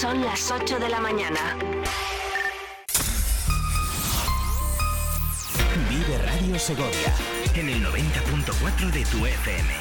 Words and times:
Son 0.00 0.22
las 0.22 0.48
8 0.52 0.78
de 0.78 0.88
la 0.88 1.00
mañana. 1.00 1.58
Vive 5.90 6.18
Radio 6.24 6.56
Segovia 6.56 7.12
en 7.54 7.68
el 7.68 7.84
90.4 7.84 8.92
de 8.92 9.04
tu 9.06 9.26
FM. 9.26 9.74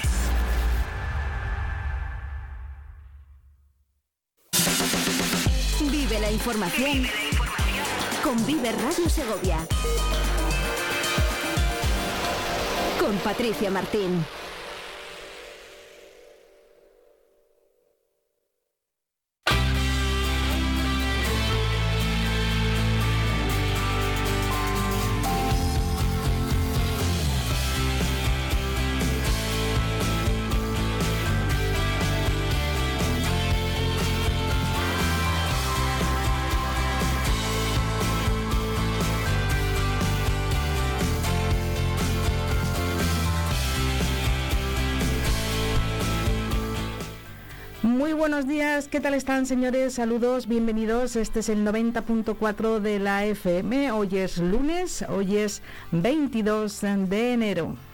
Vive 5.91 6.20
la 6.20 6.31
información 6.31 7.05
con 8.23 8.44
Vive 8.48 8.72
Radio 8.72 9.08
Segovia. 9.08 9.59
Con 12.99 13.16
Patricia 13.18 13.70
Martín. 13.70 14.26
Buenos 48.30 48.45
días, 48.45 48.89
¿qué 48.89 49.00
tal 49.00 49.14
están 49.14 49.45
señores? 49.45 49.94
Saludos, 49.94 50.47
bienvenidos. 50.47 51.16
Este 51.16 51.39
es 51.39 51.47
el 51.47 51.66
90.4 51.66 52.81
de 52.81 53.00
la 53.00 53.23
FM. 53.23 53.94
Hoy 53.94 54.17
es 54.17 54.38
lunes, 54.39 55.06
hoy 55.08 55.38
es 55.38 55.61
22 55.94 56.81
de 56.81 57.31
enero. 57.31 57.86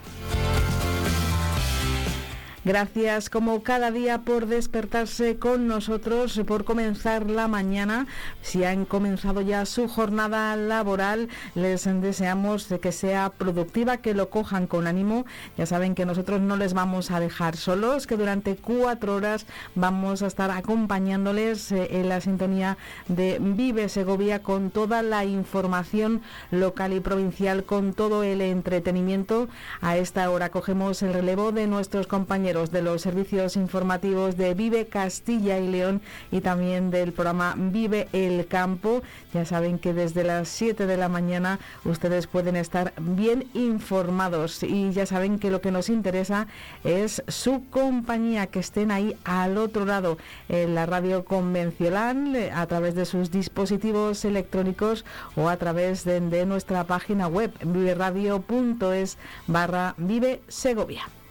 Gracias 2.66 3.30
como 3.30 3.62
cada 3.62 3.92
día 3.92 4.20
por 4.20 4.46
despertarse 4.46 5.36
con 5.36 5.68
nosotros, 5.68 6.40
por 6.48 6.64
comenzar 6.64 7.30
la 7.30 7.50
mañana. 7.50 8.08
Si 8.42 8.64
han 8.64 8.86
comenzado 8.86 9.42
ya 9.42 9.66
su 9.66 9.90
jornada 9.90 10.56
laboral, 10.56 11.28
les 11.56 11.84
deseamos 11.84 12.68
que 12.82 12.94
sea 12.94 13.32
productiva, 13.38 13.98
que 13.98 14.14
lo 14.14 14.30
cojan 14.30 14.68
con 14.68 14.88
ánimo. 14.88 15.26
Ya 15.58 15.66
saben 15.66 15.94
que 15.94 16.06
nosotros 16.06 16.40
no 16.40 16.56
les 16.56 16.74
vamos 16.74 17.12
a 17.12 17.20
dejar 17.20 17.58
solos, 17.58 18.08
que 18.08 18.16
durante 18.16 18.56
cuatro 18.56 19.16
horas 19.16 19.46
vamos 19.76 20.22
a 20.22 20.28
estar 20.28 20.50
acompañándoles 20.50 21.70
eh, 21.74 22.00
en 22.00 22.08
la 22.08 22.22
sintonía 22.22 22.78
de 23.10 23.40
Vive 23.42 23.90
Segovia 23.90 24.42
con 24.42 24.72
toda 24.72 25.04
la 25.04 25.26
información 25.26 26.22
local 26.50 26.94
y 26.94 27.02
provincial, 27.02 27.66
con 27.66 27.94
todo 27.94 28.24
el 28.24 28.40
entretenimiento. 28.40 29.50
A 29.82 29.98
esta 29.98 30.30
hora 30.30 30.48
cogemos 30.48 31.04
el 31.04 31.14
relevo 31.14 31.52
de 31.52 31.68
nuestros 31.68 32.08
compañeros 32.08 32.53
de 32.54 32.84
los 32.84 33.02
servicios 33.02 33.56
informativos 33.56 34.38
de 34.38 34.54
Vive 34.54 34.86
Castilla 34.86 35.58
y 35.58 35.68
León 35.68 36.02
y 36.32 36.42
también 36.42 36.92
del 36.92 37.12
programa 37.12 37.56
Vive 37.58 38.08
el 38.14 38.46
Campo. 38.46 39.02
Ya 39.34 39.44
saben 39.44 39.80
que 39.80 39.94
desde 39.94 40.24
las 40.24 40.50
7 40.50 40.86
de 40.86 40.98
la 40.98 41.10
mañana 41.10 41.58
ustedes 41.84 42.28
pueden 42.28 42.56
estar 42.56 42.94
bien 43.00 43.48
informados 43.56 44.62
y 44.62 44.92
ya 44.92 45.08
saben 45.08 45.40
que 45.40 45.50
lo 45.50 45.62
que 45.62 45.72
nos 45.72 45.90
interesa 45.90 46.46
es 46.84 47.24
su 47.28 47.68
compañía, 47.72 48.46
que 48.48 48.60
estén 48.60 48.92
ahí 48.92 49.16
al 49.24 49.58
otro 49.58 49.86
lado 49.86 50.20
en 50.48 50.76
la 50.76 50.86
radio 50.86 51.26
convencional 51.26 52.52
a 52.54 52.68
través 52.68 52.94
de 52.94 53.06
sus 53.06 53.32
dispositivos 53.32 54.26
electrónicos 54.26 55.06
o 55.36 55.50
a 55.50 55.58
través 55.58 56.06
de, 56.06 56.22
de 56.22 56.46
nuestra 56.46 56.84
página 56.84 57.28
web 57.28 57.52
viveradio.es 57.66 59.18
barra 59.48 59.96
Vive 59.98 60.42
Segovia. 60.48 61.23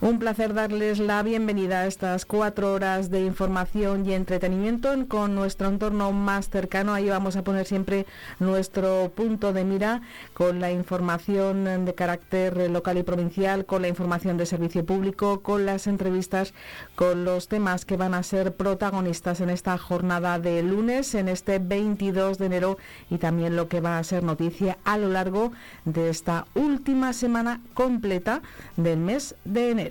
Un 0.00 0.20
placer 0.20 0.54
darles 0.54 1.00
la 1.00 1.24
bienvenida 1.24 1.80
a 1.80 1.86
estas 1.88 2.24
cuatro 2.24 2.72
horas 2.72 3.10
de 3.10 3.24
información 3.24 4.06
y 4.06 4.12
entretenimiento 4.12 4.94
con 5.08 5.34
nuestro 5.34 5.66
entorno 5.66 6.12
más 6.12 6.50
cercano. 6.50 6.94
Ahí 6.94 7.08
vamos 7.08 7.34
a 7.34 7.42
poner 7.42 7.66
siempre 7.66 8.06
nuestro 8.38 9.10
punto 9.12 9.52
de 9.52 9.64
mira 9.64 10.02
con 10.34 10.60
la 10.60 10.70
información 10.70 11.84
de 11.84 11.94
carácter 11.94 12.70
local 12.70 12.98
y 12.98 13.02
provincial, 13.02 13.66
con 13.66 13.82
la 13.82 13.88
información 13.88 14.36
de 14.36 14.46
servicio 14.46 14.86
público, 14.86 15.40
con 15.40 15.66
las 15.66 15.88
entrevistas, 15.88 16.54
con 16.94 17.24
los 17.24 17.48
temas 17.48 17.84
que 17.84 17.96
van 17.96 18.14
a 18.14 18.22
ser 18.22 18.54
protagonistas 18.54 19.40
en 19.40 19.50
esta 19.50 19.76
jornada 19.78 20.38
de 20.38 20.62
lunes, 20.62 21.16
en 21.16 21.28
este 21.28 21.58
22 21.58 22.38
de 22.38 22.46
enero 22.46 22.78
y 23.10 23.18
también 23.18 23.56
lo 23.56 23.66
que 23.66 23.80
va 23.80 23.98
a 23.98 24.04
ser 24.04 24.22
noticia 24.22 24.78
a 24.84 24.96
lo 24.96 25.08
largo 25.08 25.50
de 25.84 26.08
esta 26.08 26.46
última 26.54 27.12
semana 27.12 27.60
completa 27.74 28.42
del 28.76 29.00
mes 29.00 29.34
de 29.44 29.70
enero. 29.72 29.87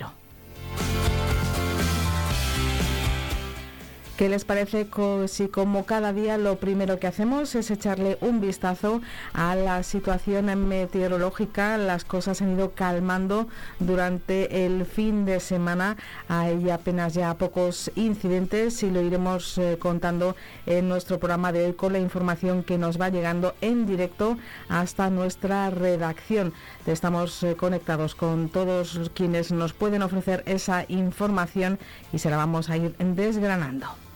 ¿Qué 4.18 4.30
les 4.30 4.46
parece 4.46 4.88
si 5.28 5.48
como 5.48 5.86
cada 5.86 6.12
día 6.12 6.40
lo 6.40 6.56
primero 6.56 6.98
que 6.98 7.06
hacemos 7.06 7.54
es 7.54 7.70
echarle 7.70 8.18
un 8.20 8.42
vistazo 8.42 9.00
a 9.32 9.56
la 9.56 9.84
situación 9.84 10.68
meteorológica? 10.68 11.78
Las 11.78 12.04
cosas 12.04 12.42
han 12.42 12.54
ido 12.54 12.72
calmando 12.72 13.48
durante 13.80 14.66
el 14.66 14.88
fin 14.88 15.26
de 15.26 15.40
semana. 15.40 15.98
Hay 16.30 16.68
apenas 16.72 17.14
ya 17.14 17.36
pocos 17.36 17.92
incidentes 17.94 18.82
y 18.82 18.90
lo 18.90 19.02
iremos 19.04 19.56
eh, 19.60 19.78
contando 19.80 20.36
en 20.66 20.90
nuestro 20.90 21.20
programa 21.20 21.52
de 21.52 21.68
hoy 21.68 21.74
con 21.74 21.94
la 21.94 22.00
información 22.00 22.64
que 22.64 22.80
nos 22.80 23.00
va 23.00 23.10
llegando 23.10 23.54
en 23.62 23.86
directo 23.86 24.36
hasta 24.68 25.12
nuestra 25.12 25.70
redacción. 25.70 26.54
Estamos 26.88 27.44
eh, 27.44 27.56
conectados 27.56 28.16
con 28.16 28.50
todos 28.50 29.12
quienes 29.14 29.52
nos 29.52 29.74
pueden 29.74 30.02
ofrecer 30.02 30.42
esa 30.48 30.86
información 30.88 31.78
y 32.12 32.18
se 32.18 32.32
la 32.32 32.38
vamos 32.38 32.72
a 32.72 32.78
ir 32.78 32.96
desgranando. 32.98 34.07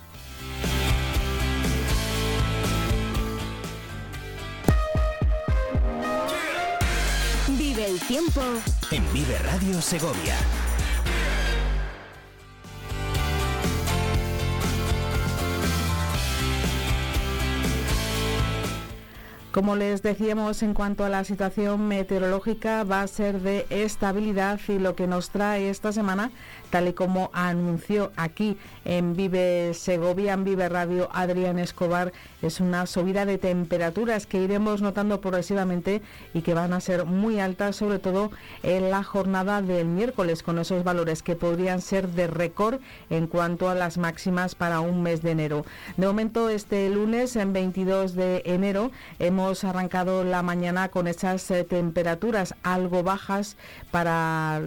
Tiempo 8.08 8.42
en 8.92 9.14
Vive 9.14 9.38
Radio 9.40 9.82
Segovia. 9.82 10.36
Como 19.52 19.76
les 19.76 20.02
decíamos, 20.02 20.64
en 20.64 20.74
cuanto 20.74 21.04
a 21.04 21.10
la 21.10 21.26
situación 21.26 21.88
meteorológica, 21.88 22.86
va 22.86 23.02
a 23.02 23.08
ser 23.08 23.42
de 23.42 23.66
estabilidad 23.70 24.60
y 24.70 24.80
lo 24.80 24.96
que 24.96 25.08
nos 25.08 25.30
trae 25.30 25.70
esta 25.70 25.92
semana, 25.92 26.32
tal 26.72 26.88
y 26.88 26.94
como 26.94 27.30
anunció 27.34 28.12
aquí 28.16 28.58
en 28.86 29.16
Vive 29.16 29.74
Segovia, 29.76 30.34
en 30.34 30.44
Vive 30.44 30.68
Radio 30.70 31.10
Adrián 31.12 31.60
Escobar, 31.60 32.14
es 32.42 32.60
una 32.60 32.88
subida 32.88 33.26
de 33.26 33.38
temperaturas 33.38 34.26
que 34.26 34.42
iremos 34.42 34.82
notando 34.82 35.22
progresivamente 35.22 36.02
y 36.34 36.42
que 36.42 36.56
van 36.56 36.74
a 36.74 36.80
ser 36.80 37.06
muy 37.06 37.40
altas, 37.40 37.76
sobre 37.76 38.00
todo 38.00 38.32
en 38.64 38.90
la 38.90 39.04
jornada 39.04 39.62
del 39.62 39.88
miércoles, 39.88 40.42
con 40.42 40.58
esos 40.58 40.84
valores 40.84 41.22
que 41.22 41.36
podrían 41.36 41.82
ser 41.82 42.08
de 42.08 42.28
récord 42.28 42.80
en 43.10 43.28
cuanto 43.28 43.70
a 43.70 43.76
las 43.76 43.98
máximas 43.98 44.56
para 44.56 44.80
un 44.80 45.04
mes 45.04 45.22
de 45.22 45.32
enero. 45.32 45.66
De 45.98 46.08
momento, 46.08 46.50
este 46.50 46.90
lunes, 46.90 47.36
en 47.36 47.54
22 47.54 48.16
de 48.16 48.42
enero, 48.46 48.92
hemos 49.20 49.64
arrancado 49.64 50.24
la 50.24 50.42
mañana 50.42 50.90
con 50.90 51.08
esas 51.08 51.52
eh, 51.52 51.64
temperaturas 51.66 52.56
algo 52.64 53.04
bajas 53.04 53.58
para 53.92 54.62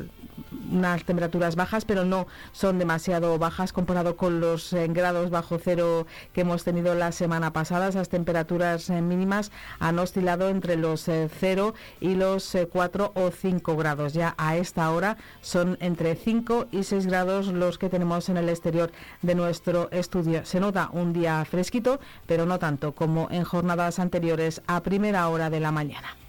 unas 0.75 1.05
temperaturas 1.05 1.57
bajas, 1.57 1.85
pero 1.85 2.05
no 2.05 2.27
son 2.53 2.79
demasiado 2.79 3.39
bajas 3.39 3.73
comparado 3.73 4.17
con 4.17 4.41
los 4.41 4.73
eh, 4.73 4.89
grados 4.89 5.31
bajo 5.31 5.59
cero 5.59 6.07
que 6.33 6.43
hemos 6.43 6.65
tenido 6.65 6.95
la 6.95 7.13
semana 7.13 7.53
pasada. 7.53 7.89
Esas 7.89 8.09
temperaturas 8.09 8.91
eh, 8.91 9.01
mínimas 9.01 9.51
han 9.79 9.99
oscilado 9.99 10.49
entre 10.49 10.77
los 10.77 11.05
0 11.05 11.75
y 12.01 12.15
los 12.15 12.57
4 12.71 13.13
o 13.15 13.31
5 13.31 13.77
grados. 13.77 14.13
Ya 14.13 14.35
a 14.37 14.57
esta 14.57 14.91
hora 14.91 15.17
son 15.41 15.77
entre 15.81 16.15
5 16.17 16.67
y 16.71 16.83
6 16.83 17.07
grados 17.07 17.47
los 17.49 17.79
que 17.79 17.89
tenemos 17.89 18.29
en 18.29 18.37
el 18.37 18.49
exterior 18.49 18.91
de 19.23 19.35
nuestro 19.35 19.91
estudio. 19.91 20.45
Se 20.45 20.61
nota 20.61 20.91
un 20.93 21.13
día 21.13 21.45
fresquito, 21.45 22.01
pero 22.27 22.47
no 22.47 22.59
tanto 22.59 22.93
como 22.93 23.29
en 23.31 23.45
jornadas 23.45 23.99
anteriores 23.99 24.63
a 24.67 24.83
primera 24.83 25.29
hora 25.29 25.51
de 25.51 25.61
la 25.61 25.73
mañana. 25.73 26.24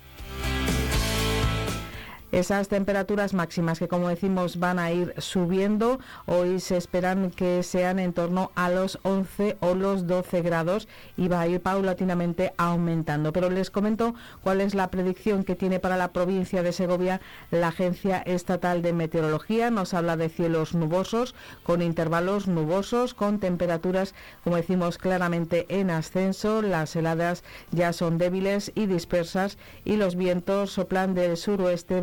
Esas 2.35 2.67
temperaturas 2.67 3.33
máximas 3.33 3.79
que 3.79 3.87
como 3.87 4.09
decimos 4.09 4.59
van 4.59 4.77
a 4.77 4.91
ir 4.91 5.13
subiendo, 5.19 5.99
hoy 6.25 6.59
se 6.59 6.75
esperan 6.75 7.31
que 7.31 7.63
sean 7.63 7.97
en 7.97 8.11
torno 8.11 8.51
a 8.55 8.69
los 8.69 8.99
11 9.03 9.55
o 9.61 9.73
los 9.73 10.05
12 10.05 10.41
grados 10.41 10.89
y 11.15 11.29
va 11.29 11.39
a 11.39 11.47
ir 11.47 11.61
paulatinamente 11.61 12.51
aumentando. 12.57 13.31
Pero 13.31 13.49
les 13.49 13.71
comento 13.71 14.15
cuál 14.43 14.59
es 14.59 14.75
la 14.75 14.91
predicción 14.91 15.45
que 15.45 15.55
tiene 15.55 15.79
para 15.79 15.95
la 15.95 16.11
provincia 16.11 16.61
de 16.61 16.73
Segovia 16.73 17.21
la 17.51 17.69
Agencia 17.69 18.17
Estatal 18.17 18.81
de 18.81 18.91
Meteorología. 18.91 19.71
Nos 19.71 19.93
habla 19.93 20.17
de 20.17 20.27
cielos 20.27 20.75
nubosos 20.75 21.35
con 21.63 21.81
intervalos 21.81 22.49
nubosos 22.49 23.13
con 23.13 23.39
temperaturas, 23.39 24.13
como 24.43 24.57
decimos 24.57 24.97
claramente, 24.97 25.67
en 25.69 25.89
ascenso. 25.89 26.61
Las 26.61 26.97
heladas 26.97 27.45
ya 27.71 27.93
son 27.93 28.17
débiles 28.17 28.73
y 28.75 28.87
dispersas 28.87 29.57
y 29.85 29.95
los 29.95 30.17
vientos 30.17 30.71
soplan 30.71 31.13
del 31.13 31.37
suroeste 31.37 32.01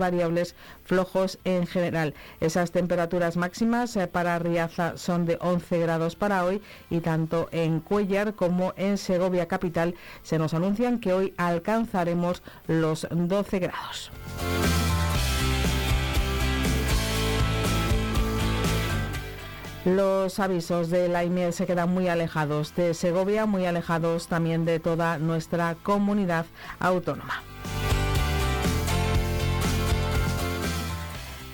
flojos 0.85 1.39
en 1.45 1.67
general. 1.67 2.15
Esas 2.41 2.71
temperaturas 2.71 3.37
máximas 3.37 3.97
eh, 3.97 4.07
para 4.07 4.39
Riaza 4.39 4.97
son 4.97 5.27
de 5.27 5.39
11 5.41 5.79
grados 5.81 6.17
para 6.17 6.45
hoy 6.45 6.63
y 6.91 7.01
tanto 7.01 7.49
en 7.53 7.81
Cuellar 7.81 8.35
como 8.35 8.73
en 8.77 8.99
Segovia 8.99 9.49
capital 9.49 9.95
se 10.23 10.39
nos 10.39 10.55
anuncian 10.55 10.99
que 10.99 11.13
hoy 11.13 11.35
alcanzaremos 11.37 12.43
los 12.67 13.07
12 13.11 13.59
grados. 13.59 14.11
Los 19.85 20.39
avisos 20.39 20.91
de 20.91 21.09
la 21.09 21.25
IME 21.25 21.51
se 21.51 21.67
quedan 21.67 21.93
muy 21.93 22.07
alejados 22.07 22.73
de 22.77 22.95
Segovia, 22.95 23.47
muy 23.47 23.67
alejados 23.67 24.29
también 24.29 24.65
de 24.65 24.79
toda 24.79 25.19
nuestra 25.19 25.75
comunidad 25.83 26.47
autónoma. 26.79 27.43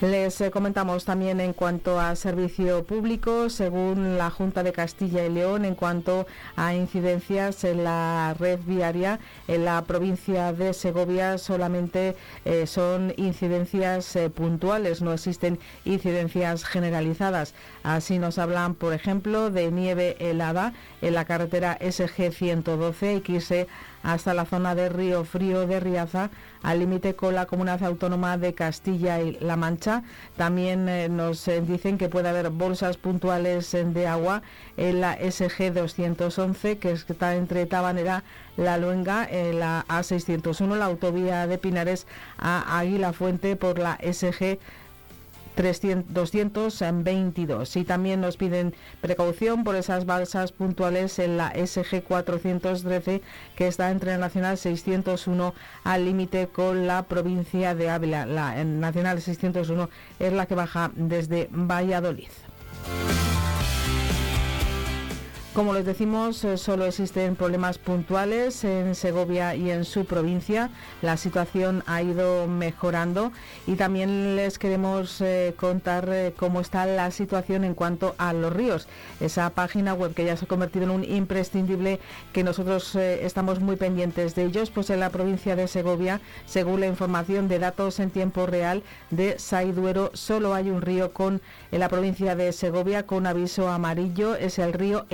Les 0.01 0.41
eh, 0.41 0.53
comentamos 0.53 1.05
también 1.05 1.41
en 1.41 1.53
cuanto 1.53 1.99
a 1.99 2.15
servicio 2.15 2.85
público, 2.85 3.51
según 3.51 4.17
la 4.17 4.31
Junta 4.31 4.63
de 4.63 4.73
Castilla 4.73 5.27
y 5.27 5.29
León, 5.29 5.65
en 5.65 5.75
cuanto 5.75 6.29
a 6.55 6.73
incidencias 6.73 7.65
en 7.65 7.83
la 7.83 8.33
red 8.39 8.61
viaria, 8.65 9.19
en 9.49 9.65
la 9.65 9.83
provincia 9.83 10.53
de 10.53 10.73
Segovia 10.73 11.37
solamente 11.37 12.15
eh, 12.45 12.69
son 12.69 13.13
incidencias 13.17 14.15
eh, 14.15 14.31
puntuales, 14.31 15.03
no 15.03 15.13
existen 15.13 15.59
incidencias 15.85 16.65
generalizadas. 16.65 17.55
Así 17.83 18.21
nos 18.21 18.39
hablan, 18.39 18.77
por 18.77 18.93
ejemplo, 18.93 19.51
de 19.51 19.73
nieve 19.73 20.17
helada 20.21 20.75
en 21.03 21.15
la 21.15 21.25
carretera 21.25 21.77
SG 21.81 22.31
112, 22.31 23.15
y 23.15 23.21
quise 23.21 23.67
hasta 24.05 24.33
la 24.33 24.45
zona 24.45 24.77
de 24.77 24.89
Río 24.91 25.25
Frío 25.25 25.67
de 25.67 25.81
Riaza, 25.81 26.31
al 26.63 26.81
límite 26.81 27.15
con 27.15 27.35
la 27.35 27.47
comunidad 27.47 27.83
autónoma 27.85 28.39
de 28.39 28.55
Castilla 28.55 29.21
y 29.21 29.39
La 29.41 29.57
Mancha. 29.57 30.03
También 30.37 30.89
eh, 30.89 31.09
nos 31.09 31.47
eh, 31.49 31.61
dicen 31.61 31.99
que 31.99 32.09
puede 32.09 32.29
haber 32.29 32.51
bolsas 32.51 32.97
puntuales 32.97 33.73
eh, 33.75 33.85
de 33.85 34.07
agua 34.07 34.43
en 34.77 35.01
la 35.01 35.17
SG 35.17 35.73
211, 35.73 36.79
que 36.79 36.93
está 36.93 37.37
entre 37.37 37.67
Tabanera, 37.67 38.25
La 38.57 38.79
Luenga, 38.79 39.29
la 39.53 39.85
A601, 39.89 40.77
la 40.77 40.87
autovía 40.87 41.47
de 41.47 41.59
Pinares 41.59 42.07
a 42.39 42.79
Águila 42.79 43.13
Fuente 43.13 43.57
por 43.57 43.79
la 43.79 43.99
SG 44.03 44.59
222. 45.59 47.77
Y 47.77 47.85
también 47.85 48.21
nos 48.21 48.37
piden 48.37 48.75
precaución 49.01 49.65
por 49.65 49.75
esas 49.77 50.05
balsas 50.07 50.53
puntuales 50.53 51.19
en 51.19 51.37
la 51.37 51.51
SG 51.51 52.05
413 52.05 53.23
que 53.57 53.67
está 53.67 53.91
entre 53.91 54.13
la 54.13 54.19
Nacional 54.19 54.57
601 54.57 55.55
al 55.85 56.05
límite 56.05 56.49
con 56.49 56.87
la 56.87 57.03
provincia 57.03 57.75
de 57.75 57.91
Ávila. 57.91 58.27
La 58.27 58.63
Nacional 58.65 59.21
601 59.21 59.91
es 60.19 60.33
la 60.33 60.47
que 60.47 60.55
baja 60.55 60.91
desde 60.95 61.49
Valladolid. 61.51 62.31
Como 65.55 65.73
les 65.73 65.87
decimos, 65.87 66.45
eh, 66.45 66.57
solo 66.57 66.85
existen 66.85 67.35
problemas 67.35 67.79
puntuales 67.79 68.63
en 68.65 68.95
Segovia 68.95 69.57
y 69.57 69.71
en 69.71 69.85
su 69.85 70.05
provincia. 70.05 70.71
La 71.01 71.17
situación 71.17 71.83
ha 71.87 72.03
ido 72.03 72.47
mejorando 72.47 73.33
y 73.67 73.75
también 73.75 74.37
les 74.37 74.59
queremos 74.59 75.21
eh, 75.21 75.55
contar 75.59 76.09
eh, 76.13 76.35
cómo 76.37 76.61
está 76.61 76.85
la 76.87 77.11
situación 77.11 77.65
en 77.65 77.75
cuanto 77.75 78.15
a 78.19 78.35
los 78.35 78.53
ríos. 78.53 78.87
Esa 79.21 79.51
página 79.51 79.95
web 79.95 80.15
que 80.15 80.27
ya 80.27 80.37
se 80.37 80.45
ha 80.45 80.49
convertido 80.49 80.85
en 80.85 80.91
un 80.91 81.05
imprescindible 81.05 81.99
que 82.33 82.45
nosotros 82.45 82.95
estamos 82.95 83.59
muy 83.59 83.77
pendientes 83.77 84.35
de 84.35 84.45
ellos, 84.45 84.71
pues 84.71 84.91
en 84.91 85.01
la 85.01 85.11
provincia 85.11 85.57
de 85.57 85.67
Segovia, 85.67 86.21
según 86.47 86.81
la 86.81 86.87
información 86.87 87.49
de 87.49 87.59
datos 87.59 87.99
en 88.01 88.11
tiempo 88.11 88.47
real 88.47 88.83
de 89.11 89.39
Saiduero, 89.39 90.11
solo 90.13 90.55
hay 90.55 90.71
un 90.71 90.83
río 90.83 91.13
con 91.13 91.41
en 91.73 91.81
la 91.81 91.89
provincia 91.89 92.37
de 92.37 92.53
Segovia 92.53 93.07
con 93.07 93.27
aviso 93.27 93.69
amarillo, 93.69 94.37
es 94.37 94.59
el 94.59 94.73
río 94.73 95.07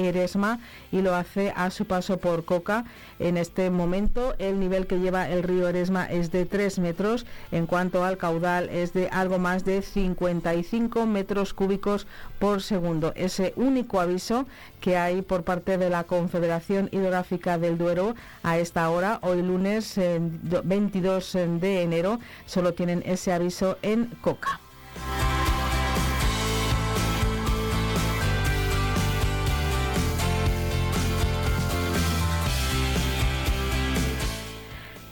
Y 0.91 1.03
lo 1.03 1.15
hace 1.15 1.53
a 1.55 1.71
su 1.71 1.85
paso 1.85 2.19
por 2.19 2.45
Coca. 2.45 2.85
En 3.19 3.37
este 3.37 3.71
momento 3.71 4.35
el 4.39 4.59
nivel 4.59 4.87
que 4.87 4.99
lleva 4.99 5.29
el 5.29 5.43
río 5.43 5.69
Eresma 5.69 6.07
es 6.07 6.31
de 6.33 6.47
3 6.47 6.79
metros, 6.79 7.27
en 7.53 7.67
cuanto 7.67 8.05
al 8.05 8.17
caudal 8.17 8.69
es 8.71 8.93
de 8.93 9.09
algo 9.09 9.39
más 9.39 9.65
de 9.65 9.83
55 9.83 11.07
metros 11.07 11.55
cúbicos 11.55 12.07
por 12.39 12.63
segundo. 12.63 13.13
Ese 13.17 13.53
único 13.57 14.01
aviso 14.01 14.47
que 14.81 14.97
hay 14.97 15.23
por 15.23 15.45
parte 15.45 15.79
de 15.79 15.91
la 15.91 16.05
Confederación 16.05 16.89
Hidrográfica 16.93 17.59
del 17.59 17.79
Duero 17.79 18.15
a 18.43 18.59
esta 18.59 18.89
hora, 18.91 19.19
hoy 19.23 19.43
lunes 19.43 19.95
22 19.97 21.33
de 21.61 21.83
enero, 21.83 22.19
solo 22.47 22.75
tienen 22.75 23.03
ese 23.07 23.33
aviso 23.33 23.79
en 23.83 24.07
Coca. 24.21 24.61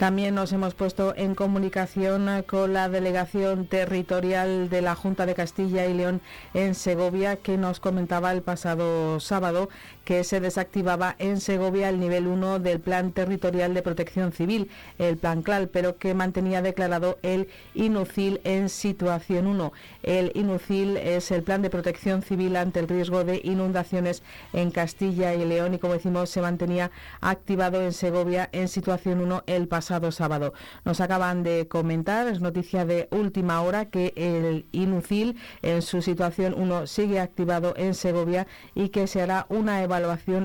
También 0.03 0.35
nos 0.35 0.53
hemos 0.53 0.75
puesto 0.75 1.15
en 1.17 1.37
comunicación 1.37 2.29
con 2.49 2.73
la 2.73 2.89
delegación 2.89 3.67
territorial 3.69 4.69
de 4.69 4.83
la 4.83 4.97
Junta 4.97 5.27
de 5.27 5.37
Castilla 5.37 5.87
y 5.87 5.95
León 5.95 6.21
en 6.55 6.75
Segovia, 6.75 7.37
que 7.37 7.57
nos 7.57 7.79
comentaba 7.79 8.33
el 8.33 8.43
pasado 8.43 9.21
sábado 9.21 9.69
que 10.05 10.25
se 10.25 10.41
desactivaba 10.41 11.15
en 11.19 11.41
Segovia 11.41 11.89
el 11.89 12.01
nivel 12.01 12.27
1 12.27 12.59
del 12.59 12.81
Plan 12.81 13.13
Territorial 13.13 13.75
de 13.75 13.83
Protección 13.83 14.33
Civil, 14.33 14.71
el 14.99 15.17
Plan 15.17 15.43
CLAL, 15.43 15.69
pero 15.69 15.97
que 15.97 16.15
mantenía 16.15 16.63
declarado 16.63 17.19
el 17.23 17.49
INUCIL 17.75 18.41
en 18.45 18.69
situación 18.69 19.47
1. 19.47 19.73
El 20.03 20.33
INUCIL 20.35 20.97
es 20.97 21.31
el 21.31 21.43
Plan 21.43 21.63
de 21.63 21.71
Protección 21.71 22.23
Civil 22.23 22.57
ante 22.57 22.81
el 22.81 22.89
riesgo 22.89 23.25
de 23.25 23.41
inundaciones 23.45 24.23
en 24.53 24.71
Castilla 24.71 25.35
y 25.35 25.45
León 25.45 25.75
y, 25.75 25.79
como 25.79 25.95
decimos, 25.95 26.31
se 26.31 26.41
mantenía 26.41 26.91
activado 27.21 27.81
en 27.83 27.93
Segovia 27.93 28.49
en 28.53 28.69
situación 28.69 29.21
1 29.21 29.45
el 29.47 29.69
pasado 29.69 30.11
sábado. 30.11 30.53
Nos 30.85 31.01
acaban 31.01 31.43
de 31.43 31.69
comentar, 31.69 32.27
es 32.27 32.41
noticia 32.41 32.85
de 32.85 33.09
última 33.11 33.63
hora, 33.63 33.87
que 33.87 34.13
el 34.17 34.67
INUCIL 34.73 35.37
en 35.63 35.83
su 35.83 36.03
situación 36.03 36.55
1 36.57 36.87
sigue 36.87 37.21
activado 37.21 37.75
en 37.77 37.95
Segovia 37.95 38.47
y 38.75 38.89
que 38.89 39.07
se 39.07 39.23
hará 39.23 39.47
una 39.49 39.83
evaluación 39.83 39.92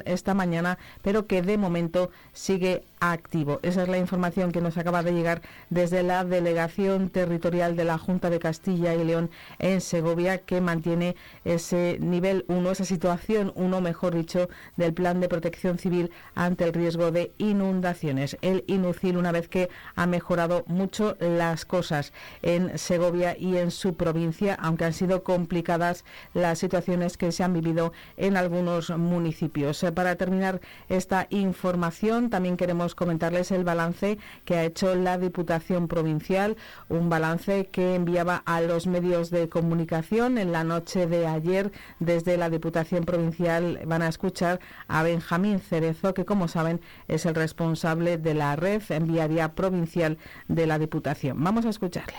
esta 0.06 0.34
mañana, 0.34 0.78
pero 1.02 1.28
que 1.28 1.42
de 1.42 1.58
momento 1.58 2.12
sigue 2.34 2.84
activo. 3.00 3.60
Esa 3.64 3.84
es 3.84 3.90
la 3.90 3.98
información 3.98 4.52
que 4.52 4.62
nos 4.62 4.78
acaba 4.78 5.04
de 5.04 5.14
llegar 5.14 5.42
desde 5.70 6.04
la 6.04 6.24
Delegación 6.24 7.10
Territorial 7.10 7.76
de 7.76 7.86
la 7.86 7.98
Junta 7.98 8.30
de 8.30 8.40
Castilla 8.40 8.94
y 8.94 9.04
León 9.04 9.30
en 9.60 9.82
Segovia, 9.82 10.40
que 10.40 10.62
mantiene 10.62 11.16
ese 11.46 11.98
nivel 12.00 12.46
1, 12.48 12.72
esa 12.72 12.86
situación 12.86 13.52
1, 13.56 13.82
mejor 13.82 14.16
dicho, 14.16 14.50
del 14.76 14.94
Plan 14.94 15.20
de 15.20 15.30
Protección 15.30 15.78
Civil 15.78 16.12
ante 16.36 16.64
el 16.64 16.74
riesgo 16.74 17.12
de 17.12 17.34
inundaciones. 17.38 18.38
El 18.42 18.64
INUCIL, 18.68 19.18
una 19.18 19.32
vez 19.32 19.48
que 19.48 19.70
ha 19.96 20.08
mejorado 20.08 20.64
mucho 20.68 21.16
las 21.20 21.66
cosas 21.66 22.14
en 22.42 22.78
Segovia 22.78 23.38
y 23.38 23.58
en 23.58 23.72
su 23.72 23.96
provincia, 23.96 24.56
aunque 24.60 24.86
han 24.86 24.94
sido 24.94 25.24
complicadas 25.24 26.06
las 26.34 26.60
situaciones 26.60 27.18
que 27.18 27.32
se 27.32 27.44
han 27.44 27.54
vivido 27.54 27.94
en 28.18 28.38
algunos 28.38 28.90
municipios. 28.90 29.86
Para 29.94 30.16
terminar 30.16 30.62
esta 30.90 31.28
información, 31.30 32.30
también 32.30 32.58
queremos 32.58 32.87
comentarles 32.96 33.52
el 33.52 33.64
balance 33.64 34.18
que 34.46 34.56
ha 34.56 34.64
hecho 34.66 34.96
la 34.96 35.18
Diputación 35.18 35.88
Provincial, 35.88 36.58
un 36.90 37.10
balance 37.10 37.68
que 37.68 37.96
enviaba 37.96 38.44
a 38.46 38.62
los 38.62 38.88
medios 38.88 39.30
de 39.30 39.50
comunicación 39.50 40.38
en 40.38 40.52
la 40.52 40.64
noche 40.64 41.08
de 41.08 41.28
ayer 41.28 41.72
desde 42.00 42.38
la 42.38 42.50
Diputación 42.50 43.04
Provincial. 43.04 43.80
Van 43.86 44.02
a 44.02 44.08
escuchar 44.08 44.60
a 44.88 45.04
Benjamín 45.04 45.60
Cerezo, 45.60 46.14
que 46.14 46.26
como 46.26 46.48
saben 46.48 46.82
es 47.08 47.26
el 47.26 47.36
responsable 47.36 48.18
de 48.18 48.34
la 48.34 48.56
red 48.56 48.82
enviaria 48.90 49.54
provincial 49.54 50.18
de 50.48 50.68
la 50.68 50.80
Diputación. 50.80 51.44
Vamos 51.44 51.66
a 51.66 51.70
escucharle. 51.70 52.18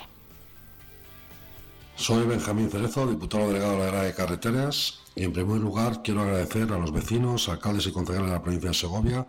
Soy 1.98 2.24
Benjamín 2.26 2.70
Cerezo, 2.70 3.08
diputado 3.08 3.48
delegado 3.48 3.72
de 3.72 3.78
la 3.78 3.88
área 3.88 4.02
de 4.02 4.14
carreteras, 4.14 5.00
y 5.16 5.24
en 5.24 5.32
primer 5.32 5.58
lugar 5.58 6.00
quiero 6.00 6.22
agradecer 6.22 6.72
a 6.72 6.78
los 6.78 6.92
vecinos, 6.92 7.48
alcaldes 7.48 7.88
y 7.88 7.92
concejales 7.92 8.28
de 8.28 8.36
la 8.36 8.42
provincia 8.42 8.68
de 8.70 8.74
Segovia 8.74 9.26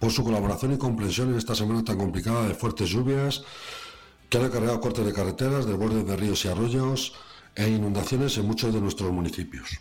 por 0.00 0.10
su 0.10 0.24
colaboración 0.24 0.72
y 0.72 0.78
comprensión 0.78 1.30
en 1.30 1.36
esta 1.36 1.54
semana 1.54 1.84
tan 1.84 1.98
complicada 1.98 2.48
de 2.48 2.54
fuertes 2.54 2.88
lluvias 2.88 3.44
que 4.28 4.38
han 4.38 4.44
acarreado 4.44 4.80
cortes 4.80 5.04
de 5.04 5.12
carreteras, 5.12 5.66
desbordes 5.66 6.06
de 6.06 6.16
ríos 6.16 6.44
y 6.44 6.48
arroyos 6.48 7.12
e 7.54 7.68
inundaciones 7.68 8.36
en 8.38 8.46
muchos 8.46 8.72
de 8.72 8.80
nuestros 8.80 9.12
municipios. 9.12 9.80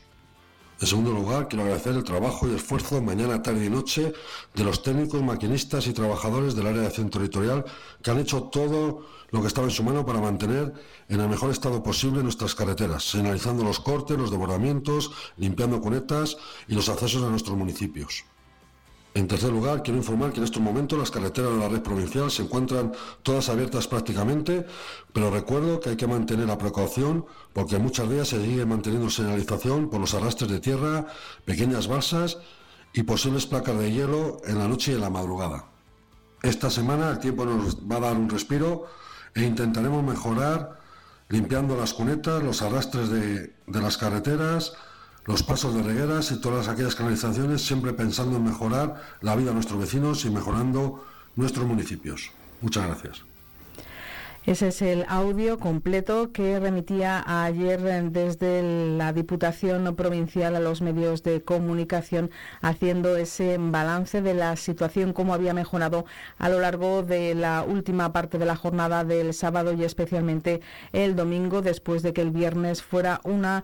En 0.82 0.88
segundo 0.88 1.12
lugar, 1.12 1.50
quiero 1.50 1.64
agradecer 1.64 1.94
el 1.94 2.04
trabajo 2.04 2.48
y 2.48 2.56
esfuerzo 2.56 3.02
mañana, 3.02 3.42
tarde 3.42 3.66
y 3.66 3.70
noche 3.70 4.14
de 4.56 4.64
los 4.64 4.82
técnicos, 4.82 5.22
maquinistas 5.22 5.88
y 5.88 5.94
trabajadores 5.94 6.56
del 6.56 6.68
área 6.68 6.82
de 6.82 6.88
acción 6.88 7.10
territorial 7.10 7.66
que 8.02 8.12
han 8.12 8.20
hecho 8.20 8.44
todo 8.44 9.06
lo 9.32 9.42
que 9.42 9.48
estaba 9.48 9.68
en 9.68 9.72
su 9.72 9.84
mano 9.84 10.06
para 10.06 10.22
mantener 10.22 10.74
en 11.10 11.20
el 11.20 11.28
mejor 11.28 11.52
estado 11.52 11.84
posible 11.84 12.24
nuestras 12.24 12.56
carreteras, 12.56 13.04
señalizando 13.04 13.64
los 13.64 13.80
cortes, 13.80 14.18
los 14.18 14.32
desbordamientos, 14.32 15.12
limpiando 15.38 15.82
cunetas 15.82 16.38
y 16.68 16.76
los 16.76 16.90
accesos 16.90 17.24
a 17.24 17.30
nuestros 17.30 17.58
municipios. 17.58 18.24
En 19.16 19.28
tercer 19.28 19.52
lugar, 19.52 19.82
quiero 19.82 19.98
informar 19.98 20.32
que 20.32 20.38
en 20.38 20.44
estos 20.44 20.62
momentos 20.62 20.98
las 20.98 21.10
carreteras 21.10 21.52
de 21.52 21.58
la 21.58 21.68
red 21.68 21.82
provincial 21.82 22.30
se 22.30 22.44
encuentran 22.44 22.92
todas 23.24 23.50
abiertas 23.50 23.88
prácticamente, 23.88 24.68
pero 25.14 25.32
recuerdo 25.32 25.80
que 25.80 25.90
hay 25.90 25.96
que 25.96 26.06
mantener 26.06 26.48
la 26.48 26.60
precaución 26.60 27.26
porque 27.54 27.80
muchas 27.80 28.08
de 28.08 28.16
ellas 28.16 28.28
se 28.30 28.44
sigue 28.44 28.66
manteniendo 28.66 29.10
señalización 29.10 29.90
por 29.90 30.00
los 30.00 30.14
arrastres 30.14 30.52
de 30.52 30.60
tierra, 30.60 31.08
pequeñas 31.44 31.88
balsas 31.88 32.38
y 32.94 33.04
posibles 33.04 33.48
placas 33.48 33.80
de 33.80 33.92
hielo 33.92 34.38
en 34.46 34.60
la 34.60 34.68
noche 34.68 34.92
y 34.92 34.96
en 34.96 35.02
la 35.02 35.10
madrugada. 35.10 35.66
Esta 36.44 36.70
semana 36.70 37.10
el 37.10 37.20
tiempo 37.20 37.46
nos 37.46 37.78
va 37.78 37.98
a 37.98 38.02
dar 38.02 38.16
un 38.16 38.30
respiro 38.30 38.86
e 39.34 39.42
intentaremos 39.42 40.04
mejorar 40.04 40.80
limpiando 41.30 41.76
las 41.76 41.94
cunetas, 41.94 42.44
los 42.44 42.62
arrastres 42.62 43.10
de, 43.10 43.54
de 43.68 43.82
las 43.82 43.98
carreteras, 43.98 44.74
los 45.30 45.44
pasos 45.44 45.76
de 45.76 45.84
regueras 45.84 46.32
y 46.32 46.42
todas 46.42 46.68
aquellas 46.70 46.96
canalizaciones, 46.96 47.62
siempre 47.62 47.94
pensando 47.94 48.38
en 48.38 48.44
mejorar 48.46 48.96
la 49.22 49.36
vida 49.36 49.50
de 49.50 49.54
nuestros 49.54 49.80
vecinos 49.80 50.26
y 50.26 50.32
mejorando 50.32 51.06
nuestros 51.36 51.68
municipios. 51.68 52.32
Muchas 52.62 52.88
gracias. 52.88 53.24
Ese 54.48 54.70
es 54.70 54.82
el 54.82 55.06
audio 55.08 55.60
completo 55.60 56.32
que 56.32 56.60
remitía 56.60 57.24
ayer 57.46 58.10
desde 58.10 58.98
la 58.98 59.14
Diputación 59.14 59.96
Provincial 59.96 60.56
a 60.56 60.60
los 60.60 60.82
medios 60.82 61.22
de 61.22 61.44
comunicación, 61.44 62.32
haciendo 62.62 63.16
ese 63.16 63.58
balance 63.60 64.24
de 64.24 64.34
la 64.34 64.56
situación, 64.56 65.14
cómo 65.14 65.36
había 65.36 65.54
mejorado 65.54 66.06
a 66.40 66.50
lo 66.50 66.60
largo 66.60 67.04
de 67.04 67.36
la 67.36 67.64
última 67.64 68.12
parte 68.14 68.40
de 68.40 68.48
la 68.48 68.56
jornada 68.56 69.04
del 69.04 69.36
sábado 69.36 69.74
y 69.74 69.84
especialmente 69.84 70.62
el 70.92 71.16
domingo, 71.16 71.62
después 71.62 72.02
de 72.02 72.14
que 72.14 72.22
el 72.22 72.32
viernes 72.32 72.82
fuera 72.82 73.22
una 73.26 73.64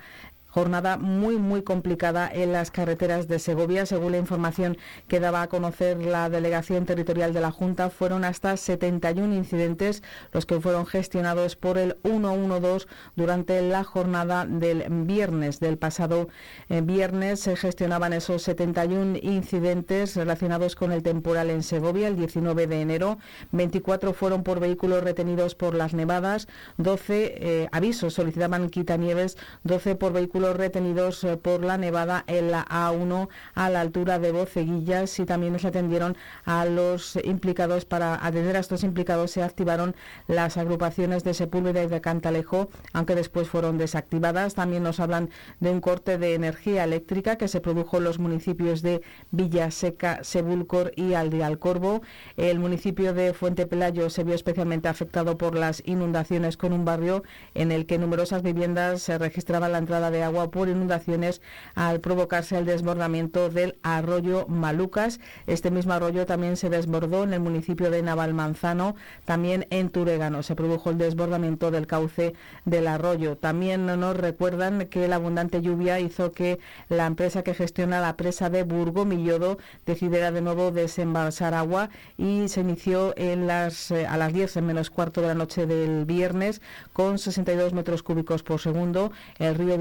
Jornada 0.56 0.96
muy, 0.96 1.36
muy 1.36 1.64
complicada 1.64 2.32
en 2.34 2.54
las 2.54 2.72
carreteras 2.72 3.28
de 3.28 3.40
Segovia. 3.40 3.86
Según 3.86 4.14
la 4.14 4.20
información 4.20 4.78
que 5.10 5.20
daba 5.20 5.42
a 5.42 5.48
conocer 5.50 6.02
la 6.02 6.30
Delegación 6.30 6.86
Territorial 6.86 7.34
de 7.34 7.42
la 7.42 7.52
Junta, 7.52 7.90
fueron 7.90 8.24
hasta 8.24 8.56
71 8.56 9.36
incidentes 9.36 10.02
los 10.32 10.46
que 10.46 10.62
fueron 10.62 10.86
gestionados 10.86 11.58
por 11.58 11.78
el 11.78 11.98
112 12.04 12.88
durante 13.18 13.62
la 13.64 13.84
jornada 13.84 14.46
del 14.46 14.86
viernes. 14.90 15.60
Del 15.60 15.78
pasado 15.78 16.30
eh, 16.70 16.80
viernes 16.80 17.42
se 17.42 17.58
gestionaban 17.58 18.14
esos 18.14 18.42
71 18.44 19.18
incidentes 19.24 20.16
relacionados 20.16 20.78
con 20.78 20.94
el 20.94 21.04
temporal 21.04 21.50
en 21.50 21.64
Segovia 21.64 22.08
el 22.08 22.16
19 22.16 22.68
de 22.68 22.80
enero. 22.80 23.18
24 23.52 24.14
fueron 24.14 24.44
por 24.44 24.62
vehículos 24.62 25.04
retenidos 25.04 25.54
por 25.54 25.76
las 25.76 25.94
nevadas. 25.94 26.48
12 26.78 27.04
eh, 27.12 27.68
avisos 27.74 28.14
solicitaban 28.14 28.70
quitanieves. 28.70 29.36
12 29.66 29.96
por 29.96 30.14
vehículos 30.14 30.45
retenidos 30.54 31.24
eh, 31.24 31.38
por 31.38 31.64
la 31.64 31.78
nevada 31.78 32.24
en 32.28 32.52
la 32.52 32.66
A1 32.66 33.28
a 33.54 33.70
la 33.70 33.82
altura 33.82 34.20
de 34.20 34.32
Boceguillas 34.32 35.20
y 35.20 35.26
también 35.26 35.58
se 35.60 35.68
atendieron 35.68 36.18
a 36.46 36.66
los 36.66 37.18
implicados. 37.24 37.86
Para 37.86 38.26
atender 38.26 38.58
a 38.58 38.60
estos 38.60 38.84
implicados 38.84 39.32
se 39.32 39.44
activaron 39.44 39.96
las 40.28 40.58
agrupaciones 40.58 41.24
de 41.24 41.34
Sepúlveda 41.34 41.84
y 41.84 41.88
de 41.88 42.02
Cantalejo, 42.02 42.70
aunque 42.94 43.16
después 43.16 43.50
fueron 43.50 43.78
desactivadas. 43.78 44.56
También 44.56 44.84
nos 44.84 45.00
hablan 45.00 45.30
de 45.60 45.72
un 45.72 45.82
corte 45.82 46.18
de 46.18 46.34
energía 46.34 46.84
eléctrica 46.84 47.38
que 47.38 47.48
se 47.48 47.62
produjo 47.62 47.98
en 47.98 48.04
los 48.04 48.20
municipios 48.20 48.82
de 48.82 49.02
Villaseca, 49.32 50.24
Sebulcor 50.24 50.92
y 50.96 51.14
Alcorvo. 51.14 52.02
El 52.38 52.60
municipio 52.60 53.14
de 53.14 53.34
Fuente 53.34 53.66
Pelayo 53.66 54.10
se 54.10 54.24
vio 54.24 54.36
especialmente 54.36 54.88
afectado 54.88 55.38
por 55.38 55.56
las 55.56 55.82
inundaciones 55.86 56.58
con 56.58 56.74
un 56.74 56.86
barrio 56.86 57.24
en 57.54 57.72
el 57.72 57.86
que 57.86 57.98
numerosas 57.98 58.44
viviendas 58.44 59.02
se 59.02 59.18
registraba 59.18 59.70
la 59.70 59.78
entrada 59.78 60.12
de 60.12 60.24
agua 60.24 60.35
por 60.52 60.70
inundaciones 60.70 61.42
al 61.76 62.00
provocarse 62.00 62.58
el 62.58 62.66
desbordamiento 62.66 63.50
del 63.50 63.78
arroyo 63.84 64.46
Malucas. 64.48 65.20
Este 65.48 65.72
mismo 65.72 65.94
arroyo 65.94 66.26
también 66.26 66.58
se 66.58 66.70
desbordó 66.70 67.24
en 67.24 67.34
el 67.34 67.40
municipio 67.40 67.90
de 67.90 68.04
Navalmanzano, 68.04 68.96
también 69.26 69.66
en 69.70 69.90
Turégano. 69.90 70.44
Se 70.44 70.56
produjo 70.56 70.90
el 70.90 70.98
desbordamiento 70.98 71.72
del 71.72 71.88
cauce 71.88 72.34
del 72.66 72.88
arroyo. 72.88 73.38
También 73.38 73.86
nos 73.86 74.18
recuerdan 74.18 74.88
que 74.88 75.08
la 75.08 75.16
abundante 75.16 75.62
lluvia 75.62 76.00
hizo 76.00 76.32
que 76.32 76.60
la 76.90 77.06
empresa 77.06 77.44
que 77.44 77.54
gestiona 77.54 78.02
la 78.02 78.18
presa 78.18 78.50
de 78.50 78.64
Burgo 78.64 79.06
Millodo 79.06 79.58
decidiera 79.86 80.32
de 80.32 80.42
nuevo 80.42 80.72
desembalsar 80.72 81.54
agua 81.54 81.90
y 82.18 82.48
se 82.50 82.62
inició 82.62 83.14
en 83.18 83.48
las, 83.48 83.92
eh, 83.92 84.06
a 84.06 84.18
las 84.18 84.34
10 84.34 84.58
en 84.58 84.66
menos 84.66 84.90
cuarto 84.90 85.22
de 85.22 85.28
la 85.28 85.36
noche 85.36 85.66
del 85.66 86.06
viernes 86.06 86.62
con 86.94 87.18
62 87.18 87.74
metros 87.74 88.04
cúbicos 88.04 88.44
por 88.44 88.60
segundo. 88.60 89.12
El 89.40 89.56
río 89.56 89.74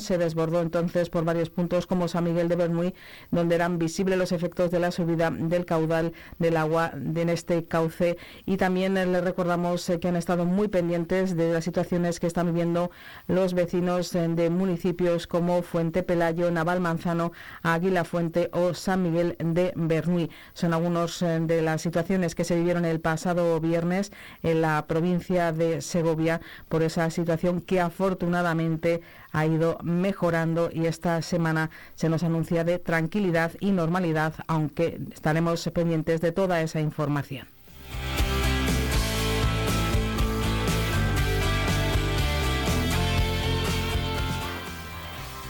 Se 0.00 0.18
desbordó 0.18 0.60
entonces 0.60 1.10
por 1.10 1.24
varios 1.24 1.50
puntos 1.50 1.86
como 1.86 2.08
San 2.08 2.24
Miguel 2.24 2.48
de 2.48 2.56
Bermuy, 2.56 2.94
donde 3.30 3.54
eran 3.54 3.78
visibles 3.78 4.18
los 4.18 4.32
efectos 4.32 4.70
de 4.70 4.80
la 4.80 4.90
subida 4.90 5.30
del 5.30 5.64
caudal 5.64 6.12
del 6.38 6.56
agua 6.56 6.92
en 6.94 7.28
este 7.28 7.64
cauce. 7.64 8.16
Y 8.44 8.56
también 8.56 8.96
eh, 8.96 9.06
les 9.06 9.22
recordamos 9.22 9.88
eh, 9.88 9.98
que 10.00 10.08
han 10.08 10.16
estado 10.16 10.44
muy 10.44 10.68
pendientes 10.68 11.36
de 11.36 11.52
las 11.52 11.64
situaciones 11.64 12.20
que 12.20 12.26
están 12.26 12.46
viviendo 12.46 12.90
los 13.26 13.54
vecinos 13.54 14.14
eh, 14.14 14.28
de 14.28 14.50
municipios 14.50 15.26
como 15.26 15.62
Fuente 15.62 16.02
Pelayo, 16.02 16.50
Naval 16.50 16.80
Manzano, 16.80 17.32
Águila 17.62 18.04
Fuente 18.04 18.50
o 18.52 18.74
San 18.74 19.02
Miguel 19.02 19.36
de 19.38 19.72
Bernuy. 19.76 20.30
Son 20.54 20.74
algunas 20.74 21.20
de 21.20 21.62
las 21.62 21.82
situaciones 21.82 22.34
que 22.34 22.44
se 22.44 22.56
vivieron 22.56 22.84
el 22.84 23.00
pasado 23.00 23.60
viernes 23.60 24.12
en 24.42 24.60
la 24.60 24.86
provincia 24.86 25.52
de 25.52 25.80
Segovia 25.80 26.40
por 26.68 26.82
esa 26.82 27.10
situación 27.10 27.60
que 27.60 27.80
afortunadamente 27.80 29.02
ha 29.32 29.46
ido 29.46 29.75
mejorando 29.82 30.70
y 30.72 30.86
esta 30.86 31.20
semana 31.22 31.70
se 31.94 32.08
nos 32.08 32.22
anuncia 32.22 32.64
de 32.64 32.78
tranquilidad 32.78 33.52
y 33.60 33.72
normalidad, 33.72 34.34
aunque 34.46 35.00
estaremos 35.12 35.68
pendientes 35.74 36.20
de 36.20 36.32
toda 36.32 36.60
esa 36.60 36.80
información. 36.80 37.55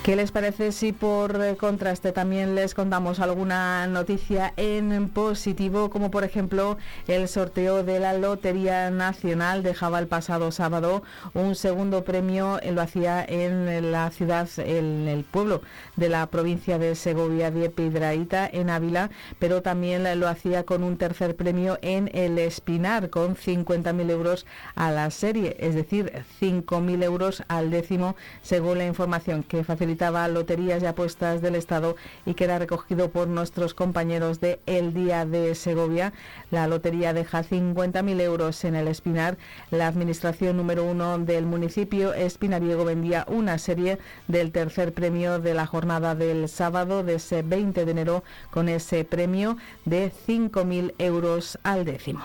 ¿Qué 0.06 0.14
les 0.14 0.30
parece 0.30 0.70
si 0.70 0.92
por 0.92 1.34
eh, 1.42 1.56
contraste 1.56 2.12
también 2.12 2.54
les 2.54 2.74
contamos 2.74 3.18
alguna 3.18 3.88
noticia 3.88 4.52
en 4.56 5.08
positivo, 5.08 5.90
como 5.90 6.12
por 6.12 6.22
ejemplo 6.22 6.78
el 7.08 7.26
sorteo 7.26 7.82
de 7.82 7.98
la 7.98 8.12
Lotería 8.12 8.88
Nacional 8.92 9.64
dejaba 9.64 9.98
el 9.98 10.06
pasado 10.06 10.52
sábado 10.52 11.02
un 11.34 11.56
segundo 11.56 12.04
premio, 12.04 12.60
lo 12.70 12.82
hacía 12.82 13.24
en 13.28 13.90
la 13.90 14.08
ciudad, 14.12 14.48
en 14.58 15.08
el 15.08 15.24
pueblo 15.24 15.62
de 15.96 16.08
la 16.08 16.24
provincia 16.26 16.78
de 16.78 16.94
Segovia 16.94 17.50
de 17.50 17.68
Piedraíta, 17.68 18.48
en 18.48 18.70
Ávila, 18.70 19.10
pero 19.40 19.60
también 19.60 20.04
lo 20.20 20.28
hacía 20.28 20.62
con 20.62 20.84
un 20.84 20.98
tercer 20.98 21.34
premio 21.34 21.80
en 21.82 22.12
el 22.14 22.38
Espinar, 22.38 23.10
con 23.10 23.34
50.000 23.34 24.08
euros 24.08 24.46
a 24.76 24.92
la 24.92 25.10
serie, 25.10 25.56
es 25.58 25.74
decir, 25.74 26.12
5.000 26.40 27.02
euros 27.02 27.42
al 27.48 27.72
décimo, 27.72 28.14
según 28.42 28.78
la 28.78 28.86
información 28.86 29.42
que 29.42 29.64
facilita 29.64 29.95
Loterías 30.28 30.82
y 30.82 30.86
Apuestas 30.86 31.40
del 31.40 31.54
Estado 31.54 31.96
y 32.24 32.34
queda 32.34 32.58
recogido 32.58 33.10
por 33.10 33.28
nuestros 33.28 33.74
compañeros 33.74 34.40
de 34.40 34.60
El 34.66 34.92
Día 34.92 35.24
de 35.24 35.54
Segovia. 35.54 36.12
La 36.50 36.66
lotería 36.66 37.12
deja 37.12 37.42
50.000 37.42 38.20
euros 38.20 38.64
en 38.64 38.74
el 38.74 38.88
Espinar. 38.88 39.38
La 39.70 39.86
administración 39.86 40.56
número 40.56 40.84
uno 40.84 41.18
del 41.18 41.46
municipio, 41.46 42.12
Espinariego, 42.12 42.84
vendía 42.84 43.24
una 43.28 43.58
serie 43.58 43.98
del 44.28 44.52
tercer 44.52 44.92
premio 44.92 45.40
de 45.40 45.54
la 45.54 45.66
jornada 45.66 46.14
del 46.14 46.48
sábado 46.48 47.02
de 47.02 47.14
ese 47.14 47.42
20 47.42 47.84
de 47.84 47.90
enero 47.90 48.24
con 48.50 48.68
ese 48.68 49.04
premio 49.04 49.56
de 49.84 50.12
5.000 50.26 50.94
euros 50.98 51.58
al 51.62 51.84
décimo. 51.84 52.22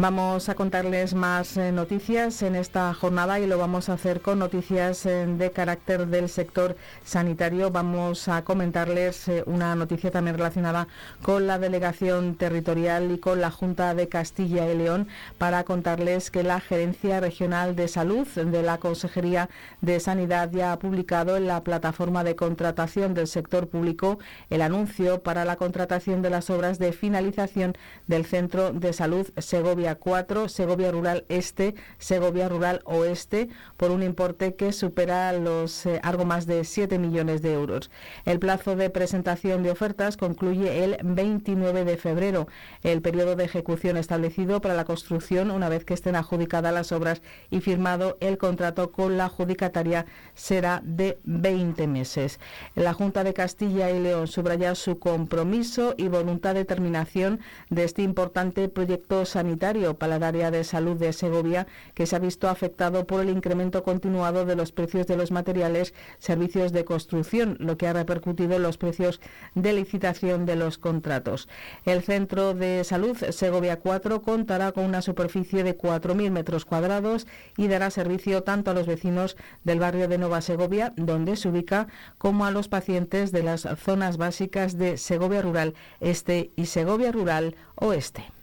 Vamos 0.00 0.48
a 0.48 0.54
contarles 0.54 1.12
más 1.12 1.58
eh, 1.58 1.72
noticias 1.72 2.40
en 2.40 2.54
esta 2.54 2.94
jornada 2.94 3.38
y 3.38 3.46
lo 3.46 3.58
vamos 3.58 3.90
a 3.90 3.92
hacer 3.92 4.22
con 4.22 4.38
noticias 4.38 5.04
eh, 5.04 5.26
de 5.26 5.50
carácter 5.50 6.06
del 6.06 6.30
sector 6.30 6.74
sanitario. 7.04 7.70
Vamos 7.70 8.26
a 8.26 8.42
comentarles 8.42 9.28
eh, 9.28 9.42
una 9.44 9.74
noticia 9.74 10.10
también 10.10 10.38
relacionada 10.38 10.88
con 11.20 11.46
la 11.46 11.58
delegación 11.58 12.34
territorial 12.36 13.10
y 13.10 13.18
con 13.18 13.42
la 13.42 13.50
Junta 13.50 13.94
de 13.94 14.08
Castilla 14.08 14.72
y 14.72 14.78
León 14.78 15.06
para 15.36 15.64
contarles 15.64 16.30
que 16.30 16.44
la 16.44 16.60
Gerencia 16.60 17.20
Regional 17.20 17.76
de 17.76 17.86
Salud 17.86 18.26
de 18.26 18.62
la 18.62 18.78
Consejería 18.78 19.50
de 19.82 20.00
Sanidad 20.00 20.50
ya 20.50 20.72
ha 20.72 20.78
publicado 20.78 21.36
en 21.36 21.46
la 21.46 21.62
plataforma 21.62 22.24
de 22.24 22.36
contratación 22.36 23.12
del 23.12 23.26
sector 23.26 23.68
público 23.68 24.18
el 24.48 24.62
anuncio 24.62 25.22
para 25.22 25.44
la 25.44 25.56
contratación 25.56 26.22
de 26.22 26.30
las 26.30 26.48
obras 26.48 26.78
de 26.78 26.94
finalización 26.94 27.76
del 28.06 28.24
Centro 28.24 28.72
de 28.72 28.94
Salud 28.94 29.28
Segovia 29.36 29.89
4, 29.96 30.48
Segovia 30.48 30.90
Rural 30.90 31.24
Este, 31.28 31.74
Segovia 31.98 32.48
Rural 32.48 32.80
Oeste, 32.84 33.48
por 33.76 33.90
un 33.90 34.02
importe 34.02 34.54
que 34.54 34.72
supera 34.72 35.32
los 35.32 35.86
eh, 35.86 36.00
algo 36.02 36.24
más 36.24 36.46
de 36.46 36.64
7 36.64 36.98
millones 36.98 37.42
de 37.42 37.52
euros. 37.52 37.90
El 38.24 38.38
plazo 38.38 38.76
de 38.76 38.90
presentación 38.90 39.62
de 39.62 39.70
ofertas 39.70 40.16
concluye 40.16 40.84
el 40.84 40.98
29 41.02 41.84
de 41.84 41.96
febrero. 41.96 42.48
El 42.82 43.02
periodo 43.02 43.36
de 43.36 43.44
ejecución 43.44 43.96
establecido 43.96 44.60
para 44.60 44.74
la 44.74 44.84
construcción, 44.84 45.50
una 45.50 45.68
vez 45.68 45.84
que 45.84 45.94
estén 45.94 46.16
adjudicadas 46.16 46.74
las 46.74 46.92
obras 46.92 47.22
y 47.50 47.60
firmado 47.60 48.16
el 48.20 48.38
contrato 48.38 48.92
con 48.92 49.16
la 49.16 49.26
adjudicataria, 49.26 50.06
será 50.34 50.80
de 50.84 51.18
20 51.24 51.86
meses. 51.86 52.40
La 52.74 52.92
Junta 52.92 53.24
de 53.24 53.34
Castilla 53.34 53.90
y 53.90 54.00
León 54.00 54.26
subraya 54.26 54.74
su 54.74 54.98
compromiso 54.98 55.94
y 55.96 56.08
voluntad 56.08 56.54
de 56.54 56.64
terminación 56.64 57.40
de 57.68 57.84
este 57.84 58.02
importante 58.02 58.68
proyecto 58.68 59.24
sanitario 59.24 59.79
para 59.94 60.16
el 60.16 60.22
área 60.22 60.50
de 60.50 60.64
salud 60.64 60.96
de 60.96 61.12
Segovia, 61.12 61.66
que 61.94 62.06
se 62.06 62.16
ha 62.16 62.18
visto 62.18 62.48
afectado 62.48 63.06
por 63.06 63.20
el 63.20 63.30
incremento 63.30 63.82
continuado 63.82 64.44
de 64.44 64.56
los 64.56 64.72
precios 64.72 65.06
de 65.06 65.16
los 65.16 65.30
materiales, 65.30 65.94
servicios 66.18 66.72
de 66.72 66.84
construcción, 66.84 67.56
lo 67.60 67.76
que 67.76 67.86
ha 67.86 67.92
repercutido 67.92 68.56
en 68.56 68.62
los 68.62 68.76
precios 68.76 69.20
de 69.54 69.72
licitación 69.72 70.46
de 70.46 70.56
los 70.56 70.78
contratos. 70.78 71.48
El 71.84 72.02
Centro 72.02 72.54
de 72.54 72.84
Salud 72.84 73.16
Segovia 73.30 73.78
4 73.78 74.22
contará 74.22 74.72
con 74.72 74.84
una 74.84 75.02
superficie 75.02 75.64
de 75.64 75.76
4.000 75.76 76.30
metros 76.30 76.64
cuadrados 76.64 77.26
y 77.56 77.68
dará 77.68 77.90
servicio 77.90 78.42
tanto 78.42 78.70
a 78.70 78.74
los 78.74 78.86
vecinos 78.86 79.36
del 79.64 79.80
barrio 79.80 80.08
de 80.08 80.18
Nueva 80.18 80.40
Segovia, 80.42 80.92
donde 80.96 81.36
se 81.36 81.48
ubica, 81.48 81.88
como 82.18 82.44
a 82.44 82.50
los 82.50 82.68
pacientes 82.68 83.32
de 83.32 83.42
las 83.42 83.68
zonas 83.82 84.16
básicas 84.16 84.76
de 84.76 84.96
Segovia 84.96 85.42
Rural 85.42 85.74
Este 86.00 86.50
y 86.56 86.66
Segovia 86.66 87.12
Rural 87.12 87.56
Oeste. 87.76 88.39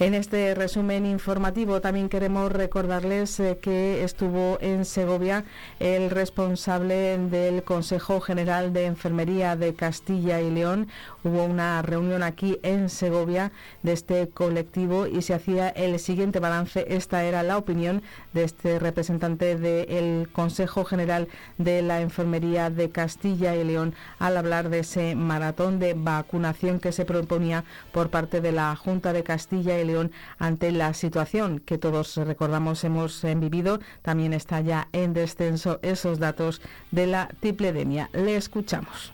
En 0.00 0.14
este 0.14 0.54
resumen 0.54 1.04
informativo 1.04 1.82
también 1.82 2.08
queremos 2.08 2.50
recordarles 2.50 3.38
eh, 3.38 3.58
que 3.60 4.02
estuvo 4.02 4.56
en 4.62 4.86
Segovia 4.86 5.44
el 5.78 6.08
responsable 6.08 7.18
del 7.18 7.62
Consejo 7.64 8.18
General 8.22 8.72
de 8.72 8.86
Enfermería 8.86 9.56
de 9.56 9.74
Castilla 9.74 10.40
y 10.40 10.50
León. 10.50 10.88
Hubo 11.22 11.44
una 11.44 11.82
reunión 11.82 12.22
aquí 12.22 12.58
en 12.62 12.88
Segovia 12.88 13.52
de 13.82 13.92
este 13.92 14.30
colectivo 14.30 15.06
y 15.06 15.20
se 15.20 15.34
hacía 15.34 15.68
el 15.68 15.98
siguiente 15.98 16.40
balance. 16.40 16.86
Esta 16.88 17.24
era 17.24 17.42
la 17.42 17.58
opinión 17.58 18.00
de 18.32 18.44
este 18.44 18.78
representante 18.78 19.58
del 19.58 20.30
Consejo 20.32 20.86
General 20.86 21.28
de 21.58 21.82
la 21.82 22.00
Enfermería 22.00 22.70
de 22.70 22.88
Castilla 22.88 23.54
y 23.54 23.64
León 23.64 23.94
al 24.18 24.38
hablar 24.38 24.70
de 24.70 24.78
ese 24.78 25.14
maratón 25.14 25.78
de 25.78 25.92
vacunación 25.92 26.80
que 26.80 26.92
se 26.92 27.04
proponía 27.04 27.64
por 27.92 28.08
parte 28.08 28.40
de 28.40 28.52
la 28.52 28.74
Junta 28.76 29.12
de 29.12 29.24
Castilla 29.24 29.78
y 29.78 29.84
León 29.84 29.89
ante 30.38 30.72
la 30.72 30.94
situación 30.94 31.60
que 31.60 31.78
todos 31.78 32.16
recordamos 32.16 32.84
hemos 32.84 33.24
eh, 33.24 33.34
vivido. 33.34 33.80
También 34.02 34.32
está 34.32 34.60
ya 34.60 34.88
en 34.92 35.12
descenso 35.12 35.78
esos 35.82 36.18
datos 36.18 36.60
de 36.90 37.06
la 37.06 37.28
tripledemia. 37.40 38.10
Le 38.12 38.36
escuchamos. 38.36 39.12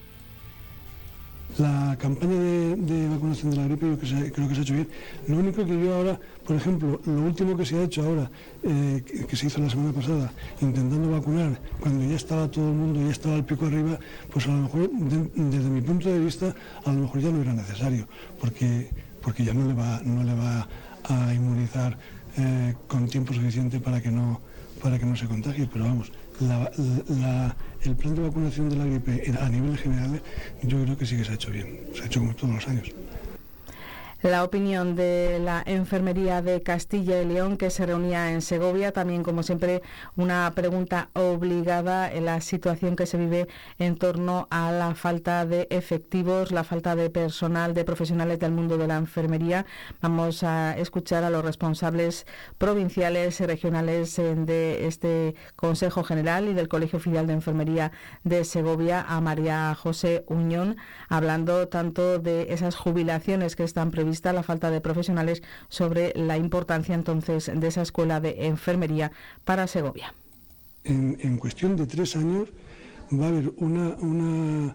La 1.58 1.96
campaña 1.98 2.38
de, 2.38 3.08
vacunación 3.08 3.50
de 3.50 3.56
la 3.56 3.64
gripe 3.64 3.86
yo 3.86 3.96
creo 3.96 4.48
que 4.48 4.54
se 4.54 4.60
ha 4.60 4.62
hecho 4.62 4.74
bien. 4.74 4.88
Lo 5.26 5.38
único 5.38 5.64
que 5.64 5.72
yo 5.82 5.94
ahora, 5.94 6.20
por 6.46 6.54
ejemplo, 6.54 7.00
lo 7.06 7.22
último 7.22 7.56
que 7.56 7.64
se 7.64 7.78
ha 7.78 7.84
hecho 7.84 8.02
ahora, 8.02 8.30
eh, 8.62 9.02
que, 9.26 9.36
se 9.36 9.46
hizo 9.46 9.62
la 9.62 9.70
semana 9.70 9.90
pasada, 9.92 10.30
intentando 10.60 11.10
vacunar, 11.10 11.58
cuando 11.80 12.04
ya 12.04 12.16
estaba 12.16 12.50
todo 12.50 12.68
el 12.68 12.74
mundo, 12.74 13.00
ya 13.00 13.10
estaba 13.10 13.36
el 13.36 13.44
pico 13.44 13.64
arriba, 13.66 13.98
pues 14.30 14.46
a 14.46 14.50
lo 14.50 14.62
mejor, 14.64 14.90
desde 14.90 15.70
mi 15.70 15.80
punto 15.80 16.10
de 16.10 16.18
vista, 16.18 16.54
a 16.84 16.92
lo 16.92 17.00
mejor 17.00 17.20
ya 17.22 17.30
no 17.30 17.40
era 17.40 17.54
necesario, 17.54 18.06
porque 18.38 18.90
porque 19.26 19.42
ya 19.42 19.52
no 19.52 19.66
le 19.66 19.74
va, 19.74 20.00
no 20.04 20.22
le 20.22 20.34
va 20.34 20.68
a 21.02 21.34
inmunizar 21.34 21.98
eh, 22.38 22.74
con 22.86 23.08
tiempo 23.08 23.34
suficiente 23.34 23.80
para 23.80 24.00
que 24.00 24.08
no, 24.08 24.40
para 24.80 25.00
que 25.00 25.04
no 25.04 25.16
se 25.16 25.26
contagie. 25.26 25.68
Pero 25.72 25.84
vamos, 25.84 26.12
el 27.82 27.96
plan 27.96 28.14
de 28.14 28.22
vacunación 28.22 28.68
de 28.68 28.76
la 28.76 28.84
gripe 28.84 29.24
a 29.40 29.48
nivel 29.48 29.76
general 29.78 30.22
yo 30.62 30.80
creo 30.80 30.96
que 30.96 31.06
sí 31.06 31.16
que 31.16 31.24
se 31.24 31.32
ha 31.32 31.34
hecho 31.34 31.50
bien, 31.50 31.76
se 31.92 32.04
ha 32.04 32.06
hecho 32.06 32.20
como 32.20 32.36
todos 32.36 32.54
los 32.54 32.68
años 32.68 32.92
la 34.30 34.42
opinión 34.42 34.96
de 34.96 35.38
la 35.38 35.62
Enfermería 35.64 36.42
de 36.42 36.62
Castilla 36.62 37.22
y 37.22 37.26
León 37.26 37.56
que 37.56 37.70
se 37.70 37.86
reunía 37.86 38.32
en 38.32 38.42
Segovia. 38.42 38.90
También, 38.90 39.22
como 39.22 39.44
siempre, 39.44 39.82
una 40.16 40.50
pregunta 40.54 41.10
obligada 41.12 42.12
en 42.12 42.24
la 42.24 42.40
situación 42.40 42.96
que 42.96 43.06
se 43.06 43.18
vive 43.18 43.46
en 43.78 43.96
torno 43.96 44.48
a 44.50 44.72
la 44.72 44.94
falta 44.96 45.46
de 45.46 45.68
efectivos, 45.70 46.50
la 46.50 46.64
falta 46.64 46.96
de 46.96 47.08
personal, 47.08 47.72
de 47.72 47.84
profesionales 47.84 48.40
del 48.40 48.50
mundo 48.50 48.78
de 48.78 48.88
la 48.88 48.96
enfermería. 48.96 49.64
Vamos 50.02 50.42
a 50.42 50.76
escuchar 50.76 51.22
a 51.22 51.30
los 51.30 51.44
responsables 51.44 52.26
provinciales 52.58 53.40
y 53.40 53.46
regionales 53.46 54.18
eh, 54.18 54.34
de 54.34 54.88
este 54.88 55.36
Consejo 55.54 56.02
General 56.02 56.48
y 56.48 56.54
del 56.54 56.68
Colegio 56.68 56.98
Oficial 56.98 57.28
de 57.28 57.34
Enfermería 57.34 57.92
de 58.24 58.44
Segovia, 58.44 59.04
a 59.08 59.20
María 59.20 59.72
José 59.74 60.24
Uñón, 60.26 60.76
hablando 61.08 61.68
tanto 61.68 62.18
de 62.18 62.52
esas 62.52 62.74
jubilaciones 62.74 63.54
que 63.54 63.62
están 63.62 63.92
previstas 63.92 64.15
vista 64.16 64.32
la 64.32 64.42
falta 64.42 64.70
de 64.70 64.80
profesionales 64.80 65.42
sobre 65.68 66.12
la 66.16 66.36
importancia 66.38 66.94
entonces 66.94 67.50
de 67.52 67.66
esa 67.68 67.82
escuela 67.82 68.18
de 68.18 68.46
enfermería 68.46 69.12
para 69.44 69.66
Segovia. 69.66 70.14
En, 70.84 71.36
cuestión 71.36 71.76
de 71.76 71.86
tres 71.86 72.16
años 72.16 72.48
va 73.12 73.26
a 73.26 73.28
haber 73.28 73.52
una, 73.58 73.94
una 74.00 74.74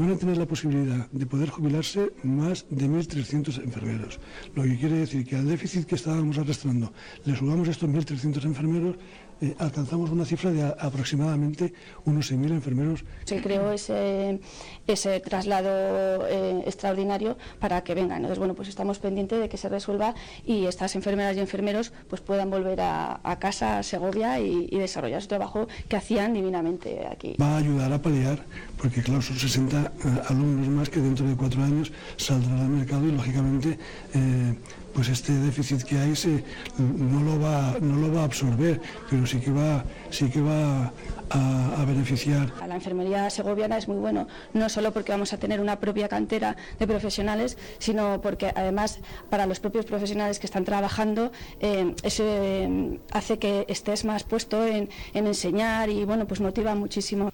van 0.00 0.10
a 0.10 0.16
tener 0.16 0.36
la 0.38 0.46
posibilidad 0.46 1.06
de 1.12 1.26
poder 1.26 1.50
jubilarse 1.50 2.10
más 2.24 2.66
de 2.70 2.86
1.300 2.88 3.62
enfermeros. 3.62 4.18
Lo 4.56 4.62
que 4.64 4.76
quiere 4.76 4.96
decir 5.04 5.24
que 5.24 5.36
al 5.36 5.46
déficit 5.46 5.86
que 5.86 5.94
estábamos 5.94 6.36
arrastrando 6.38 6.92
le 7.24 7.36
subamos 7.36 7.68
estos 7.68 7.88
1.300 7.88 8.44
enfermeros 8.44 8.96
eh, 9.40 9.54
alcanzamos 9.58 10.10
una 10.10 10.24
cifra 10.24 10.50
de 10.50 10.64
aproximadamente 10.64 11.72
unos 12.04 12.32
6.000 12.32 12.50
enfermeros. 12.50 13.04
Se 13.24 13.40
creó 13.40 13.72
ese, 13.72 14.40
ese 14.86 15.20
traslado 15.20 16.26
eh, 16.26 16.62
extraordinario 16.66 17.36
para 17.60 17.82
que 17.84 17.94
vengan. 17.94 18.18
Entonces, 18.18 18.38
bueno, 18.38 18.54
pues 18.54 18.68
estamos 18.68 18.98
pendientes 18.98 19.38
de 19.40 19.48
que 19.48 19.56
se 19.56 19.68
resuelva 19.68 20.14
y 20.44 20.66
estas 20.66 20.96
enfermeras 20.96 21.36
y 21.36 21.40
enfermeros 21.40 21.92
pues 22.08 22.20
puedan 22.20 22.50
volver 22.50 22.80
a, 22.80 23.20
casa, 23.38 23.78
a 23.78 23.82
Segovia 23.82 24.40
y, 24.40 24.78
desarrollar 24.78 25.20
su 25.20 25.28
trabajo 25.28 25.68
que 25.88 25.96
hacían 25.96 26.32
divinamente 26.34 27.06
aquí. 27.06 27.36
Va 27.40 27.54
a 27.54 27.58
ayudar 27.58 27.92
a 27.92 28.00
paliar, 28.00 28.38
porque 28.80 29.02
claro, 29.02 29.22
son 29.22 29.36
60 29.36 29.80
eh, 29.80 30.22
alumnos 30.28 30.68
más 30.68 30.88
que 30.88 31.00
dentro 31.00 31.26
de 31.26 31.34
cuatro 31.34 31.62
años 31.62 31.92
saldrán 32.16 32.60
al 32.60 32.68
mercado 32.68 33.06
y 33.06 33.12
lógicamente 33.12 33.78
pues 34.92 35.08
este 35.08 35.32
déficit 35.32 35.82
que 35.82 35.98
hay 35.98 36.16
se, 36.16 36.44
no, 36.78 37.22
lo 37.22 37.40
va, 37.40 37.76
no 37.80 37.96
lo 37.96 38.12
va 38.12 38.22
a 38.22 38.24
absorber, 38.24 38.80
pero 39.08 39.26
sí 39.26 39.40
que 39.40 39.50
va, 39.50 39.84
sí 40.10 40.30
que 40.30 40.40
va 40.40 40.92
a, 41.30 41.84
beneficiar. 41.86 42.52
La 42.66 42.74
enfermería 42.74 43.30
segoviana 43.30 43.78
es 43.78 43.88
muy 43.88 43.98
bueno, 43.98 44.26
no 44.52 44.68
solo 44.68 44.92
porque 44.92 45.12
vamos 45.12 45.32
a 45.32 45.38
tener 45.38 45.60
una 45.60 45.78
propia 45.80 46.08
cantera 46.08 46.56
de 46.78 46.86
profesionales, 46.86 47.56
sino 47.78 48.20
porque 48.20 48.52
además 48.54 48.98
para 49.30 49.46
los 49.46 49.60
propios 49.60 49.84
profesionales 49.84 50.38
que 50.38 50.46
están 50.46 50.64
trabajando, 50.64 51.32
eh, 51.60 51.94
eso 52.02 52.24
eh, 52.26 52.98
hace 53.12 53.38
que 53.38 53.64
estés 53.68 54.04
más 54.04 54.24
puesto 54.24 54.66
en, 54.66 54.88
en 55.14 55.26
enseñar 55.26 55.88
y 55.88 56.04
bueno, 56.04 56.26
pues 56.26 56.40
motiva 56.40 56.74
muchísimo. 56.74 57.30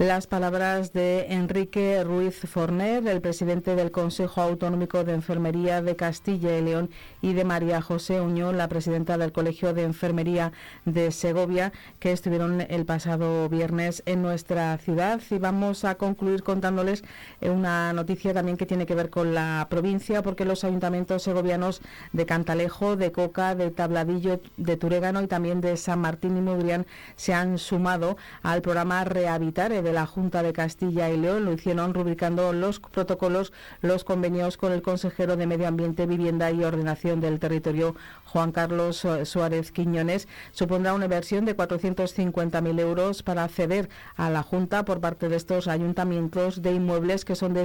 Las 0.00 0.26
palabras 0.26 0.94
de 0.94 1.26
Enrique 1.28 2.02
Ruiz 2.04 2.40
Forner, 2.48 3.06
el 3.06 3.20
presidente 3.20 3.76
del 3.76 3.90
Consejo 3.90 4.40
Autonómico 4.40 5.04
de 5.04 5.12
Enfermería 5.12 5.82
de 5.82 5.94
Castilla 5.94 6.56
y 6.56 6.62
León, 6.62 6.88
y 7.20 7.34
de 7.34 7.44
María 7.44 7.82
José 7.82 8.22
Uñón, 8.22 8.56
la 8.56 8.66
presidenta 8.68 9.18
del 9.18 9.30
Colegio 9.30 9.74
de 9.74 9.82
Enfermería 9.82 10.52
de 10.86 11.12
Segovia, 11.12 11.74
que 11.98 12.12
estuvieron 12.12 12.62
el 12.62 12.86
pasado 12.86 13.46
viernes 13.50 14.02
en 14.06 14.22
nuestra 14.22 14.78
ciudad. 14.78 15.20
Y 15.28 15.36
vamos 15.36 15.84
a 15.84 15.96
concluir 15.96 16.44
contándoles 16.44 17.04
eh, 17.42 17.50
una 17.50 17.92
noticia 17.92 18.32
también 18.32 18.56
que 18.56 18.64
tiene 18.64 18.86
que 18.86 18.94
ver 18.94 19.10
con 19.10 19.34
la 19.34 19.66
provincia, 19.68 20.22
porque 20.22 20.46
los 20.46 20.64
ayuntamientos 20.64 21.24
segovianos 21.24 21.82
de 22.14 22.24
Cantalejo, 22.24 22.96
de 22.96 23.12
Coca, 23.12 23.54
de 23.54 23.70
Tabladillo, 23.70 24.40
de 24.56 24.78
Turégano 24.78 25.20
y 25.20 25.26
también 25.26 25.60
de 25.60 25.76
San 25.76 25.98
Martín 25.98 26.38
y 26.38 26.40
Mudrián 26.40 26.86
se 27.16 27.34
han 27.34 27.58
sumado 27.58 28.16
al 28.42 28.62
programa 28.62 29.04
Rehabitar 29.04 29.74
la 29.92 30.06
Junta 30.06 30.42
de 30.42 30.52
Castilla 30.52 31.10
y 31.10 31.16
León. 31.16 31.44
Lo 31.44 31.52
hicieron 31.52 31.94
rubricando 31.94 32.52
los 32.52 32.80
protocolos, 32.80 33.52
los 33.80 34.04
convenios 34.04 34.56
con 34.56 34.72
el 34.72 34.82
consejero 34.82 35.36
de 35.36 35.46
Medio 35.46 35.68
Ambiente, 35.68 36.06
Vivienda 36.06 36.50
y 36.50 36.64
Ordenación 36.64 37.20
del 37.20 37.38
Territorio, 37.38 37.94
Juan 38.24 38.52
Carlos 38.52 39.06
Suárez 39.24 39.72
Quiñones. 39.72 40.28
Supondrá 40.52 40.94
una 40.94 41.06
inversión 41.06 41.44
de 41.44 41.56
450.000 41.56 42.80
euros 42.80 43.22
para 43.22 43.44
acceder 43.44 43.88
a 44.16 44.30
la 44.30 44.42
Junta 44.42 44.84
por 44.84 45.00
parte 45.00 45.28
de 45.28 45.36
estos 45.36 45.68
ayuntamientos 45.68 46.62
de 46.62 46.72
inmuebles 46.72 47.24
que 47.24 47.36
son 47.36 47.54
de, 47.54 47.60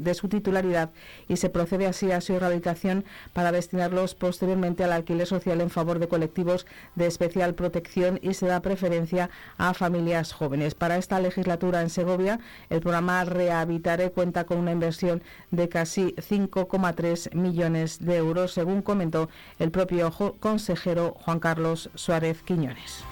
de 0.00 0.14
su 0.14 0.28
titularidad 0.28 0.90
y 1.28 1.36
se 1.36 1.50
procede 1.50 1.86
así 1.86 2.12
a 2.12 2.20
su 2.20 2.38
rehabilitación 2.38 3.04
para 3.32 3.52
destinarlos 3.52 4.14
posteriormente 4.14 4.84
al 4.84 4.92
alquiler 4.92 5.26
social 5.26 5.60
en 5.60 5.70
favor 5.70 5.98
de 5.98 6.08
colectivos 6.08 6.66
de 6.94 7.06
especial 7.06 7.54
protección 7.54 8.18
y 8.22 8.34
se 8.34 8.46
da 8.46 8.60
preferencia 8.60 9.30
a 9.58 9.74
familias 9.74 10.32
jóvenes. 10.32 10.74
Para 10.74 10.96
esta 10.96 11.20
legislatura 11.20 11.55
en 11.62 11.90
Segovia, 11.90 12.38
el 12.70 12.80
programa 12.80 13.24
Rehabitare 13.24 14.10
cuenta 14.10 14.44
con 14.44 14.58
una 14.58 14.72
inversión 14.72 15.22
de 15.50 15.68
casi 15.68 16.14
5,3 16.16 17.34
millones 17.34 17.98
de 18.04 18.16
euros, 18.16 18.52
según 18.52 18.82
comentó 18.82 19.28
el 19.58 19.70
propio 19.70 20.12
consejero 20.38 21.14
Juan 21.18 21.40
Carlos 21.40 21.90
Suárez 21.94 22.42
Quiñones. 22.42 23.04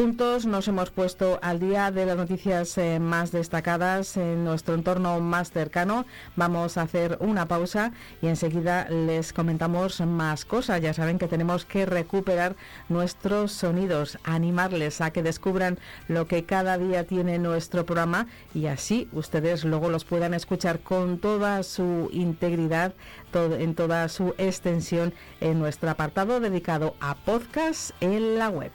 Juntos 0.00 0.46
nos 0.46 0.66
hemos 0.66 0.90
puesto 0.90 1.38
al 1.42 1.60
día 1.60 1.90
de 1.90 2.06
las 2.06 2.16
noticias 2.16 2.78
eh, 2.78 2.98
más 2.98 3.32
destacadas 3.32 4.16
en 4.16 4.44
nuestro 4.44 4.72
entorno 4.72 5.20
más 5.20 5.50
cercano. 5.50 6.06
Vamos 6.36 6.78
a 6.78 6.82
hacer 6.82 7.18
una 7.20 7.46
pausa 7.48 7.92
y 8.22 8.28
enseguida 8.28 8.88
les 8.88 9.34
comentamos 9.34 10.00
más 10.00 10.46
cosas. 10.46 10.80
Ya 10.80 10.94
saben 10.94 11.18
que 11.18 11.28
tenemos 11.28 11.66
que 11.66 11.84
recuperar 11.84 12.56
nuestros 12.88 13.52
sonidos, 13.52 14.18
animarles 14.24 15.02
a 15.02 15.10
que 15.10 15.22
descubran 15.22 15.78
lo 16.08 16.26
que 16.26 16.44
cada 16.44 16.78
día 16.78 17.04
tiene 17.04 17.38
nuestro 17.38 17.84
programa 17.84 18.26
y 18.54 18.68
así 18.68 19.06
ustedes 19.12 19.66
luego 19.66 19.90
los 19.90 20.06
puedan 20.06 20.32
escuchar 20.32 20.80
con 20.80 21.18
toda 21.18 21.62
su 21.62 22.08
integridad, 22.10 22.94
en 23.34 23.74
toda 23.74 24.08
su 24.08 24.34
extensión 24.38 25.12
en 25.42 25.58
nuestro 25.58 25.90
apartado 25.90 26.40
dedicado 26.40 26.94
a 27.00 27.16
podcast 27.16 27.90
en 28.00 28.38
la 28.38 28.48
web. 28.48 28.72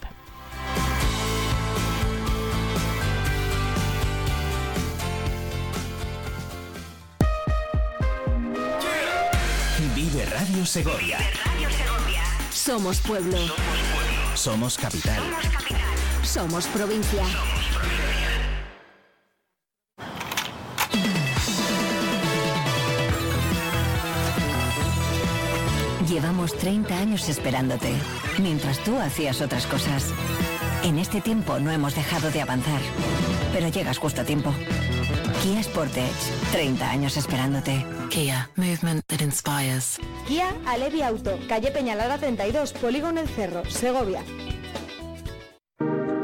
Radio 10.45 10.63
Segovia. 10.63 11.17
Somos 12.51 12.99
pueblo. 12.99 13.35
Somos 14.35 14.77
capital. 14.77 15.19
Somos 16.21 16.67
provincia. 16.67 17.23
Llevamos 26.07 26.55
30 26.57 26.95
años 26.95 27.27
esperándote, 27.27 27.95
mientras 28.37 28.77
tú 28.83 28.99
hacías 28.99 29.41
otras 29.41 29.65
cosas. 29.65 30.13
En 30.85 30.99
este 30.99 31.19
tiempo 31.19 31.57
no 31.57 31.71
hemos 31.71 31.95
dejado 31.95 32.29
de 32.29 32.43
avanzar, 32.43 32.79
pero 33.51 33.69
llegas 33.69 33.97
justo 33.97 34.21
a 34.21 34.23
tiempo. 34.23 34.53
Kia 35.41 35.63
Sportage, 35.63 36.13
30 36.51 36.87
años 36.87 37.17
esperándote. 37.17 37.83
Kia, 38.11 38.51
movement 38.55 39.03
that 39.07 39.21
inspires. 39.21 39.97
Kia 40.27 40.53
Alevi 40.67 41.01
Auto, 41.01 41.39
calle 41.49 41.71
Peñalara 41.71 42.19
32, 42.19 42.73
Polígono 42.73 43.19
El 43.19 43.27
Cerro, 43.27 43.65
Segovia. 43.67 44.21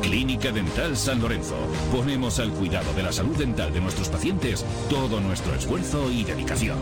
Clínica 0.00 0.52
Dental 0.52 0.96
San 0.96 1.20
Lorenzo. 1.20 1.56
Ponemos 1.92 2.38
al 2.38 2.50
cuidado 2.50 2.92
de 2.94 3.02
la 3.02 3.12
salud 3.12 3.36
dental 3.36 3.72
de 3.72 3.80
nuestros 3.80 4.08
pacientes 4.08 4.64
todo 4.88 5.20
nuestro 5.20 5.54
esfuerzo 5.54 6.10
y 6.10 6.24
dedicación. 6.24 6.78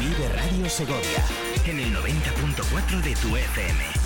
Vive 0.00 0.28
Radio 0.28 0.68
Segovia 0.68 1.24
en 1.66 1.80
el 1.80 1.94
90.4 1.94 3.02
de 3.02 3.14
tu 3.16 3.36
FM. 3.36 4.03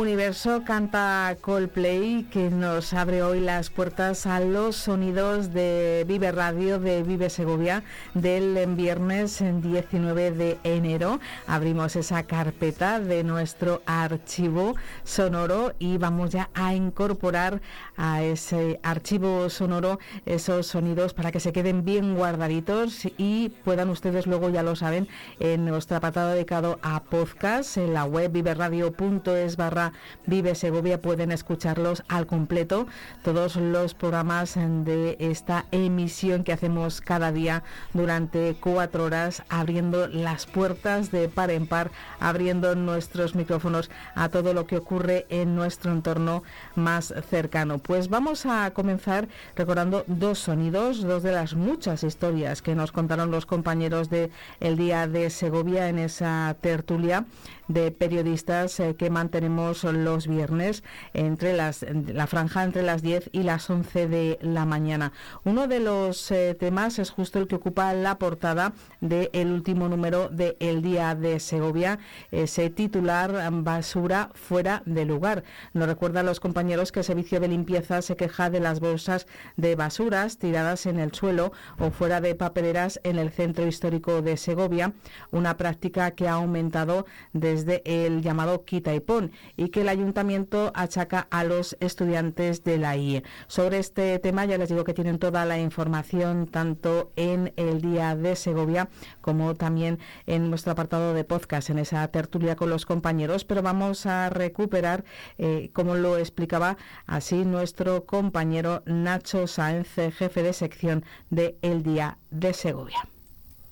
Universo 0.00 0.64
canta 0.64 1.36
Coldplay 1.42 2.24
que 2.30 2.48
nos 2.48 2.94
abre 2.94 3.22
hoy 3.22 3.38
las 3.38 3.68
puertas 3.68 4.24
a 4.24 4.40
los 4.40 4.74
sonidos 4.74 5.52
de 5.52 6.06
Vive 6.08 6.32
Radio 6.32 6.78
de 6.78 7.02
Vive 7.02 7.28
Segovia 7.28 7.82
del 8.14 8.66
viernes 8.74 9.42
19 9.42 10.30
de 10.30 10.58
enero. 10.64 11.20
Abrimos 11.46 11.96
esa 11.96 12.22
carpeta 12.22 12.98
de 12.98 13.24
nuestro 13.24 13.82
archivo 13.84 14.74
sonoro 15.04 15.74
y 15.78 15.98
vamos 15.98 16.30
ya 16.30 16.48
a 16.54 16.74
incorporar 16.74 17.60
a 18.00 18.22
ese 18.22 18.80
archivo 18.82 19.48
sonoro 19.50 20.00
esos 20.26 20.66
sonidos 20.66 21.14
para 21.14 21.30
que 21.30 21.38
se 21.38 21.52
queden 21.52 21.84
bien 21.84 22.16
guardaditos 22.16 23.06
y 23.16 23.50
puedan 23.64 23.90
ustedes 23.90 24.26
luego 24.26 24.48
ya 24.48 24.64
lo 24.64 24.74
saben 24.74 25.06
en 25.38 25.66
nuestro 25.66 25.98
apartado 25.98 26.30
dedicado 26.30 26.80
a 26.82 27.04
podcast 27.04 27.76
en 27.76 27.94
la 27.94 28.04
web 28.04 28.32
viveradio.com 28.32 29.20
es 29.36 29.56
barra 29.56 29.92
Vive 30.26 30.54
Segovia 30.54 31.00
pueden 31.00 31.32
escucharlos 31.32 32.02
al 32.08 32.26
completo, 32.26 32.86
todos 33.22 33.56
los 33.56 33.94
programas 33.94 34.54
de 34.54 35.16
esta 35.18 35.66
emisión 35.70 36.44
que 36.44 36.52
hacemos 36.52 37.00
cada 37.00 37.32
día 37.32 37.62
durante 37.92 38.56
cuatro 38.60 39.04
horas, 39.04 39.42
abriendo 39.48 40.08
las 40.08 40.46
puertas 40.46 41.10
de 41.10 41.28
par 41.28 41.50
en 41.50 41.66
par, 41.66 41.90
abriendo 42.18 42.74
nuestros 42.74 43.34
micrófonos 43.34 43.90
a 44.14 44.28
todo 44.28 44.54
lo 44.54 44.66
que 44.66 44.76
ocurre 44.76 45.26
en 45.28 45.54
nuestro 45.54 45.92
entorno 45.92 46.42
más 46.74 47.12
cercano. 47.28 47.78
Pues 47.90 48.08
vamos 48.08 48.46
a 48.46 48.70
comenzar 48.70 49.26
recordando 49.56 50.04
dos 50.06 50.38
sonidos, 50.38 51.02
dos 51.02 51.24
de 51.24 51.32
las 51.32 51.54
muchas 51.54 52.04
historias 52.04 52.62
que 52.62 52.76
nos 52.76 52.92
contaron 52.92 53.32
los 53.32 53.46
compañeros 53.46 54.08
de 54.08 54.30
El 54.60 54.76
Día 54.76 55.08
de 55.08 55.28
Segovia 55.28 55.88
en 55.88 55.98
esa 55.98 56.54
tertulia 56.60 57.24
de 57.72 57.92
periodistas 57.92 58.80
eh, 58.80 58.96
que 58.96 59.10
mantenemos 59.10 59.84
los 59.84 60.26
viernes 60.26 60.82
entre 61.14 61.56
las 61.56 61.86
la 62.12 62.26
franja 62.26 62.64
entre 62.64 62.82
las 62.82 63.02
10 63.02 63.30
y 63.32 63.44
las 63.44 63.70
11 63.70 64.08
de 64.08 64.38
la 64.42 64.64
mañana. 64.64 65.12
Uno 65.44 65.68
de 65.68 65.78
los 65.78 66.30
eh, 66.30 66.56
temas 66.58 66.98
es 66.98 67.10
justo 67.10 67.38
el 67.38 67.46
que 67.46 67.56
ocupa 67.56 67.92
la 67.94 68.18
portada 68.18 68.72
del 69.00 69.52
último 69.52 69.88
número 69.88 70.28
de 70.28 70.56
El 70.58 70.82
Día 70.82 71.14
de 71.14 71.38
Segovia, 71.38 71.98
ese 72.30 72.70
titular 72.70 73.50
basura 73.62 74.30
fuera 74.34 74.82
de 74.84 75.04
lugar. 75.04 75.44
Nos 75.72 75.88
recuerda 75.88 76.20
a 76.20 76.24
los 76.24 76.40
compañeros 76.40 76.90
que 76.92 77.00
el 77.00 77.04
servicio 77.04 77.40
de 77.40 77.48
limpieza 77.48 78.02
se 78.02 78.16
queja 78.16 78.50
de 78.50 78.60
las 78.60 78.80
bolsas 78.80 79.26
de 79.56 79.76
basuras 79.76 80.38
tiradas 80.38 80.86
en 80.86 80.98
el 80.98 81.12
suelo 81.12 81.52
o 81.78 81.90
fuera 81.90 82.20
de 82.20 82.34
papeleras 82.34 83.00
en 83.04 83.18
el 83.18 83.30
centro 83.30 83.66
histórico 83.66 84.22
de 84.22 84.36
Segovia, 84.36 84.92
una 85.30 85.56
práctica 85.56 86.10
que 86.12 86.28
ha 86.28 86.32
aumentado 86.32 87.06
desde 87.32 87.59
de 87.64 87.82
el 87.84 88.22
llamado 88.22 88.64
quita 88.64 88.94
y 88.94 89.00
pon 89.00 89.32
y 89.56 89.68
que 89.68 89.82
el 89.82 89.88
ayuntamiento 89.88 90.72
achaca 90.74 91.26
a 91.30 91.44
los 91.44 91.76
estudiantes 91.80 92.64
de 92.64 92.78
la 92.78 92.96
IE. 92.96 93.22
Sobre 93.46 93.78
este 93.78 94.18
tema 94.18 94.44
ya 94.44 94.58
les 94.58 94.68
digo 94.68 94.84
que 94.84 94.94
tienen 94.94 95.18
toda 95.18 95.44
la 95.44 95.58
información 95.58 96.46
tanto 96.46 97.12
en 97.16 97.52
el 97.56 97.80
día 97.80 98.16
de 98.16 98.36
Segovia 98.36 98.88
como 99.20 99.54
también 99.54 99.98
en 100.26 100.50
nuestro 100.50 100.72
apartado 100.72 101.14
de 101.14 101.24
podcast, 101.24 101.70
en 101.70 101.78
esa 101.78 102.06
tertulia 102.08 102.56
con 102.56 102.70
los 102.70 102.86
compañeros, 102.86 103.44
pero 103.44 103.62
vamos 103.62 104.06
a 104.06 104.30
recuperar, 104.30 105.04
eh, 105.38 105.70
como 105.72 105.94
lo 105.94 106.18
explicaba 106.18 106.76
así 107.06 107.44
nuestro 107.44 108.04
compañero 108.04 108.82
Nacho 108.86 109.46
Sáenz, 109.46 109.94
jefe 109.94 110.42
de 110.42 110.52
sección 110.52 111.04
de 111.30 111.56
El 111.62 111.82
Día 111.82 112.18
de 112.30 112.52
Segovia 112.54 113.08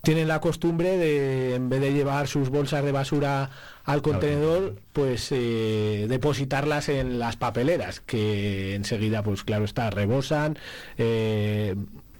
tienen 0.09 0.27
la 0.27 0.41
costumbre 0.41 0.97
de, 0.97 1.53
en 1.53 1.69
vez 1.69 1.81
de 1.81 1.93
llevar 1.93 2.27
sus 2.27 2.49
bolsas 2.49 2.83
de 2.83 2.91
basura 2.91 3.51
al 3.85 4.01
contenedor, 4.01 4.77
pues 4.91 5.27
eh, 5.31 6.07
depositarlas 6.09 6.89
en 6.89 7.19
las 7.19 7.35
papeleras, 7.35 7.99
que 7.99 8.73
enseguida, 8.73 9.21
pues 9.21 9.43
claro 9.43 9.65
está, 9.65 9.91
rebosan. 9.91 10.57
Eh, 10.97 11.75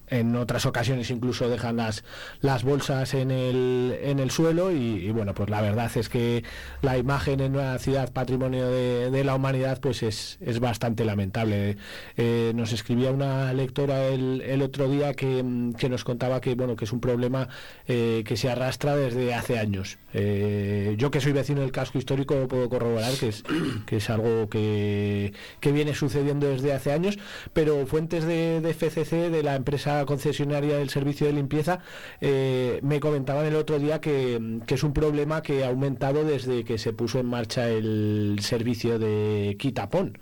en 0.10 0.36
otras 0.36 0.66
ocasiones 0.66 1.10
incluso 1.10 1.50
dejan 1.50 1.78
las, 1.78 2.04
las 2.42 2.64
bolsas 2.64 3.14
en 3.14 3.32
el, 3.32 3.98
en 4.02 4.20
el 4.20 4.32
suelo 4.32 4.72
y, 4.72 5.12
bueno, 5.12 5.34
pues 5.34 5.50
la 5.50 5.62
verdad 5.62 5.92
es 5.96 6.10
que 6.10 6.44
la 6.82 6.98
imagen 6.98 7.40
en 7.40 7.56
una 7.56 7.78
ciudad 7.80 8.12
patrimonio 8.12 8.70
de, 8.70 9.24
la 9.24 9.36
humanidad 9.36 9.80
pues 9.82 10.02
es, 10.02 10.38
es 10.42 10.60
bastante 10.60 11.04
lamentable. 11.04 11.78
Eh, 12.18 12.54
nos 12.56 12.72
escribía 12.72 13.12
una 13.12 13.52
lectora 13.54 14.08
el, 14.08 14.42
el 14.42 14.62
otro 14.62 14.90
día 14.90 15.14
que, 15.14 15.44
nos 15.44 16.04
contaba 16.04 16.40
que 16.40 16.56
bueno 16.56 16.76
que 16.76 16.86
es 16.86 16.92
un 16.94 17.02
problema 17.02 17.50
eh, 17.88 18.24
que 18.26 18.38
se 18.38 18.50
arrastra 18.50 18.96
desde 18.96 19.34
hace 19.34 19.60
años. 19.60 19.98
Eh, 20.14 20.96
yo 20.98 21.12
que 21.12 21.22
soy 21.22 21.32
vecino 21.32 21.62
del 21.62 21.72
casco 21.72 21.98
histórico 21.98 22.48
puedo 22.48 22.70
corroborar 22.70 23.14
que 23.14 23.30
es, 23.30 23.44
que 23.86 23.98
es 23.98 24.10
algo 24.10 24.50
que, 24.50 25.34
que 25.60 25.72
viene 25.72 25.94
sucediendo 25.94 26.48
desde 26.48 26.74
hace 26.74 26.92
años, 26.92 27.18
pero 27.54 27.86
fuentes 27.86 28.26
de, 28.26 28.62
de 28.62 28.74
FCC, 28.74 29.30
de 29.30 29.44
la 29.44 29.56
empresa 29.56 30.06
concesionaria 30.06 30.78
del 30.78 30.90
servicio 30.90 31.28
de 31.28 31.34
limpieza 31.34 31.80
eh, 32.22 32.80
me 32.84 33.00
comentaban 33.00 33.46
el 33.46 33.56
otro 33.56 33.80
día 33.80 34.02
que, 34.02 34.60
es 34.68 34.84
un 34.84 34.94
problema 34.94 35.42
que 35.42 35.64
ha 35.64 35.70
aumentado 35.70 36.24
desde 36.24 36.64
que 36.64 36.78
se 36.78 36.94
puso 36.94 37.20
en 37.20 37.26
marcha 37.26 37.68
el 37.70 38.38
servicio 38.42 39.00
de 39.00 39.56
Quitapón, 39.60 40.18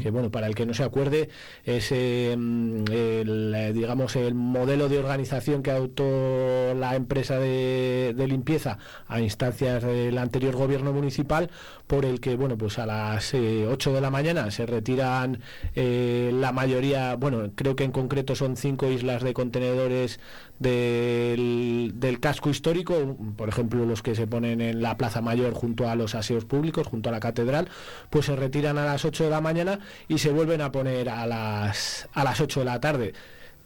que 0.00 0.10
bueno, 0.10 0.30
para 0.30 0.46
el 0.46 0.54
que 0.54 0.66
no 0.66 0.74
se 0.74 0.82
acuerde, 0.82 1.28
es 1.64 1.90
eh, 1.92 2.32
el, 2.32 3.72
digamos 3.74 4.16
el 4.16 4.34
modelo 4.34 4.88
de 4.88 4.98
organización 4.98 5.62
que 5.62 5.70
adoptó 5.70 6.74
la 6.74 6.94
empresa 6.96 7.38
de, 7.38 8.14
limpieza 8.22 8.78
a 9.08 9.18
instancias 9.32 9.82
del 9.82 10.16
anterior 10.18 10.54
gobierno 10.54 10.92
municipal, 10.92 11.50
por 11.86 12.04
el 12.04 12.20
que 12.20 12.36
bueno, 12.36 12.56
pues 12.56 12.78
a 12.78 12.86
las 12.86 13.34
8 13.34 13.36
eh, 13.36 13.92
de 13.92 14.00
la 14.00 14.10
mañana 14.10 14.50
se 14.50 14.66
retiran 14.66 15.40
la 15.74 16.52
mayoría, 16.52 17.16
bueno, 17.16 17.50
creo 17.54 17.76
que 17.76 17.84
en 17.84 17.92
concreto 17.92 18.34
son 18.34 18.56
cinco 18.56 18.90
islas 18.90 19.22
de 19.22 19.34
contenedores 19.34 20.20
del, 20.62 22.18
casco 22.20 22.50
histórico, 22.50 23.16
por 23.36 23.48
ejemplo 23.48 23.84
los 23.84 24.02
que 24.02 24.14
se 24.14 24.26
ponen 24.26 24.60
en 24.60 24.82
la 24.82 24.96
Plaza 24.96 25.20
Mayor 25.20 25.54
junto 25.54 25.88
a 25.88 25.96
los 25.96 26.14
aseos 26.14 26.44
públicos, 26.44 26.86
junto 26.86 27.08
a 27.08 27.12
la 27.12 27.20
catedral, 27.20 27.68
pues 28.10 28.26
se 28.26 28.36
retiran 28.36 28.78
a 28.78 28.84
las 28.84 29.04
8 29.04 29.24
de 29.24 29.30
la 29.30 29.40
mañana 29.40 29.80
y 30.08 30.18
se 30.18 30.30
vuelven 30.30 30.60
a 30.60 30.70
poner 30.70 31.08
a 31.08 31.26
las, 31.26 32.08
a 32.12 32.24
las 32.24 32.40
8 32.40 32.60
de 32.60 32.66
la 32.66 32.80
tarde. 32.80 33.12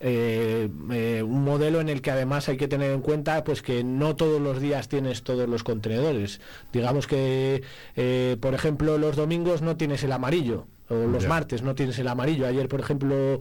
Eh, 0.01 0.69
eh, 0.93 1.23
un 1.23 1.43
modelo 1.43 1.81
en 1.81 1.89
el 1.89 2.03
que 2.03 2.11
además 2.11 2.51
hay 2.51 2.59
que 2.59 2.69
tener 2.69 2.91
en 2.91 3.01
cuenta 3.01 3.43
pues 3.45 3.63
que 3.63 3.83
no 3.83 4.15
todos 4.15 4.43
los 4.43 4.61
días 4.61 4.89
tienes 4.89 5.23
todos 5.23 5.49
los 5.49 5.65
contenedores 5.65 6.43
digamos 6.71 7.07
que 7.07 7.63
eh, 7.97 8.37
por 8.39 8.53
ejemplo 8.53 8.99
los 8.99 9.17
domingos 9.17 9.63
no 9.63 9.79
tienes 9.79 10.05
el 10.05 10.13
amarillo 10.13 10.67
o 10.89 10.95
los 10.95 11.27
martes 11.27 11.63
no 11.63 11.75
tienes 11.75 11.99
el 11.99 12.09
amarillo. 12.09 12.47
Ayer, 12.47 12.69
por 12.69 12.81
ejemplo, 12.81 13.41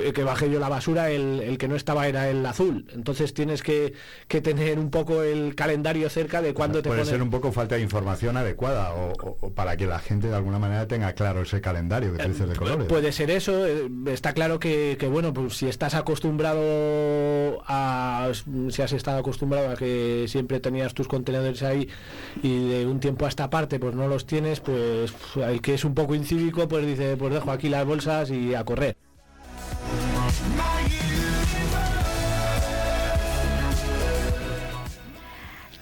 que, 0.00 0.24
bajé 0.24 0.50
yo 0.50 0.58
la 0.58 0.68
basura, 0.68 1.10
el, 1.10 1.58
que 1.58 1.68
no 1.68 1.76
estaba 1.76 2.08
era 2.08 2.28
el 2.30 2.44
azul. 2.46 2.86
Entonces 2.94 3.34
tienes 3.34 3.62
que, 3.62 3.92
tener 4.28 4.78
un 4.78 4.90
poco 4.90 5.22
el 5.22 5.54
calendario 5.54 6.08
cerca 6.08 6.40
de 6.40 6.54
cuando 6.54 6.80
te 6.80 6.88
Puede 6.88 7.04
ser 7.04 7.22
un 7.22 7.30
poco 7.30 7.52
falta 7.52 7.74
de 7.74 7.82
información 7.82 8.36
adecuada 8.36 8.94
o, 8.94 9.50
para 9.50 9.76
que 9.76 9.86
la 9.86 9.98
gente 9.98 10.28
de 10.28 10.34
alguna 10.34 10.58
manera 10.58 10.86
tenga 10.88 11.12
claro 11.12 11.42
ese 11.42 11.60
calendario 11.60 12.12
que 12.12 12.22
tú 12.22 12.28
dices 12.28 12.48
de 12.48 12.56
colores. 12.56 12.86
Puede 12.86 13.12
ser 13.12 13.30
eso. 13.30 13.66
Eh, 13.66 13.88
está 14.06 14.32
claro 14.32 14.58
que, 14.58 14.96
bueno, 15.10 15.34
pues 15.34 15.56
si 15.56 15.68
estás 15.68 15.94
acostumbrado 15.94 17.62
a... 17.66 18.30
Si 18.70 18.82
has 18.82 18.92
estado 18.92 19.18
acostumbrado 19.18 19.70
a 19.70 19.76
que 19.76 20.24
siempre 20.28 20.60
tenías 20.60 20.94
tus 20.94 21.08
contenedores 21.08 21.62
ahí 21.62 21.88
y 22.42 22.68
de 22.68 22.86
un 22.86 23.00
tiempo 23.00 23.26
a 23.26 23.28
esta 23.28 23.50
parte 23.50 23.78
pues 23.78 23.94
no 23.94 24.08
los 24.08 24.26
tienes, 24.26 24.60
pues 24.60 25.12
el 25.36 25.60
que 25.60 25.74
es 25.74 25.84
un 25.84 25.94
poco 25.94 26.14
incívico, 26.14 26.68
pues 26.68 26.86
dice, 26.86 27.16
pues 27.16 27.32
dejo 27.32 27.50
aquí 27.50 27.68
las 27.68 27.84
bolsas 27.84 28.30
y 28.30 28.54
a 28.54 28.64
correr. 28.64 28.96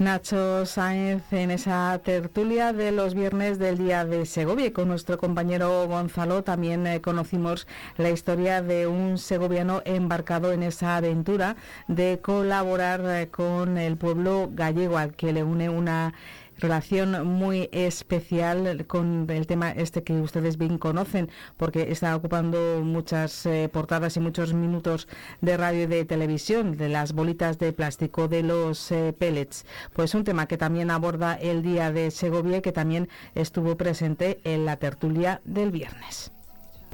Nacho 0.00 0.64
Sáenz 0.64 1.30
en 1.30 1.50
esa 1.50 2.00
tertulia 2.02 2.72
de 2.72 2.90
los 2.90 3.12
viernes 3.12 3.58
del 3.58 3.76
día 3.76 4.06
de 4.06 4.24
Segovia. 4.24 4.72
Con 4.72 4.88
nuestro 4.88 5.18
compañero 5.18 5.86
Gonzalo 5.88 6.42
también 6.42 6.86
eh, 6.86 7.02
conocimos 7.02 7.66
la 7.98 8.08
historia 8.08 8.62
de 8.62 8.86
un 8.86 9.18
segoviano 9.18 9.82
embarcado 9.84 10.52
en 10.52 10.62
esa 10.62 10.96
aventura 10.96 11.56
de 11.86 12.18
colaborar 12.22 13.02
eh, 13.04 13.28
con 13.28 13.76
el 13.76 13.98
pueblo 13.98 14.48
gallego 14.50 14.96
al 14.96 15.12
que 15.12 15.34
le 15.34 15.44
une 15.44 15.68
una 15.68 16.14
relación 16.60 17.26
muy 17.26 17.68
especial 17.72 18.84
con 18.86 19.28
el 19.30 19.46
tema 19.46 19.70
este 19.70 20.02
que 20.02 20.20
ustedes 20.20 20.58
bien 20.58 20.78
conocen, 20.78 21.30
porque 21.56 21.90
está 21.90 22.14
ocupando 22.14 22.80
muchas 22.82 23.46
eh, 23.46 23.68
portadas 23.72 24.16
y 24.16 24.20
muchos 24.20 24.52
minutos 24.54 25.08
de 25.40 25.56
radio 25.56 25.84
y 25.84 25.86
de 25.86 26.04
televisión, 26.04 26.76
de 26.76 26.88
las 26.88 27.12
bolitas 27.12 27.58
de 27.58 27.72
plástico, 27.72 28.28
de 28.28 28.42
los 28.42 28.92
eh, 28.92 29.14
pellets. 29.18 29.64
Pues 29.92 30.14
un 30.14 30.24
tema 30.24 30.46
que 30.46 30.58
también 30.58 30.90
aborda 30.90 31.34
el 31.34 31.62
Día 31.62 31.92
de 31.92 32.10
Segovia 32.10 32.58
y 32.58 32.62
que 32.62 32.72
también 32.72 33.08
estuvo 33.34 33.76
presente 33.76 34.40
en 34.44 34.64
la 34.64 34.76
tertulia 34.76 35.40
del 35.44 35.70
viernes. 35.70 36.30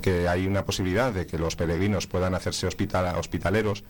Que 0.00 0.28
hay 0.28 0.46
una 0.46 0.64
posibilidad 0.64 1.12
de 1.12 1.26
que 1.26 1.38
los 1.38 1.56
peregrinos 1.56 2.06
puedan 2.06 2.34
hacerse 2.34 2.66
hospitaleros 2.66 3.84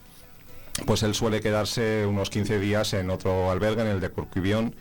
pues 0.85 1.03
él 1.03 1.15
suele 1.15 1.41
quedarse 1.41 2.05
unos 2.07 2.29
15 2.31 2.59
días 2.59 2.93
en 2.93 3.11
otro 3.11 3.51
albergue, 3.51 3.83
en 3.83 3.89
el 3.89 4.01
de 4.01 4.11
Curcubión, 4.11 4.75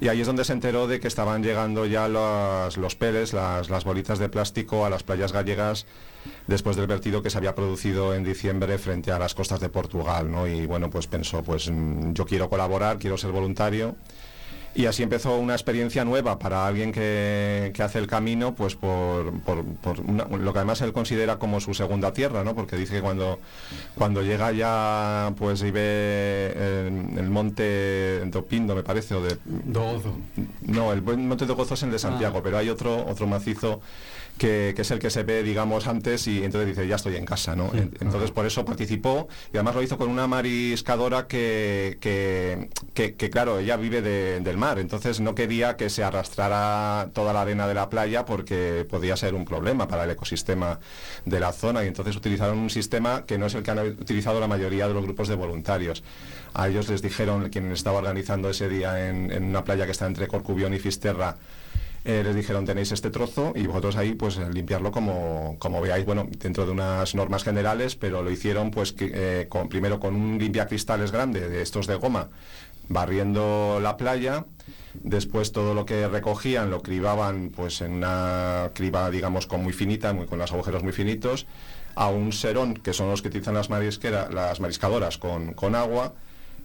y 0.00 0.08
ahí 0.08 0.20
es 0.20 0.26
donde 0.26 0.44
se 0.44 0.52
enteró 0.52 0.86
de 0.86 1.00
que 1.00 1.08
estaban 1.08 1.42
llegando 1.42 1.86
ya 1.86 2.08
los, 2.08 2.76
los 2.76 2.94
peles, 2.94 3.32
las, 3.32 3.68
las 3.68 3.84
bolitas 3.84 4.18
de 4.18 4.28
plástico 4.28 4.86
a 4.86 4.90
las 4.90 5.02
playas 5.02 5.32
gallegas 5.32 5.86
después 6.46 6.76
del 6.76 6.86
vertido 6.86 7.22
que 7.22 7.30
se 7.30 7.38
había 7.38 7.54
producido 7.54 8.14
en 8.14 8.24
diciembre 8.24 8.78
frente 8.78 9.10
a 9.10 9.18
las 9.18 9.34
costas 9.34 9.60
de 9.60 9.68
Portugal, 9.68 10.30
¿no? 10.30 10.46
Y 10.46 10.66
bueno, 10.66 10.90
pues 10.90 11.06
pensó, 11.08 11.42
pues 11.42 11.70
mm, 11.70 12.12
yo 12.12 12.24
quiero 12.26 12.48
colaborar, 12.48 12.98
quiero 12.98 13.18
ser 13.18 13.32
voluntario 13.32 13.96
y 14.74 14.86
así 14.86 15.02
empezó 15.02 15.36
una 15.36 15.52
experiencia 15.54 16.04
nueva 16.04 16.38
para 16.38 16.66
alguien 16.66 16.92
que, 16.92 17.72
que 17.74 17.82
hace 17.82 17.98
el 17.98 18.06
camino, 18.06 18.54
pues 18.54 18.74
por, 18.74 19.32
por- 19.40 19.64
por 19.64 20.00
una- 20.00 20.24
lo 20.24 20.52
que 20.52 20.58
además 20.60 20.80
él 20.80 20.92
considera 20.92 21.38
como 21.38 21.60
su 21.60 21.74
segunda 21.74 22.12
tierra, 22.12 22.42
¿no? 22.42 22.54
Porque 22.54 22.76
dice 22.76 22.94
que 22.94 23.00
cuando, 23.02 23.38
cuando 23.96 24.22
llega 24.22 24.50
ya, 24.52 25.32
pues 25.36 25.62
y 25.62 25.70
ve 25.70 26.52
el, 26.56 27.18
el 27.18 27.28
monte 27.30 28.20
Dopindo, 28.26 28.74
me 28.74 28.82
parece, 28.82 29.14
o 29.14 29.22
de... 29.22 29.36
Dogozo. 29.44 30.14
No, 30.62 30.92
el 30.92 31.02
monte 31.02 31.44
de 31.46 31.52
Gozo 31.52 31.74
es 31.74 31.82
el 31.82 31.90
de 31.90 31.98
Santiago, 31.98 32.38
Ah. 32.38 32.40
pero 32.42 32.56
hay 32.58 32.68
otro, 32.70 33.04
otro 33.06 33.26
macizo 33.26 33.80
que, 34.38 34.72
que 34.74 34.82
es 34.82 34.90
el 34.90 34.98
que 34.98 35.10
se 35.10 35.22
ve, 35.22 35.42
digamos, 35.44 35.86
antes 35.86 36.26
y 36.26 36.42
entonces 36.42 36.68
dice, 36.70 36.88
ya 36.88 36.96
estoy 36.96 37.14
en 37.16 37.24
casa, 37.24 37.54
¿no? 37.54 37.70
En- 37.74 37.92
Entonces 38.00 38.30
por 38.32 38.44
eso 38.46 38.64
participó 38.64 39.28
y 39.52 39.56
además 39.56 39.74
lo 39.76 39.82
hizo 39.82 39.96
con 39.96 40.08
una 40.08 40.26
mariscadora 40.26 41.26
que, 41.28 41.98
que, 42.00 42.68
que- 42.94 43.14
que, 43.14 43.30
claro, 43.30 43.58
ella 43.60 43.76
vive 43.76 44.02
de- 44.02 44.40
del 44.40 44.56
mar, 44.56 44.78
entonces 44.80 45.20
no 45.20 45.34
quería 45.34 45.76
que 45.76 45.90
se 45.90 46.02
arrastrara 46.02 47.10
toda 47.12 47.32
la 47.32 47.42
arena 47.42 47.68
de 47.68 47.74
la 47.74 47.88
playa 47.88 48.24
porque 48.24 48.84
podía 48.88 49.16
ser 49.16 49.34
un 49.34 49.44
problema 49.44 49.86
para 49.86 50.04
el 50.04 50.10
ecosistema 50.10 50.80
de 51.24 51.38
la 51.40 51.52
zona 51.52 51.84
y 51.84 51.88
entonces 51.88 52.16
utilizaron 52.16 52.58
un 52.58 52.70
sistema 52.70 53.24
que 53.26 53.38
no 53.38 53.46
es 53.46 53.54
el 53.54 53.62
que 53.62 53.70
han 53.70 53.78
utilizado 53.78 54.40
la 54.40 54.48
mayoría 54.48 54.88
de 54.88 54.94
los 54.94 55.04
grupos 55.04 55.28
de 55.28 55.36
voluntarios. 55.36 56.02
A 56.54 56.68
ellos 56.68 56.88
les 56.88 57.00
dijeron, 57.00 57.48
quien 57.50 57.70
estaba 57.70 57.98
organizando 57.98 58.50
ese 58.50 58.68
día 58.68 59.08
en, 59.08 59.30
en 59.30 59.44
una 59.44 59.62
playa 59.64 59.84
que 59.86 59.92
está 59.92 60.06
entre 60.06 60.26
Corcubión 60.26 60.74
y 60.74 60.78
Fisterra, 60.78 61.36
eh, 62.04 62.22
les 62.24 62.34
dijeron 62.34 62.64
tenéis 62.64 62.90
este 62.90 63.10
trozo 63.10 63.52
y 63.54 63.66
vosotros 63.66 63.96
ahí 63.96 64.14
pues 64.14 64.36
eh, 64.36 64.48
limpiarlo 64.52 64.90
como, 64.90 65.56
como 65.60 65.80
veáis, 65.80 66.04
bueno, 66.04 66.26
dentro 66.38 66.66
de 66.66 66.72
unas 66.72 67.14
normas 67.14 67.44
generales, 67.44 67.94
pero 67.94 68.22
lo 68.22 68.30
hicieron 68.30 68.72
pues 68.72 68.92
que, 68.92 69.10
eh, 69.14 69.46
con, 69.48 69.68
primero 69.68 70.00
con 70.00 70.16
un 70.16 70.38
limpiacristales 70.38 71.12
grande 71.12 71.48
de 71.48 71.62
estos 71.62 71.86
de 71.86 71.94
goma, 71.94 72.28
barriendo 72.88 73.78
la 73.80 73.96
playa, 73.96 74.46
después 74.94 75.52
todo 75.52 75.74
lo 75.74 75.86
que 75.86 76.08
recogían 76.08 76.70
lo 76.70 76.82
cribaban 76.82 77.50
pues 77.54 77.80
en 77.80 77.92
una 77.92 78.70
criba 78.74 79.08
digamos 79.10 79.46
con 79.46 79.62
muy 79.62 79.72
finita, 79.72 80.12
muy, 80.12 80.26
con 80.26 80.40
los 80.40 80.52
agujeros 80.52 80.82
muy 80.82 80.92
finitos, 80.92 81.46
a 81.94 82.08
un 82.08 82.32
serón, 82.32 82.74
que 82.74 82.92
son 82.92 83.10
los 83.10 83.22
que 83.22 83.28
utilizan 83.28 83.54
las, 83.54 83.70
marisquera, 83.70 84.28
las 84.28 84.58
mariscadoras 84.58 85.18
con, 85.18 85.54
con 85.54 85.76
agua, 85.76 86.14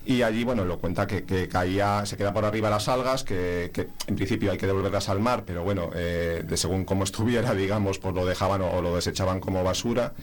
y 0.07 0.21
allí, 0.21 0.45
bueno, 0.45 0.63
lo 0.63 0.79
cuenta 0.79 1.05
que, 1.05 1.49
caía, 1.49 2.05
se 2.05 2.15
queda 2.15 2.33
por 2.33 2.45
arriba 2.45 2.69
las 2.69 2.87
algas, 2.87 3.25
que, 3.25 3.71
en 4.07 4.15
principio 4.15 4.51
hay 4.51 4.57
que 4.57 4.65
devolverlas 4.65 5.09
al 5.09 5.19
mar, 5.19 5.43
pero 5.45 5.63
bueno, 5.63 5.89
eh, 5.93 6.43
de 6.47 6.57
según 6.57 6.85
cómo 6.85 7.03
estuviera, 7.03 7.53
digamos, 7.55 7.99
pues 7.99 8.15
lo 8.15 8.25
dejaban 8.25 8.61
o 8.61 8.81
lo 8.81 8.95
desechaban 8.95 9.41
como 9.41 9.65
basura. 9.65 10.13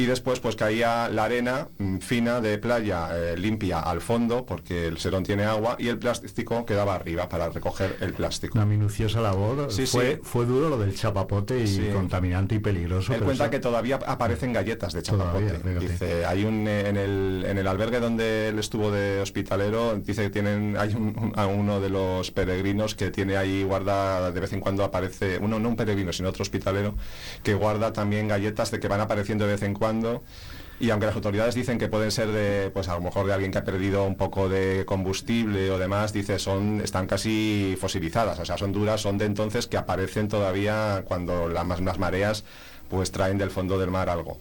Y 0.00 0.06
después 0.06 0.40
pues 0.40 0.56
caía 0.56 1.10
la 1.10 1.24
arena 1.24 1.68
mm, 1.76 1.98
fina 1.98 2.40
de 2.40 2.56
playa 2.56 3.10
eh, 3.12 3.36
limpia 3.36 3.80
al 3.80 4.00
fondo, 4.00 4.46
porque 4.46 4.86
el 4.86 4.96
serón 4.96 5.24
tiene 5.24 5.44
agua, 5.44 5.76
y 5.78 5.88
el 5.88 5.98
plástico 5.98 6.64
quedaba 6.64 6.94
arriba 6.94 7.28
para 7.28 7.50
recoger 7.50 7.96
el 8.00 8.14
plástico. 8.14 8.56
Una 8.56 8.64
minuciosa 8.64 9.20
labor. 9.20 9.70
Sí, 9.70 9.84
fue, 9.84 10.14
sí. 10.14 10.20
fue 10.22 10.46
duro 10.46 10.70
lo 10.70 10.78
del 10.78 10.94
chapapote 10.96 11.58
y 11.60 11.66
Sí. 11.66 11.88
contaminante 11.92 12.54
y 12.54 12.60
peligroso. 12.60 13.12
Él 13.12 13.20
cuenta 13.20 13.44
eso- 13.44 13.50
que 13.50 13.58
todavía 13.58 13.98
aparecen 14.06 14.54
galletas 14.54 14.94
de 14.94 15.02
chapapote. 15.02 15.50
Todavía, 15.58 15.80
dice, 15.80 16.24
hay 16.24 16.44
un 16.46 16.66
eh, 16.66 16.88
en 16.88 16.96
el, 16.96 17.44
en 17.46 17.58
el 17.58 17.66
albergue 17.66 18.00
donde 18.00 18.48
él 18.48 18.58
estuvo 18.58 18.90
de 18.90 19.20
hospitalero, 19.20 19.96
dice 19.96 20.22
que 20.22 20.30
tienen, 20.30 20.76
hay 20.78 20.94
un, 20.94 21.08
un- 21.18 21.32
a 21.36 21.44
uno 21.46 21.78
de 21.78 21.90
los 21.90 22.30
peregrinos 22.30 22.94
que 22.94 23.10
tiene 23.10 23.36
ahí 23.36 23.64
guarda, 23.64 24.30
de 24.32 24.40
vez 24.40 24.54
en 24.54 24.60
cuando 24.60 24.82
aparece, 24.82 25.36
uno 25.42 25.58
no 25.60 25.68
un 25.68 25.76
peregrino, 25.76 26.10
sino 26.14 26.30
otro 26.30 26.40
hospitalero, 26.42 26.94
que 27.42 27.52
guarda 27.52 27.92
también 27.92 28.28
galletas 28.28 28.70
de 28.70 28.80
que 28.80 28.88
van 28.88 29.02
apareciendo 29.02 29.44
de 29.44 29.52
vez 29.52 29.62
en 29.62 29.74
cuando. 29.74 29.89
Y 30.80 30.88
aunque 30.88 31.04
las 31.06 31.14
autoridades 31.14 31.54
dicen 31.54 31.78
que 31.78 31.88
pueden 31.88 32.10
ser 32.10 32.28
de, 32.28 32.70
pues 32.70 32.88
a 32.88 32.94
lo 32.94 33.02
mejor 33.02 33.26
de 33.26 33.34
alguien 33.34 33.52
que 33.52 33.58
ha 33.58 33.64
perdido 33.64 34.04
un 34.06 34.16
poco 34.16 34.48
de 34.48 34.84
combustible 34.86 35.70
o 35.70 35.76
demás, 35.78 36.12
dice 36.14 36.38
son, 36.38 36.80
están 36.80 37.06
casi 37.06 37.76
fosilizadas, 37.78 38.38
o 38.38 38.44
sea, 38.46 38.56
son 38.56 38.72
duras, 38.72 39.02
son 39.02 39.18
de 39.18 39.26
entonces 39.26 39.66
que 39.66 39.76
aparecen 39.76 40.28
todavía 40.28 41.04
cuando 41.06 41.48
la- 41.48 41.64
las, 41.64 41.80
las 41.80 41.98
mareas 41.98 42.44
pues 42.88 43.12
traen 43.12 43.36
del 43.36 43.50
fondo 43.50 43.78
del 43.78 43.90
mar 43.90 44.08
algo. 44.08 44.38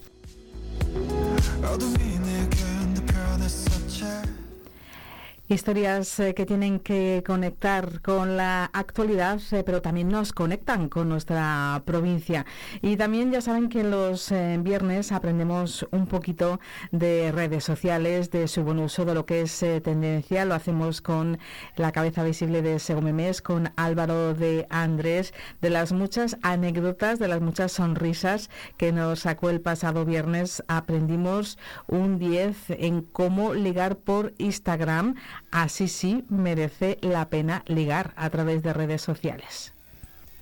Historias 5.52 6.20
eh, 6.20 6.36
que 6.36 6.46
tienen 6.46 6.80
que 6.80 7.24
conectar 7.26 8.04
con 8.04 8.38
la 8.38 8.66
actualidad, 8.66 9.42
eh, 9.52 9.64
pero 9.66 9.82
también 9.82 10.08
nos 10.08 10.32
conectan 10.32 10.90
con 10.90 11.10
nuestra 11.10 11.82
provincia. 11.86 12.46
Y 12.84 12.98
también 12.98 13.32
ya 13.32 13.42
saben 13.42 13.68
que 13.68 13.84
los 13.84 14.32
eh, 14.32 14.60
viernes 14.62 15.12
aprendemos 15.12 15.88
un 15.90 16.06
poquito 16.06 16.60
de 16.92 17.32
redes 17.32 17.64
sociales, 17.64 18.30
de 18.30 18.48
su 18.48 18.64
buen 18.64 18.78
uso, 18.78 19.06
de 19.06 19.16
lo 19.16 19.26
que 19.26 19.42
es 19.42 19.66
tendencia. 19.84 20.46
Lo 20.46 20.54
hacemos 20.54 21.02
con 21.02 21.40
la 21.76 21.92
cabeza 21.94 22.24
visible 22.24 22.62
de 22.62 22.78
Segomemés, 22.78 23.42
con 23.42 23.72
Álvaro 23.76 24.36
de 24.36 24.68
Andrés, 24.70 25.34
de 25.62 25.72
las 25.72 25.92
muchas 25.94 26.38
anécdotas, 26.44 27.18
de 27.18 27.28
las 27.28 27.42
muchas 27.42 27.72
sonrisas 27.72 28.52
que 28.78 28.92
nos 28.92 29.22
sacó 29.22 29.50
el 29.50 29.62
pasado 29.62 30.06
viernes. 30.06 30.64
Aprendimos 30.68 31.58
un 31.88 32.20
10 32.20 32.70
en 32.70 33.02
cómo 33.02 33.56
ligar 33.56 33.98
por 33.98 34.36
Instagram. 34.38 35.16
Así 35.52 35.88
sí 35.88 36.24
merece 36.30 36.98
la 37.02 37.30
pena 37.30 37.64
ligar 37.68 38.14
a 38.16 38.30
través 38.30 38.62
de 38.64 38.74
redes 38.74 39.02
sociales. 39.02 39.74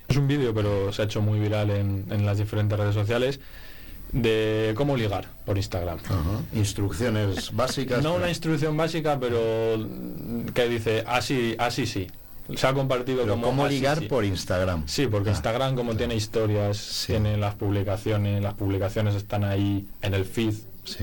Es 0.07 0.17
un 0.17 0.27
vídeo, 0.27 0.53
pero 0.53 0.91
se 0.93 1.01
ha 1.01 1.05
hecho 1.05 1.21
muy 1.21 1.39
viral 1.39 1.69
en, 1.69 2.05
en 2.09 2.25
las 2.25 2.37
diferentes 2.37 2.77
redes 2.77 2.93
sociales 2.93 3.39
de 4.11 4.73
cómo 4.75 4.95
ligar 4.95 5.27
por 5.45 5.57
Instagram. 5.57 5.99
Instrucciones 6.53 7.51
básicas. 7.55 8.03
No 8.03 8.15
una 8.15 8.29
instrucción 8.29 8.75
básica, 8.77 9.19
pero 9.19 9.85
que 10.53 10.67
dice 10.69 11.03
así, 11.07 11.55
así 11.59 11.85
sí. 11.85 12.07
Se 12.55 12.65
ha 12.65 12.73
compartido 12.73 13.23
Pero 13.23 13.33
como 13.33 13.47
cómo 13.47 13.65
así 13.65 13.75
ligar 13.75 13.99
sí. 13.99 14.05
por 14.05 14.23
Instagram. 14.23 14.83
Sí, 14.87 15.07
porque 15.07 15.31
Instagram 15.31 15.75
como 15.75 15.97
tiene 15.97 16.15
historias, 16.15 17.03
tiene 17.05 17.35
las 17.35 17.55
publicaciones, 17.55 18.41
las 18.41 18.53
publicaciones 18.53 19.15
están 19.15 19.43
ahí 19.43 19.85
en 20.01 20.13
el 20.13 20.23
feed, 20.23 20.53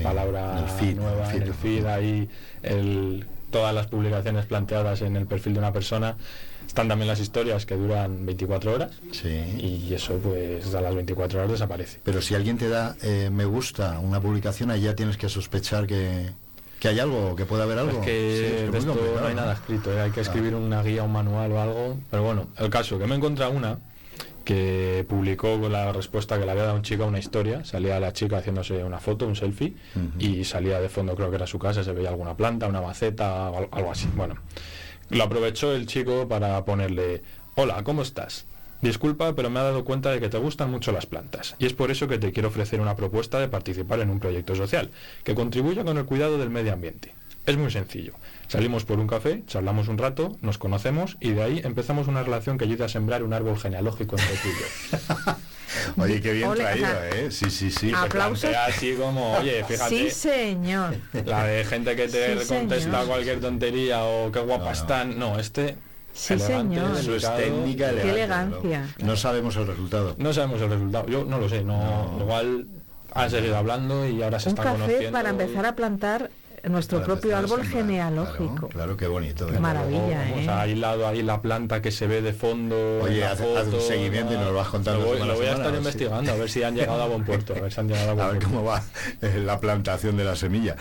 palabra 0.01 0.57
en 0.57 0.63
el 0.63 0.69
feed, 0.71 0.95
nueva, 0.95 1.31
en 1.31 1.43
el 1.43 1.47
en 1.49 1.53
feed, 1.53 1.77
el 1.77 1.81
feed, 1.83 1.85
ahí 1.85 2.29
el- 2.63 3.25
todas 3.55 3.73
las 3.73 3.87
publicaciones 3.87 4.45
planteadas 4.47 5.01
en 5.01 5.15
el 5.15 5.27
perfil 5.27 5.53
de 5.53 5.59
una 5.59 5.71
persona. 5.71 6.17
Están 6.67 6.89
también 6.89 7.07
las 7.07 7.21
historias 7.21 7.65
que 7.65 7.75
duran 7.75 8.25
24 8.25 8.73
horas 8.73 8.91
y 9.23 9.93
eso 9.93 10.17
pues 10.17 10.75
a 10.75 10.81
las 10.81 10.93
24 10.93 11.39
horas 11.39 11.51
desaparece. 11.51 12.01
Pero 12.03 12.21
si 12.21 12.35
alguien 12.35 12.57
te 12.57 12.67
da 12.67 12.97
eh, 13.01 13.29
me 13.31 13.45
gusta 13.45 13.99
una 13.99 14.19
publicación, 14.19 14.71
ahí 14.71 14.81
ya 14.81 14.93
tienes 14.93 15.15
que 15.15 15.29
sospechar 15.29 15.87
que, 15.87 16.31
que 16.81 16.89
hay 16.89 16.99
algo, 16.99 17.33
que 17.37 17.45
puede 17.45 17.63
haber 17.63 17.79
algo. 17.79 17.99
Es 18.01 18.05
que 18.05 18.37
Sí, 18.37 18.43
es 18.43 18.51
que 18.51 18.61
de 18.63 18.69
muy 18.71 18.79
esto 18.79 18.91
complicado, 18.91 19.21
no 19.21 19.27
hay 19.27 19.35
nada 19.35 19.53
escrito, 19.53 19.93
¿eh? 19.93 20.01
hay 20.01 20.11
que 20.11 20.19
escribir 20.19 20.53
una 20.53 20.83
guía, 20.83 21.03
un 21.03 21.13
manual 21.13 21.51
o 21.53 21.61
algo. 21.61 21.97
Pero 22.11 22.23
bueno, 22.23 22.47
el 22.57 22.69
caso, 22.69 22.99
que 22.99 23.07
me 23.07 23.13
he 23.13 23.17
encontrado 23.17 23.53
una 23.53 23.79
que 24.45 25.05
publicó 25.09 25.59
con 25.59 25.71
la 25.71 25.91
respuesta 25.91 26.39
que 26.39 26.45
le 26.45 26.51
había 26.51 26.63
dado 26.63 26.75
un 26.75 26.83
chico 26.83 27.03
a 27.03 27.07
una 27.07 27.19
historia. 27.19 27.65
Salía 27.65 27.99
la 27.99 28.13
chica 28.13 28.37
haciéndose 28.37 28.83
una 28.83 28.99
foto, 28.99 29.27
un 29.27 29.35
selfie, 29.35 29.75
y 30.19 30.45
salía 30.45 30.79
de 30.79 30.87
fondo, 30.87 31.15
creo 31.15 31.29
que 31.29 31.35
era 31.35 31.47
su 31.47 31.59
casa, 31.59 31.83
se 31.83 31.91
veía 31.91 32.09
alguna 32.09 32.37
planta, 32.37 32.67
una 32.67 32.81
maceta, 32.81 33.47
algo 33.47 33.91
así. 33.91 34.07
Bueno, 34.15 34.35
lo 35.09 35.23
aprovechó 35.23 35.73
el 35.73 35.87
chico 35.87 36.27
para 36.27 36.63
ponerle, 36.63 37.23
hola, 37.55 37.83
¿cómo 37.83 38.03
estás? 38.03 38.45
Disculpa, 38.81 39.33
pero 39.35 39.49
me 39.49 39.59
he 39.59 39.63
dado 39.63 39.83
cuenta 39.83 40.11
de 40.11 40.19
que 40.19 40.29
te 40.29 40.37
gustan 40.37 40.69
mucho 40.69 40.91
las 40.91 41.05
plantas 41.05 41.55
y 41.57 41.65
es 41.65 41.73
por 41.73 41.89
eso 41.89 42.07
que 42.07 42.19
te 42.19 42.31
quiero 42.31 42.49
ofrecer 42.49 42.79
una 42.81 42.95
propuesta 42.95 43.39
de 43.39 43.47
participar 43.47 43.99
en 44.01 44.09
un 44.09 44.19
proyecto 44.19 44.53
social 44.53 44.91
que 45.23 45.33
contribuya 45.33 45.83
con 45.83 45.97
el 45.97 46.05
cuidado 46.05 46.37
del 46.37 46.49
medio 46.49 46.73
ambiente. 46.73 47.13
Es 47.45 47.57
muy 47.57 47.71
sencillo. 47.71 48.13
Salimos 48.47 48.85
por 48.85 48.99
un 48.99 49.07
café, 49.07 49.43
charlamos 49.47 49.87
un 49.87 49.97
rato, 49.97 50.37
nos 50.41 50.57
conocemos 50.57 51.17
y 51.19 51.31
de 51.31 51.43
ahí 51.43 51.61
empezamos 51.63 52.07
una 52.07 52.23
relación 52.23 52.57
que 52.57 52.65
ayude 52.65 52.83
a 52.83 52.89
sembrar 52.89 53.23
un 53.23 53.33
árbol 53.33 53.57
genealógico 53.57 54.15
entre 54.17 54.35
tú 54.37 54.47
y 54.49 54.51
yo. 54.51 55.35
Oye, 56.03 56.21
qué 56.21 56.31
bien 56.33 56.49
Ole, 56.49 56.61
traído. 56.61 56.87
¿eh? 57.13 57.31
Sí, 57.31 57.49
sí, 57.49 57.69
sí. 57.71 57.89
Se 57.89 57.95
Aplausos. 57.95 58.39
plantea 58.41 58.65
así 58.65 58.93
como, 58.93 59.33
oye, 59.37 59.63
fíjate, 59.65 59.89
Sí, 59.89 60.09
señor. 60.09 60.95
la 61.25 61.43
de 61.45 61.65
gente 61.65 61.95
que 61.95 62.07
te 62.07 62.39
Sí, 62.43 62.47
contesta 62.47 62.91
señor. 62.91 63.07
cualquier 63.07 63.39
tontería 63.41 64.03
o 64.05 64.31
qué 64.31 64.39
guapa 64.39 64.71
están. 64.71 65.17
No, 65.19 65.37
este 65.37 65.75
Sí, 66.13 66.33
elegante, 66.35 66.75
señor. 66.75 66.97
Eso 66.97 67.15
es 67.15 67.35
técnica 67.35 67.89
Qué 67.89 68.09
elegante. 68.09 68.57
elegancia. 68.59 69.05
No 69.05 69.17
sabemos 69.17 69.55
el 69.57 69.67
resultado. 69.67 70.15
No 70.17 70.31
sabemos 70.33 70.61
el 70.61 70.69
resultado. 70.69 71.07
Yo 71.07 71.25
no 71.25 71.39
lo 71.39 71.49
sé. 71.49 71.61
No, 71.63 72.15
igual 72.21 72.67
han 73.13 73.29
seguido 73.29 73.57
hablando 73.57 74.07
y 74.07 74.21
ahora 74.23 74.39
se 74.39 74.49
Un 74.49 74.53
están 74.55 74.65
café 74.65 74.79
conociendo. 74.81 75.11
para 75.11 75.29
empezar 75.29 75.65
a 75.65 75.75
plantar 75.75 76.31
nuestro 76.69 76.99
Para 76.99 77.13
propio 77.13 77.37
árbol 77.37 77.61
sembrar, 77.61 77.81
genealógico. 77.83 78.67
Claro, 78.69 78.97
qué 78.97 79.07
bonito. 79.07 79.47
¿eh? 79.53 79.59
Maravilla, 79.59 80.29
¿eh? 80.29 80.47
aislado 80.49 81.07
ahí 81.07 81.21
la 81.23 81.41
planta 81.41 81.81
que 81.81 81.91
se 81.91 82.07
ve 82.07 82.21
de 82.21 82.33
fondo. 82.33 82.75
Oye, 83.01 83.25
haz- 83.25 83.41
un 83.41 83.81
seguimiento 83.81 84.33
y 84.33 84.37
nos 84.37 84.47
lo 84.47 84.53
vas 84.53 84.67
contando 84.69 85.01
Lo 85.01 85.07
voy, 85.07 85.19
lo 85.27 85.35
voy 85.35 85.45
a 85.47 85.51
estar 85.53 85.71
sí. 85.71 85.77
investigando 85.77 86.31
a 86.31 86.35
ver 86.35 86.49
si 86.49 86.63
han 86.63 86.75
llegado 86.75 87.01
a 87.03 87.07
buen 87.07 87.23
puerto. 87.25 87.53
A 87.55 87.59
ver 87.61 87.71
si 87.71 87.79
han 87.79 87.87
llegado 87.87 88.11
a 88.11 88.13
buen 88.13 88.25
A 88.27 88.29
ver 88.31 88.39
puerto. 88.39 88.55
cómo 88.55 88.65
va 88.67 88.83
eh, 89.21 89.41
la 89.45 89.59
plantación 89.59 90.17
de 90.17 90.23
la 90.23 90.35
semilla. 90.35 90.75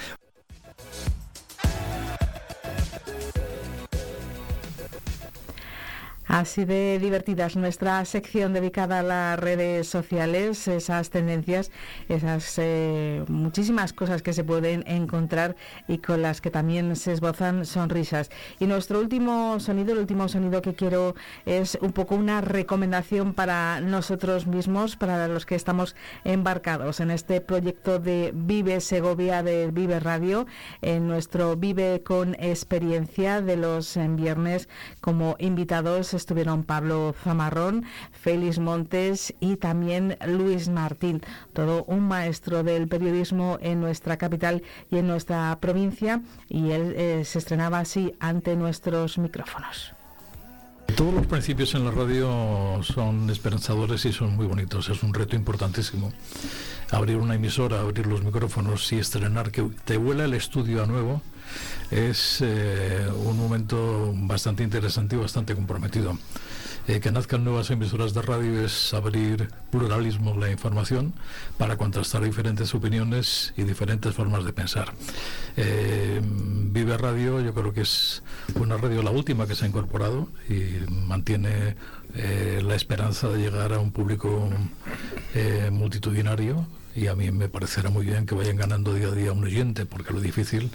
Así 6.27 6.65
de 6.65 6.99
divertidas 6.99 7.55
nuestra 7.55 8.03
sección 8.07 8.55
dedicada 8.55 9.01
a 9.01 9.03
las 9.03 9.39
redes 9.39 9.89
sociales, 9.89 10.67
esas 10.69 11.11
tendencias, 11.11 11.71
esas 12.09 12.55
eh, 12.57 13.25
muchísimas 13.29 13.93
cosas 13.93 14.23
que 14.23 14.33
se 14.33 14.43
pueden 14.43 14.85
encontrar 14.87 15.55
y 15.87 15.99
con 15.99 16.23
las 16.23 16.41
que 16.41 16.51
también 16.51 16.97
se 16.97 17.13
esbozan 17.13 17.67
sonrisas. 17.67 18.31
Y 18.59 18.67
nuestro 18.67 19.01
último 19.01 19.61
sonido, 19.61 19.93
el 19.93 19.99
último 19.99 20.29
sonido 20.29 20.63
que 20.63 20.75
quiero 20.75 21.15
es 21.45 21.77
un 21.83 21.93
poco 21.93 22.15
una 22.15 22.41
recomendación 22.41 23.35
para 23.35 23.83
nosotros 23.83 24.47
mismos, 24.47 24.97
para 24.97 25.29
los 25.29 25.45
que 25.45 25.57
estamos 25.57 25.95
embarcados 26.25 27.01
en 27.01 27.11
este 27.11 27.43
proyecto 27.43 27.99
de 27.99 28.33
Vive 28.35 28.81
Segovia 28.81 29.43
de 29.43 29.71
Vive 29.71 30.01
Radio, 30.01 30.47
en 30.81 31.07
nuestro 31.07 31.57
Vive 31.57 32.03
con 32.03 32.35
experiencia 32.41 33.43
de 33.43 33.59
los 33.59 33.99
viernes 34.17 34.71
como 35.03 35.37
invitados 35.39 36.14
estuvieron 36.17 36.65
Pablo 36.65 37.15
Zamarrón, 37.23 37.85
Félix 38.13 38.59
Montes 38.59 39.35
y 39.41 39.57
también 39.57 40.17
Luis 40.27 40.69
Martín, 40.69 41.23
todo 41.53 41.85
un 41.85 42.01
maestro 42.09 42.63
del 42.63 42.89
periodismo 42.89 43.59
en 43.61 43.81
nuestra 43.81 44.17
capital 44.17 44.63
y 44.91 44.99
en 44.99 45.07
nuestra 45.07 45.57
provincia, 45.61 46.23
y 46.49 46.71
él 46.71 46.95
eh, 46.97 47.23
se 47.25 47.39
estrenaba 47.39 47.79
así 47.79 48.13
ante 48.21 48.57
nuestros 48.57 49.19
micrófonos. 49.19 49.93
Todos 50.97 51.15
los 51.15 51.27
principios 51.27 51.75
en 51.75 51.85
la 51.85 51.91
radio 51.91 52.81
son 52.83 53.29
esperanzadores 53.31 54.05
y 54.05 54.13
son 54.13 54.37
muy 54.37 54.47
bonitos. 54.47 54.89
Es 54.91 55.03
un 55.03 55.13
reto 55.13 55.35
importantísimo. 55.35 56.13
Abrir 56.93 57.17
una 57.17 57.35
emisora, 57.35 57.81
abrir 57.81 58.07
los 58.07 58.23
micrófonos 58.23 58.93
y 58.93 58.99
estrenar, 58.99 59.51
que 59.51 59.63
te 59.85 59.97
vuela 59.97 60.25
el 60.25 60.35
estudio 60.35 60.85
a 60.85 60.87
nuevo 60.87 61.21
es 61.91 62.39
eh, 62.41 63.09
un 63.25 63.39
momento 63.39 64.13
bastante 64.15 64.63
interesante 64.63 65.17
y 65.17 65.19
bastante 65.19 65.55
comprometido. 65.55 66.19
Eh, 66.87 67.01
que 67.01 67.11
nazcan 67.11 67.43
nuevas 67.45 67.71
emisoras 67.71 68.13
de 68.13 68.21
radio 68.21 68.63
es 68.63 68.93
abrir 68.93 69.49
pluralismo 69.71 70.37
la 70.37 70.51
información 70.51 71.15
para 71.57 71.79
contrastar 71.79 72.23
diferentes 72.23 72.75
opiniones 72.75 73.55
y 73.57 73.63
diferentes 73.63 74.15
formas 74.15 74.45
de 74.45 74.53
pensar. 74.53 74.93
Eh, 75.57 76.21
Vive 76.23 76.99
Radio 76.99 77.41
yo 77.41 77.55
creo 77.55 77.73
que 77.73 77.81
es 77.81 78.23
una 78.57 78.77
radio 78.77 79.03
la 79.03 79.13
última 79.13 79.47
que 79.47 79.55
se 79.55 79.65
ha 79.65 79.69
incorporado 79.69 80.29
y 80.49 80.91
mantiene 80.91 81.77
la 82.15 82.77
esperanza 82.77 83.29
de 83.29 83.39
llegar 83.39 83.73
a 83.73 83.81
un 83.81 83.91
público 83.91 84.49
multitudinario 85.73 86.65
y 86.95 87.09
a 87.09 87.15
mí 87.15 87.31
me 87.31 87.49
parecerá 87.49 87.91
muy 87.91 88.07
bien 88.07 88.27
que 88.27 88.35
vayan 88.35 88.57
ganando 88.57 88.95
día 88.95 89.09
a 89.09 89.13
día 89.13 89.33
un 89.33 89.45
oyente, 89.45 89.87
porque 89.87 90.13
lo 90.13 90.21
difícil 90.21 90.71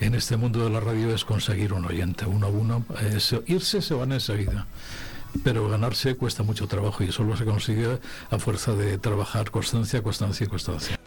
en 0.00 0.14
este 0.14 0.36
mundo 0.36 0.64
de 0.64 0.70
la 0.70 0.80
radio 0.80 1.14
es 1.14 1.24
conseguir 1.24 1.72
un 1.72 1.84
oyente, 1.84 2.26
uno 2.26 2.46
a 2.46 2.50
uno. 2.50 2.84
irse 3.46 3.82
se 3.82 3.94
van 3.94 4.12
enseguida 4.12 4.66
pero 5.44 5.68
ganarse 5.68 6.16
cuesta 6.16 6.42
mucho 6.42 6.66
trabajo 6.66 7.04
y 7.04 7.12
solo 7.12 7.36
se 7.36 7.44
consigue 7.44 7.98
a 8.30 8.38
fuerza 8.38 8.72
de 8.72 8.96
trabajar 8.96 9.50
constancia, 9.50 10.02
constancia 10.02 10.44
y 10.44 10.48
constancia. 10.48 10.98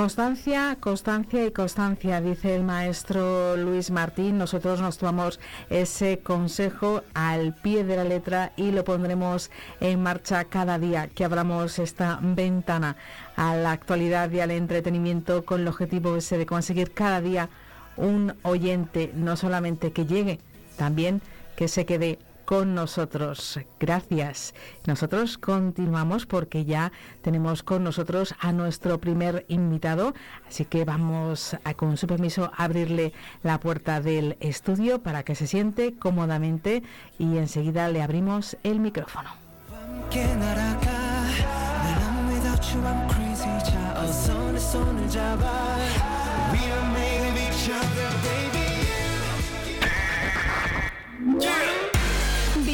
Constancia, 0.00 0.78
constancia 0.80 1.44
y 1.44 1.50
constancia, 1.50 2.22
dice 2.22 2.56
el 2.56 2.64
maestro 2.64 3.54
Luis 3.58 3.90
Martín. 3.90 4.38
Nosotros 4.38 4.80
nos 4.80 4.96
tomamos 4.96 5.38
ese 5.68 6.20
consejo 6.20 7.02
al 7.12 7.54
pie 7.54 7.84
de 7.84 7.96
la 7.96 8.04
letra 8.04 8.52
y 8.56 8.70
lo 8.70 8.82
pondremos 8.82 9.50
en 9.78 10.02
marcha 10.02 10.46
cada 10.46 10.78
día 10.78 11.08
que 11.08 11.26
abramos 11.26 11.78
esta 11.78 12.18
ventana 12.22 12.96
a 13.36 13.54
la 13.56 13.72
actualidad 13.72 14.30
y 14.30 14.40
al 14.40 14.52
entretenimiento 14.52 15.44
con 15.44 15.60
el 15.60 15.68
objetivo 15.68 16.16
ese 16.16 16.38
de 16.38 16.46
conseguir 16.46 16.92
cada 16.92 17.20
día 17.20 17.50
un 17.98 18.32
oyente, 18.40 19.12
no 19.14 19.36
solamente 19.36 19.92
que 19.92 20.06
llegue, 20.06 20.40
también 20.78 21.20
que 21.56 21.68
se 21.68 21.84
quede 21.84 22.18
con 22.50 22.74
nosotros. 22.74 23.60
Gracias. 23.78 24.54
Nosotros 24.84 25.38
continuamos 25.38 26.26
porque 26.26 26.64
ya 26.64 26.90
tenemos 27.22 27.62
con 27.62 27.84
nosotros 27.84 28.34
a 28.40 28.50
nuestro 28.50 28.98
primer 28.98 29.44
invitado, 29.46 30.14
así 30.48 30.64
que 30.64 30.84
vamos 30.84 31.56
a, 31.62 31.74
con 31.74 31.96
su 31.96 32.08
permiso 32.08 32.50
a 32.56 32.64
abrirle 32.64 33.12
la 33.44 33.60
puerta 33.60 34.00
del 34.00 34.36
estudio 34.40 35.00
para 35.00 35.22
que 35.22 35.36
se 35.36 35.46
siente 35.46 35.94
cómodamente 35.94 36.82
y 37.20 37.36
enseguida 37.38 37.86
le 37.86 38.02
abrimos 38.02 38.56
el 38.64 38.80
micrófono. 38.80 39.30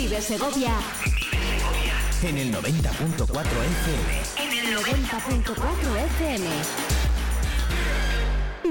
Vive 0.08 0.22
Segovia. 0.22 0.70
En 2.22 2.38
el 2.38 2.54
90.4 2.54 3.26
FM. 3.26 4.22
En 4.38 4.52
el 4.52 4.76
90.4 4.76 5.96
FM. 5.96 6.46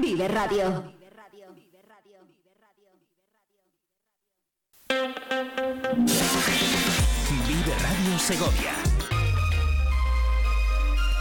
Vive 0.02 0.28
Radio. 0.30 0.94
Vive 7.48 7.76
Radio 7.82 8.18
Segovia. 8.18 8.74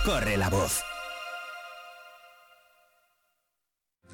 Corre 0.04 0.36
la 0.36 0.48
voz. 0.48 0.93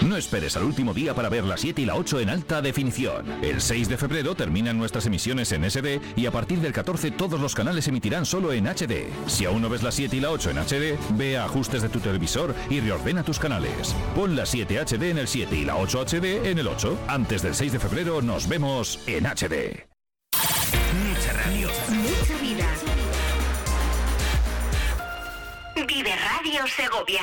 No 0.00 0.16
esperes 0.16 0.56
al 0.56 0.64
último 0.64 0.92
día 0.92 1.14
para 1.14 1.28
ver 1.28 1.44
la 1.44 1.56
7 1.56 1.82
y 1.82 1.84
la 1.84 1.94
8 1.94 2.20
en 2.20 2.30
alta 2.30 2.60
definición. 2.60 3.24
El 3.42 3.60
6 3.60 3.88
de 3.88 3.96
febrero 3.96 4.34
terminan 4.34 4.76
nuestras 4.76 5.06
emisiones 5.06 5.52
en 5.52 5.70
SD 5.70 6.00
y 6.16 6.26
a 6.26 6.32
partir 6.32 6.60
del 6.60 6.72
14 6.72 7.12
todos 7.12 7.40
los 7.40 7.54
canales 7.54 7.86
emitirán 7.86 8.26
solo 8.26 8.52
en 8.52 8.66
HD. 8.66 9.08
Si 9.26 9.44
aún 9.44 9.62
no 9.62 9.68
ves 9.68 9.82
la 9.82 9.92
7 9.92 10.16
y 10.16 10.20
la 10.20 10.30
8 10.30 10.50
en 10.50 10.58
HD, 10.58 10.98
ve 11.16 11.38
a 11.38 11.44
ajustes 11.44 11.82
de 11.82 11.88
tu 11.88 12.00
televisor 12.00 12.54
y 12.68 12.80
reordena 12.80 13.22
tus 13.22 13.38
canales. 13.38 13.94
Pon 14.14 14.34
la 14.34 14.44
7 14.44 14.84
HD 14.84 15.10
en 15.10 15.18
el 15.18 15.28
7 15.28 15.56
y 15.56 15.64
la 15.64 15.76
8 15.76 16.04
HD 16.06 16.46
en 16.46 16.58
el 16.58 16.66
8. 16.66 16.98
Antes 17.06 17.42
del 17.42 17.54
6 17.54 17.72
de 17.72 17.78
febrero 17.78 18.20
nos 18.22 18.48
vemos 18.48 18.98
en 19.06 19.24
HD. 19.24 19.86
Mucha 21.08 21.32
radio. 21.32 21.68
Mucha 21.88 22.38
vida. 22.42 22.66
Vive 25.86 26.10
Radio 26.16 26.66
Segovia. 26.66 27.22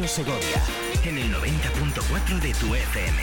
Radio 0.00 0.08
Segovia. 0.08 0.62
En 1.04 1.18
el 1.18 1.30
90.4 1.30 2.40
de 2.40 2.54
tu 2.54 2.74
FM. 2.74 3.22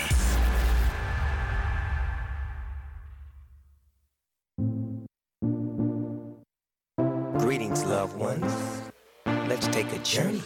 Greetings, 7.39 7.84
loved 7.84 8.15
ones. 8.15 8.53
Let's 9.47 9.67
take 9.67 9.91
a 9.91 9.99
journey. 10.03 10.43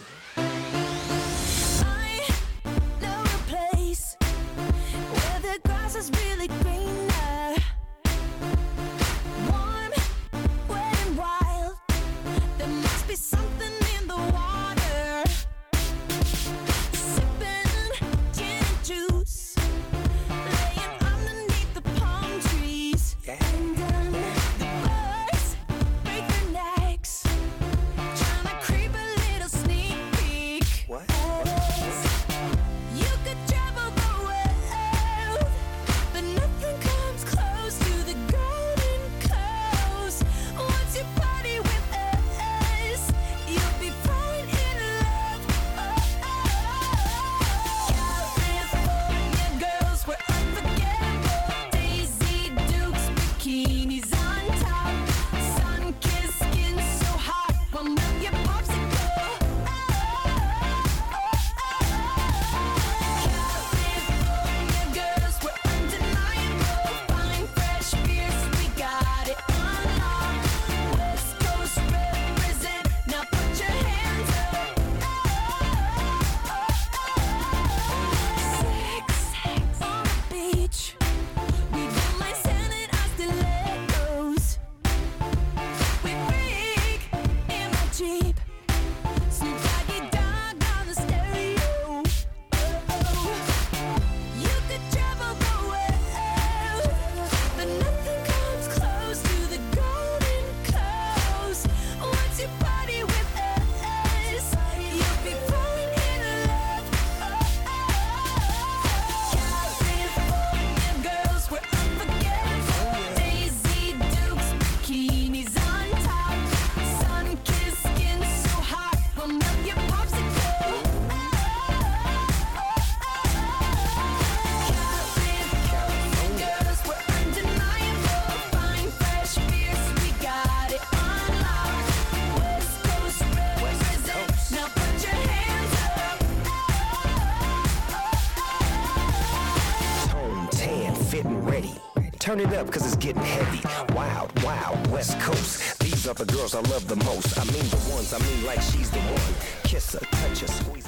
Turn 142.32 142.40
it 142.40 142.54
up, 142.54 142.70
cause 142.72 142.86
it's 142.86 142.96
getting 142.96 143.20
heavy. 143.20 143.60
Wild, 143.94 144.42
wild, 144.42 144.90
West 144.90 145.20
Coast. 145.20 145.78
These 145.80 146.08
are 146.08 146.14
the 146.14 146.24
girls 146.24 146.54
I 146.54 146.60
love 146.60 146.88
the 146.88 146.96
most. 146.96 147.38
I 147.38 147.44
mean 147.44 147.68
the 147.68 147.76
ones, 147.92 148.14
I 148.14 148.18
mean 148.20 148.46
like 148.46 148.62
she's 148.62 148.88
the 148.90 149.00
one. 149.00 149.34
Kiss 149.64 149.92
her, 149.92 149.98
touch 149.98 150.40
her, 150.40 150.46
squeeze. 150.46 150.81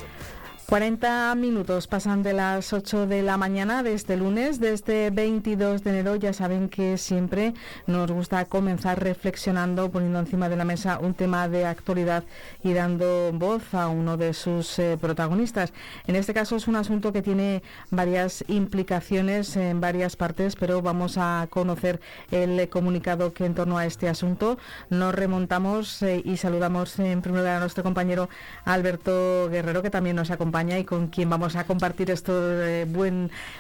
40 0.75 1.37
minutos 1.37 1.87
pasan 1.87 2.25
de 2.25 2.33
las 2.33 2.73
8 2.73 3.07
de 3.07 3.23
la 3.23 3.37
mañana 3.37 3.85
de 3.85 3.95
este 3.95 4.17
lunes, 4.17 4.59
de 4.59 4.73
este 4.73 5.11
22 5.11 5.85
de 5.85 5.91
enero. 5.91 6.17
Ya 6.17 6.33
saben 6.33 6.69
que 6.69 6.99
siempre 6.99 7.55
nos 7.87 8.11
gusta 8.11 8.45
comenzar 8.47 9.01
reflexionando, 9.01 9.93
poniendo 9.93 10.19
encima 10.19 10.49
de 10.49 10.57
la 10.57 10.65
mesa 10.65 10.99
un 10.99 11.15
tema 11.15 11.47
de 11.49 11.65
actualidad 11.65 12.25
y 12.65 12.73
dando 12.73 13.31
voz 13.33 13.73
a 13.73 13.87
uno 13.87 14.17
de 14.17 14.35
sus 14.35 14.77
eh, 14.81 14.99
protagonistas. 15.01 15.73
En 16.09 16.17
este 16.17 16.35
caso 16.35 16.57
es 16.57 16.67
un 16.67 16.75
asunto 16.75 17.13
que 17.13 17.23
tiene 17.23 17.63
varias 17.93 18.45
implicaciones 18.49 19.57
en 19.57 19.81
varias 19.81 20.17
partes, 20.17 20.57
pero 20.57 20.83
vamos 20.83 21.19
a 21.19 21.47
conocer 21.51 22.01
el 22.33 22.69
comunicado 22.69 23.33
que 23.33 23.47
en 23.47 23.55
torno 23.55 23.79
a 23.79 23.87
este 23.87 24.09
asunto 24.09 24.59
nos 24.91 25.15
remontamos 25.15 26.03
eh, 26.03 26.21
y 26.25 26.37
saludamos 26.37 26.99
en 26.99 27.23
primer 27.23 27.43
lugar 27.43 27.59
a 27.59 27.61
nuestro 27.61 27.85
compañero 27.85 28.29
Alberto 28.65 29.49
Guerrero, 29.49 29.81
que 29.81 29.91
también 29.91 30.17
nos 30.17 30.33
acompaña 30.33 30.64
y 30.71 30.85
con 30.85 31.09
quien 31.09 31.29
vamos 31.29 31.57
a 31.57 31.65
compartir 31.65 32.11
esto 32.11 32.49
de 32.49 32.87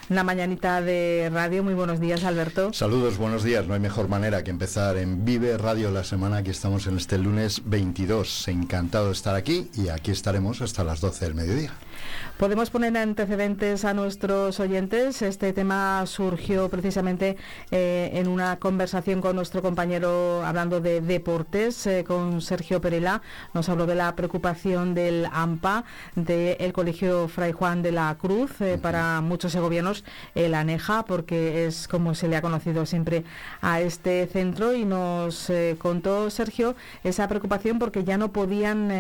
una 0.08 0.24
mañanita 0.24 0.80
de 0.80 1.30
radio. 1.32 1.62
Muy 1.62 1.74
buenos 1.74 2.00
días, 2.00 2.24
Alberto. 2.24 2.72
Saludos, 2.72 3.18
buenos 3.18 3.44
días. 3.44 3.66
No 3.66 3.74
hay 3.74 3.80
mejor 3.80 4.08
manera 4.08 4.42
que 4.42 4.50
empezar 4.50 4.96
en 4.96 5.24
Vive 5.24 5.58
Radio 5.58 5.90
la 5.90 6.04
semana 6.04 6.42
que 6.42 6.50
estamos 6.50 6.86
en 6.86 6.96
este 6.96 7.18
lunes 7.18 7.62
22. 7.64 8.48
Encantado 8.48 9.06
de 9.06 9.12
estar 9.12 9.34
aquí 9.34 9.70
y 9.74 9.88
aquí 9.88 10.10
estaremos 10.10 10.62
hasta 10.62 10.82
las 10.82 11.00
12 11.00 11.26
del 11.26 11.34
mediodía. 11.34 11.72
Podemos 12.38 12.68
poner 12.70 12.96
antecedentes 12.96 13.84
a 13.84 13.94
nuestros 13.94 14.58
oyentes. 14.58 15.22
Este 15.22 15.52
tema 15.52 16.04
surgió 16.06 16.68
precisamente 16.68 17.36
eh, 17.70 18.10
en 18.14 18.26
una 18.26 18.56
conversación 18.58 19.20
con 19.20 19.36
nuestro 19.36 19.62
compañero 19.62 20.44
hablando 20.44 20.80
de 20.80 21.00
deportes, 21.00 21.86
eh, 21.86 22.02
con 22.04 22.42
Sergio 22.42 22.80
Perela. 22.80 23.22
Nos 23.54 23.68
habló 23.68 23.86
de 23.86 23.94
la 23.94 24.16
preocupación 24.16 24.94
del 24.94 25.28
AMPA, 25.32 25.84
del 26.16 26.72
Colegio 26.72 27.28
Fray 27.28 27.52
Juan 27.52 27.82
de 27.82 27.92
la 27.92 28.16
Cruz, 28.20 28.60
eh, 28.60 28.78
para 28.82 29.20
muchos 29.20 29.52
segovianos 29.52 30.04
el 30.34 30.54
ANEJA, 30.54 31.04
porque 31.04 31.66
es 31.66 31.86
como 31.86 32.16
se 32.16 32.26
le 32.26 32.34
ha 32.34 32.42
conocido 32.42 32.84
siempre 32.84 33.22
a 33.60 33.80
este 33.80 34.26
centro. 34.26 34.74
Y 34.74 34.84
nos 34.84 35.52
contó 35.78 36.30
Sergio 36.30 36.74
esa 37.04 37.28
preocupación 37.28 37.78
porque 37.78 38.02
ya 38.02 38.18
no 38.18 38.32
podían 38.32 38.90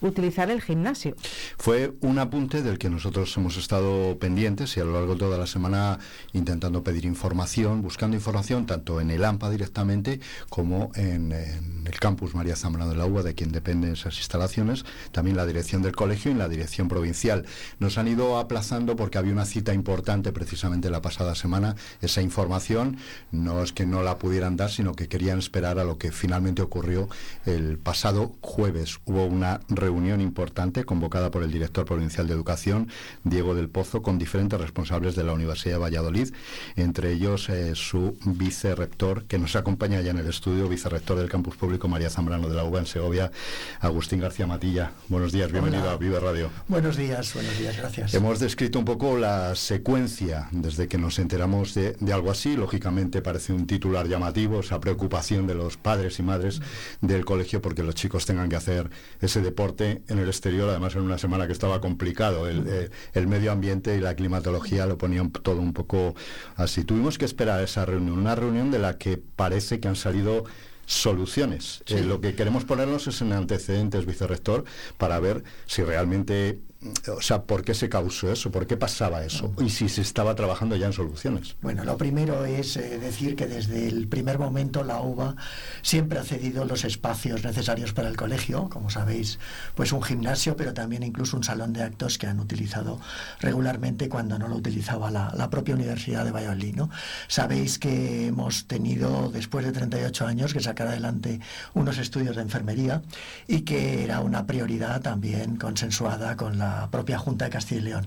utilizar 0.00 0.50
el 0.50 0.62
gimnasio. 0.62 1.14
Fue 1.58 1.92
un 2.00 2.13
apunte 2.18 2.62
del 2.62 2.78
que 2.78 2.90
nosotros 2.90 3.36
hemos 3.36 3.56
estado 3.56 4.18
pendientes 4.18 4.76
y 4.76 4.80
a 4.80 4.84
lo 4.84 4.92
largo 4.92 5.14
de 5.14 5.20
toda 5.20 5.38
la 5.38 5.46
semana 5.46 5.98
intentando 6.32 6.82
pedir 6.84 7.04
información, 7.04 7.82
buscando 7.82 8.16
información 8.16 8.66
tanto 8.66 9.00
en 9.00 9.10
el 9.10 9.24
AMPA 9.24 9.50
directamente 9.50 10.20
como 10.48 10.92
en, 10.94 11.32
en 11.32 11.86
el 11.86 11.98
campus 11.98 12.34
María 12.34 12.56
Zambrano 12.56 12.90
de 12.90 12.96
la 12.96 13.06
UBA, 13.06 13.22
de 13.22 13.34
quien 13.34 13.52
dependen 13.52 13.92
esas 13.92 14.16
instalaciones, 14.18 14.84
también 15.12 15.36
la 15.36 15.46
dirección 15.46 15.82
del 15.82 15.96
colegio 15.96 16.30
y 16.30 16.34
la 16.34 16.48
dirección 16.48 16.88
provincial. 16.88 17.44
Nos 17.78 17.98
han 17.98 18.08
ido 18.08 18.38
aplazando 18.38 18.96
porque 18.96 19.18
había 19.18 19.32
una 19.32 19.44
cita 19.44 19.74
importante 19.74 20.32
precisamente 20.32 20.90
la 20.90 21.02
pasada 21.02 21.34
semana. 21.34 21.76
Esa 22.00 22.22
información 22.22 22.98
no 23.32 23.62
es 23.62 23.72
que 23.72 23.86
no 23.86 24.02
la 24.02 24.18
pudieran 24.18 24.56
dar, 24.56 24.70
sino 24.70 24.94
que 24.94 25.08
querían 25.08 25.38
esperar 25.38 25.78
a 25.78 25.84
lo 25.84 25.98
que 25.98 26.12
finalmente 26.12 26.62
ocurrió 26.62 27.08
el 27.44 27.78
pasado 27.78 28.36
jueves. 28.40 29.00
Hubo 29.04 29.24
una 29.26 29.60
reunión 29.68 30.20
importante 30.20 30.84
convocada 30.84 31.30
por 31.30 31.42
el 31.42 31.50
director 31.50 31.84
provincial 31.84 32.03
de 32.04 32.34
Educación, 32.34 32.88
Diego 33.24 33.54
del 33.54 33.68
Pozo, 33.68 34.02
con 34.02 34.18
diferentes 34.18 34.60
responsables 34.60 35.16
de 35.16 35.24
la 35.24 35.32
Universidad 35.32 35.76
de 35.76 35.78
Valladolid, 35.78 36.34
entre 36.76 37.12
ellos 37.12 37.48
eh, 37.48 37.74
su 37.74 38.16
vicerrector, 38.24 39.24
que 39.24 39.38
nos 39.38 39.56
acompaña 39.56 40.00
ya 40.02 40.10
en 40.10 40.18
el 40.18 40.28
estudio, 40.28 40.68
vicerrector 40.68 41.16
del 41.16 41.28
campus 41.28 41.56
público 41.56 41.88
María 41.88 42.10
Zambrano 42.10 42.48
de 42.48 42.54
la 42.54 42.64
UBA 42.64 42.80
en 42.80 42.86
Segovia, 42.86 43.32
Agustín 43.80 44.20
García 44.20 44.46
Matilla. 44.46 44.92
Buenos 45.08 45.32
días, 45.32 45.50
bienvenido 45.50 45.84
Hola. 45.84 45.92
a 45.92 45.96
Vive 45.96 46.20
Radio. 46.20 46.50
Buenos 46.68 46.96
días, 46.96 47.32
buenos 47.34 47.58
días, 47.58 47.76
gracias. 47.76 48.14
Hemos 48.14 48.38
descrito 48.38 48.78
un 48.78 48.84
poco 48.84 49.16
la 49.16 49.54
secuencia 49.54 50.48
desde 50.50 50.88
que 50.88 50.98
nos 50.98 51.18
enteramos 51.18 51.74
de, 51.74 51.92
de 51.98 52.12
algo 52.12 52.30
así. 52.30 52.56
Lógicamente 52.56 53.22
parece 53.22 53.52
un 53.52 53.66
titular 53.66 54.06
llamativo, 54.08 54.60
esa 54.60 54.80
preocupación 54.80 55.46
de 55.46 55.54
los 55.54 55.76
padres 55.76 56.18
y 56.18 56.22
madres 56.22 56.60
del 57.00 57.24
colegio 57.24 57.62
porque 57.62 57.82
los 57.82 57.94
chicos 57.94 58.26
tengan 58.26 58.48
que 58.48 58.56
hacer 58.56 58.90
ese 59.20 59.40
deporte 59.40 60.02
en 60.08 60.18
el 60.18 60.28
exterior, 60.28 60.68
además 60.68 60.94
en 60.94 61.02
una 61.02 61.18
semana 61.18 61.46
que 61.46 61.52
estaba 61.52 61.80
complicado. 61.94 62.48
El, 62.48 62.66
eh, 62.66 62.90
el 63.12 63.28
medio 63.28 63.52
ambiente 63.52 63.96
y 63.96 64.00
la 64.00 64.14
climatología 64.16 64.84
lo 64.86 64.98
ponían 64.98 65.30
todo 65.30 65.60
un 65.60 65.72
poco 65.72 66.14
así. 66.56 66.82
Tuvimos 66.82 67.18
que 67.18 67.24
esperar 67.24 67.62
esa 67.62 67.84
reunión, 67.86 68.18
una 68.18 68.34
reunión 68.34 68.72
de 68.72 68.80
la 68.80 68.98
que 68.98 69.16
parece 69.16 69.78
que 69.78 69.86
han 69.86 69.94
salido 69.94 70.44
soluciones. 70.86 71.82
Sí. 71.86 71.94
Eh, 71.94 72.02
lo 72.02 72.20
que 72.20 72.34
queremos 72.34 72.64
ponernos 72.64 73.06
es 73.06 73.20
en 73.22 73.32
antecedentes, 73.32 74.06
vicerrector, 74.06 74.64
para 74.98 75.20
ver 75.20 75.44
si 75.66 75.82
realmente, 75.82 76.58
o 77.08 77.20
sea, 77.20 77.42
por 77.42 77.64
qué 77.64 77.74
se 77.74 77.88
causó 77.88 78.30
eso, 78.30 78.50
por 78.50 78.66
qué 78.66 78.76
pasaba 78.76 79.24
eso, 79.24 79.52
y 79.58 79.70
si 79.70 79.88
se 79.88 80.02
estaba 80.02 80.34
trabajando 80.34 80.76
ya 80.76 80.86
en 80.86 80.92
soluciones. 80.92 81.56
Bueno, 81.62 81.84
lo 81.84 81.96
primero 81.96 82.44
es 82.44 82.76
eh, 82.76 82.98
decir 82.98 83.36
que 83.36 83.46
desde 83.46 83.88
el 83.88 84.08
primer 84.08 84.38
momento 84.38 84.84
la 84.84 85.00
UBA 85.00 85.36
siempre 85.82 86.18
ha 86.18 86.24
cedido 86.24 86.64
los 86.64 86.84
espacios 86.84 87.44
necesarios 87.44 87.92
para 87.92 88.08
el 88.08 88.16
colegio, 88.16 88.68
como 88.68 88.90
sabéis, 88.90 89.38
pues 89.74 89.92
un 89.92 90.02
gimnasio, 90.02 90.56
pero 90.56 90.74
también 90.74 91.02
incluso 91.02 91.36
un 91.36 91.44
salón 91.44 91.72
de 91.72 91.82
actos 91.82 92.18
que 92.18 92.26
han 92.26 92.40
utilizado 92.40 93.00
regularmente 93.40 94.08
cuando 94.08 94.38
no 94.38 94.48
lo 94.48 94.56
utilizaba 94.56 95.10
la, 95.10 95.32
la 95.34 95.50
propia 95.50 95.74
Universidad 95.74 96.24
de 96.24 96.32
Valladolid. 96.32 96.74
¿no? 96.74 96.90
Sabéis 97.28 97.78
que 97.78 98.26
hemos 98.26 98.66
tenido, 98.66 99.30
después 99.30 99.64
de 99.64 99.72
38 99.72 100.26
años, 100.26 100.52
que 100.52 100.60
sacar 100.60 100.88
adelante 100.88 101.40
unos 101.74 101.98
estudios 101.98 102.36
de 102.36 102.42
enfermería 102.42 103.02
y 103.46 103.62
que 103.62 104.04
era 104.04 104.20
una 104.20 104.46
prioridad 104.46 105.00
también 105.00 105.56
consensuada 105.56 106.36
con 106.36 106.58
la 106.58 106.73
propia 106.90 107.18
Junta 107.18 107.46
de 107.46 107.50
Castilla 107.50 107.80
y 107.80 107.84
León. 107.84 108.06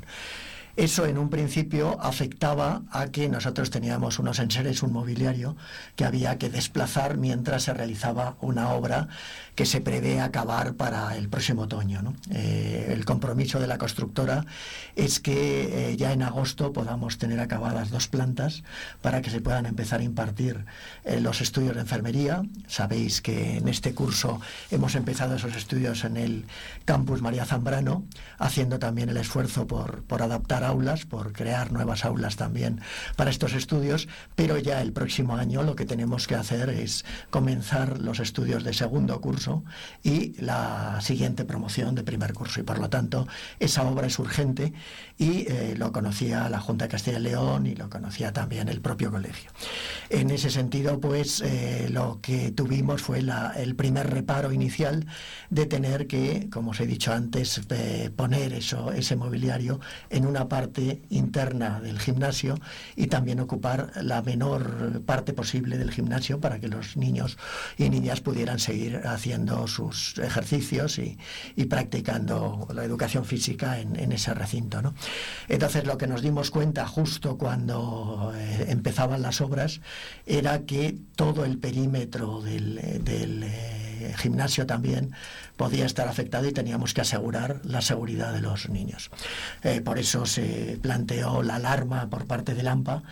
Eso 0.77 1.07
en 1.07 1.17
un 1.17 1.31
principio 1.31 1.99
afectaba 1.99 2.83
a 2.91 3.07
que 3.07 3.29
nosotros 3.29 3.71
teníamos 3.71 4.19
unos 4.19 4.37
enseres, 4.37 4.83
un 4.83 4.93
mobiliario 4.93 5.57
que 5.95 6.05
había 6.05 6.37
que 6.37 6.51
desplazar 6.51 7.17
mientras 7.17 7.63
se 7.63 7.73
realizaba 7.73 8.37
una 8.41 8.69
obra 8.69 9.07
que 9.55 9.65
se 9.65 9.81
prevé 9.81 10.21
acabar 10.21 10.75
para 10.75 11.17
el 11.17 11.29
próximo 11.29 11.63
otoño. 11.63 12.13
Eh, 12.29 12.91
el 12.93 13.05
compromiso 13.05 13.59
de 13.59 13.65
la 13.65 13.79
constructora 13.79 14.45
es 14.95 15.19
que 15.19 15.89
eh, 15.89 15.97
ya 15.97 16.13
en 16.13 16.21
agosto 16.21 16.71
podamos 16.73 17.17
tener 17.17 17.39
acabadas 17.39 17.89
dos 17.89 18.07
plantas 18.07 18.61
para 19.01 19.23
que 19.23 19.31
se 19.31 19.41
puedan 19.41 19.65
empezar 19.65 20.01
a 20.01 20.03
impartir 20.03 20.63
eh, 21.05 21.19
los 21.19 21.41
estudios 21.41 21.73
de 21.73 21.81
enfermería. 21.81 22.43
Sabéis 22.67 23.23
que 23.23 23.57
en 23.57 23.67
este 23.67 23.95
curso 23.95 24.39
hemos 24.69 24.93
empezado 24.93 25.37
esos 25.37 25.55
estudios 25.55 26.03
en 26.03 26.17
el 26.17 26.45
campus 26.85 27.23
María 27.23 27.45
Zambrano, 27.45 28.05
haciendo 28.37 28.77
también 28.77 29.09
el 29.09 29.17
esfuerzo 29.17 29.65
por, 29.65 30.03
por 30.03 30.21
adaptar 30.21 30.66
aulas, 30.67 31.05
por 31.05 31.33
crear 31.33 31.71
nuevas 31.71 32.05
aulas 32.05 32.35
también 32.35 32.81
para 33.15 33.31
estos 33.31 33.53
estudios, 33.53 34.07
pero 34.35 34.59
ya 34.59 34.81
el 34.81 34.93
próximo 34.93 35.35
año 35.35 35.63
lo 35.63 35.75
que 35.75 35.85
tenemos 35.85 36.27
que 36.27 36.35
hacer 36.35 36.69
es 36.69 37.05
comenzar 37.31 37.99
los 37.99 38.19
estudios 38.19 38.63
de 38.63 38.73
segundo 38.73 39.19
curso 39.21 39.63
y 40.03 40.39
la 40.39 40.99
siguiente 41.01 41.45
promoción 41.45 41.95
de 41.95 42.03
primer 42.03 42.33
curso. 42.33 42.59
Y 42.59 42.63
por 42.63 42.79
lo 42.79 42.89
tanto, 42.89 43.27
esa 43.59 43.83
obra 43.83 44.07
es 44.07 44.19
urgente 44.19 44.73
y 45.17 45.47
eh, 45.47 45.73
lo 45.77 45.91
conocía 45.91 46.47
la 46.49 46.59
Junta 46.59 46.85
de 46.85 46.89
Castilla 46.89 47.17
y 47.17 47.23
León 47.23 47.65
y 47.65 47.75
lo 47.75 47.89
conocía 47.89 48.33
también 48.33 48.69
el 48.69 48.81
propio 48.81 49.11
colegio. 49.11 49.49
En 50.09 50.29
ese 50.29 50.49
sentido, 50.49 50.99
pues 50.99 51.41
eh, 51.41 51.87
lo 51.89 52.19
que 52.21 52.51
tuvimos 52.51 53.01
fue 53.01 53.19
el 53.19 53.75
primer 53.75 54.09
reparo 54.09 54.51
inicial 54.51 55.07
de 55.49 55.65
tener 55.65 56.07
que, 56.07 56.49
como 56.51 56.71
os 56.71 56.79
he 56.79 56.85
dicho 56.85 57.11
antes, 57.13 57.61
eh, 57.69 58.11
poner 58.15 58.53
eso, 58.53 58.91
ese 58.91 59.15
mobiliario 59.15 59.79
en 60.09 60.25
una 60.25 60.47
parte 60.47 61.01
interna 61.09 61.81
del 61.81 61.99
gimnasio 61.99 62.59
y 62.95 63.07
también 63.07 63.39
ocupar 63.39 63.91
la 64.01 64.21
menor 64.21 65.01
parte 65.01 65.33
posible 65.33 65.77
del 65.77 65.91
gimnasio 65.91 66.39
para 66.39 66.59
que 66.59 66.67
los 66.67 66.95
niños 66.95 67.37
y 67.77 67.89
niñas 67.89 68.21
pudieran 68.21 68.59
seguir 68.59 69.01
haciendo 69.05 69.67
sus 69.67 70.17
ejercicios 70.19 70.99
y, 70.99 71.17
y 71.55 71.65
practicando 71.65 72.67
la 72.73 72.83
educación 72.83 73.25
física 73.25 73.79
en, 73.79 73.97
en 73.97 74.11
ese 74.11 74.33
recinto. 74.33 74.81
¿no? 74.81 74.93
Entonces 75.47 75.85
lo 75.85 75.97
que 75.97 76.07
nos 76.07 76.21
dimos 76.21 76.51
cuenta 76.51 76.85
justo 76.87 77.37
cuando 77.37 78.33
eh, 78.35 78.65
empezaban 78.69 79.21
las 79.21 79.39
obras 79.41 79.79
era 80.25 80.59
que 80.61 80.95
todo 81.15 81.45
el 81.45 81.57
perímetro 81.57 82.41
del, 82.41 82.79
eh, 82.83 84.13
gimnasio 84.17 84.65
también 84.65 85.11
podía 85.57 85.85
estar 85.85 86.07
afectado 86.07 86.47
y 86.47 86.53
teníamos 86.53 86.93
que 86.93 87.01
asegurar 87.01 87.59
la 87.65 87.81
seguridad 87.81 88.31
de 88.31 88.41
los 88.41 88.69
niños. 88.69 89.09
Eh, 89.63 89.81
por 89.81 89.99
eso 89.99 90.25
se 90.25 90.79
planteó 90.81 91.43
la 91.43 91.55
alarma 91.55 92.09
por 92.09 92.25
parte 92.25 92.53
del 92.53 92.67
AMPA 92.67 93.03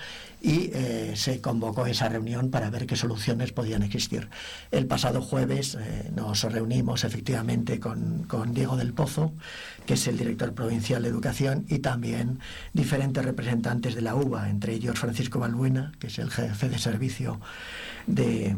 y 0.41 0.69
eh, 0.73 1.13
se 1.15 1.41
convocó 1.41 1.87
esa 1.87 2.07
reunión 2.07 2.51
para 2.51 2.69
ver 2.69 2.85
qué 2.85 2.95
soluciones 2.95 3.51
podían 3.51 3.81
existir. 3.81 4.29
El 4.71 4.85
pasado 4.85 5.23
jueves 5.23 5.75
eh, 5.79 6.11
nos 6.15 6.43
reunimos 6.43 7.03
efectivamente 7.03 7.79
con, 7.79 8.23
con 8.27 8.53
Diego 8.53 8.77
del 8.77 8.93
Pozo, 8.93 9.33
que 9.87 9.95
es 9.95 10.07
el 10.07 10.17
director 10.17 10.53
provincial 10.53 11.01
de 11.01 11.09
educación, 11.09 11.65
y 11.67 11.79
también 11.79 12.39
diferentes 12.73 13.25
representantes 13.25 13.95
de 13.95 14.01
la 14.01 14.15
UBA, 14.15 14.49
entre 14.51 14.73
ellos 14.73 14.99
Francisco 14.99 15.39
Balbuena, 15.39 15.93
que 15.99 16.07
es 16.07 16.19
el 16.19 16.29
jefe 16.29 16.69
de 16.69 16.77
servicio 16.77 17.39
de, 18.07 18.55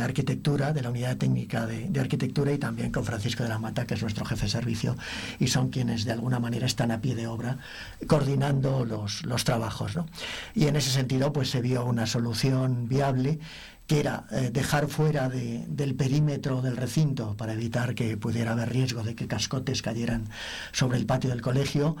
arquitectura, 0.00 0.72
de 0.72 0.82
la 0.82 0.90
unidad 0.90 1.16
técnica 1.16 1.66
de, 1.66 2.00
arquitectura, 2.00 2.52
y 2.52 2.58
también 2.58 2.90
con 2.90 3.04
Francisco 3.04 3.42
de 3.42 3.48
la 3.48 3.58
Mata, 3.58 3.86
que 3.86 3.94
es 3.94 4.02
nuestro 4.02 4.24
jefe 4.24 4.46
de 4.46 4.50
servicio, 4.50 4.96
y 5.38 5.48
son 5.48 5.70
quienes 5.70 6.04
de 6.04 6.12
alguna 6.12 6.40
manera 6.40 6.66
están 6.66 6.90
a 6.90 7.00
pie 7.00 7.14
de 7.14 7.26
obra 7.26 7.58
coordinando 8.06 8.84
los, 8.84 9.44
trabajos. 9.44 9.96
¿no? 9.96 10.06
Y 10.54 10.66
en 10.66 10.76
ese 10.76 10.90
sentido, 10.90 11.32
pues 11.32 11.50
se 11.50 11.60
vio 11.60 11.84
una 11.84 12.06
solución 12.06 12.88
viable 12.88 13.38
que 13.86 14.00
era 14.00 14.26
eh, 14.32 14.50
dejar 14.52 14.86
fuera 14.88 15.30
de- 15.30 15.64
del 15.66 15.94
perímetro 15.94 16.60
del 16.60 16.76
recinto 16.76 17.34
para 17.38 17.54
evitar 17.54 17.94
que 17.94 18.18
pudiera 18.18 18.52
haber 18.52 18.68
riesgo 18.70 19.02
de 19.02 19.14
que 19.14 19.26
cascotes 19.26 19.80
cayeran 19.80 20.28
sobre 20.72 20.98
el 20.98 21.06
patio 21.06 21.30
del 21.30 21.40
colegio 21.40 21.96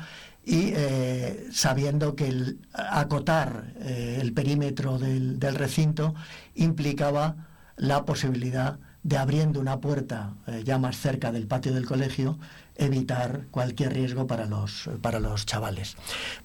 y 0.48 0.72
eh, 0.74 1.46
sabiendo 1.52 2.16
que 2.16 2.26
el 2.26 2.58
acotar 2.72 3.74
eh, 3.80 4.16
el 4.18 4.32
perímetro 4.32 4.98
del, 4.98 5.38
del 5.38 5.54
recinto 5.54 6.14
implicaba 6.54 7.36
la 7.76 8.06
posibilidad 8.06 8.78
de 9.02 9.18
abriendo 9.18 9.60
una 9.60 9.78
puerta 9.80 10.32
eh, 10.46 10.62
ya 10.64 10.78
más 10.78 10.96
cerca 10.96 11.32
del 11.32 11.46
patio 11.46 11.74
del 11.74 11.84
colegio 11.84 12.38
evitar 12.76 13.42
cualquier 13.50 13.92
riesgo 13.92 14.26
para 14.26 14.46
los 14.46 14.88
para 15.02 15.20
los 15.20 15.44
chavales 15.44 15.96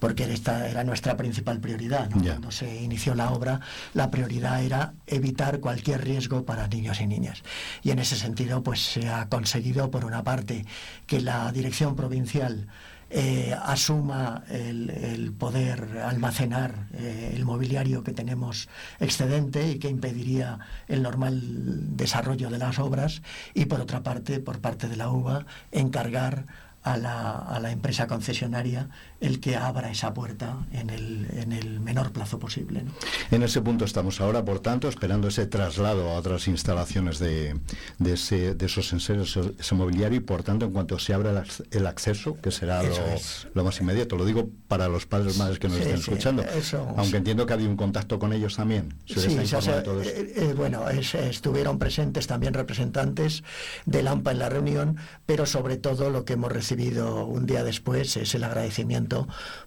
porque 0.01 0.31
esta 0.33 0.67
era 0.67 0.83
nuestra 0.83 1.15
principal 1.15 1.61
prioridad 1.61 2.09
¿no? 2.09 2.21
cuando 2.21 2.51
se 2.51 2.83
inició 2.83 3.15
la 3.15 3.31
obra 3.31 3.61
la 3.93 4.11
prioridad 4.11 4.61
era 4.63 4.95
evitar 5.07 5.61
cualquier 5.61 6.03
riesgo 6.03 6.43
para 6.43 6.67
niños 6.67 6.99
y 6.99 7.07
niñas 7.07 7.41
y 7.83 7.91
en 7.91 7.99
ese 7.99 8.17
sentido 8.17 8.63
pues 8.63 8.81
se 8.81 9.07
ha 9.07 9.29
conseguido 9.29 9.91
por 9.91 10.03
una 10.03 10.23
parte 10.23 10.65
que 11.07 11.21
la 11.21 11.49
dirección 11.53 11.95
provincial 11.95 12.67
eh, 13.15 13.55
asuma 13.61 14.43
el, 14.49 15.31
poder 15.37 15.99
almacenar 16.03 16.87
eh, 16.93 17.33
el 17.35 17.45
mobiliario 17.45 18.03
que 18.03 18.11
tenemos 18.11 18.69
excedente 18.99 19.69
y 19.69 19.77
que 19.77 19.87
impediría 19.87 20.57
el 20.87 21.03
normal 21.03 21.95
desarrollo 21.95 22.49
de 22.49 22.57
las 22.57 22.79
obras 22.79 23.21
y 23.53 23.65
por 23.65 23.81
otra 23.81 24.01
parte, 24.01 24.39
por 24.39 24.61
parte 24.61 24.87
de 24.87 24.95
la 24.95 25.09
UBA, 25.11 25.45
encargar 25.71 26.47
a 26.81 26.97
la, 26.97 27.37
a 27.37 27.59
la 27.59 27.69
empresa 27.69 28.07
concesionaria 28.07 28.89
el 29.23 29.39
que 29.39 29.55
abra 29.55 29.89
esa 29.89 30.13
puerta 30.13 30.57
en 30.73 30.89
el, 30.89 31.27
en 31.33 31.51
el 31.53 31.79
menor 31.79 32.11
plazo 32.11 32.39
posible. 32.39 32.83
¿no? 32.83 32.91
En 33.31 33.41
ese 33.43 33.61
punto 33.61 33.85
estamos 33.85 34.19
ahora, 34.19 34.43
por 34.43 34.59
tanto, 34.59 34.89
esperando 34.89 35.29
ese 35.29 35.45
traslado 35.47 36.09
a 36.09 36.15
otras 36.15 36.47
instalaciones 36.49 37.19
de, 37.19 37.55
de, 37.99 38.13
ese- 38.13 38.53
de 38.53 38.65
esos 38.65 38.91
enseres, 38.91 39.35
ese 39.57 39.75
mobiliario, 39.75 40.17
y 40.17 40.21
por 40.21 40.43
tanto, 40.43 40.65
en 40.65 40.71
cuanto 40.73 40.99
se 40.99 41.13
abra 41.13 41.31
el, 41.31 41.37
ac- 41.37 41.65
el 41.71 41.87
acceso, 41.87 42.35
que 42.41 42.51
será 42.51 42.83
lo, 43.53 43.63
más 43.63 43.79
inmediato, 43.79 44.17
lo 44.17 44.25
digo 44.25 44.49
para 44.67 44.89
los 44.89 45.05
padres 45.05 45.37
madres 45.37 45.57
que 45.57 45.67
nos 45.69 45.77
Sí, 45.77 45.83
estén 45.83 45.97
sí, 45.97 46.03
escuchando, 46.11 46.43
eso, 46.43 46.85
aunque 46.97 47.11
sí. 47.11 47.15
entiendo 47.15 47.45
que 47.45 47.53
ha 47.53 47.55
habido 47.55 47.69
un 47.69 47.77
contacto 47.77 48.19
con 48.19 48.33
ellos 48.33 48.57
también. 48.57 48.93
Se 49.05 49.21
Sí, 49.21 49.45
se 49.47 49.55
hace- 49.55 49.71
de 49.71 50.01
eh, 50.03 50.33
eh, 50.35 50.53
bueno, 50.57 50.89
es- 50.89 51.15
estuvieron 51.15 51.79
presentes 51.79 52.27
también 52.27 52.53
representantes 52.53 53.43
del 53.85 54.07
AMPA 54.09 54.31
en 54.31 54.39
la 54.39 54.49
reunión, 54.49 54.97
pero 55.25 55.45
sobre 55.45 55.77
todo 55.77 56.09
lo 56.09 56.25
que 56.25 56.33
hemos 56.33 56.51
recibido 56.51 57.25
un 57.25 57.45
día 57.45 57.63
después 57.63 58.17
es 58.17 58.35
el 58.35 58.43
agradecimiento 58.43 59.12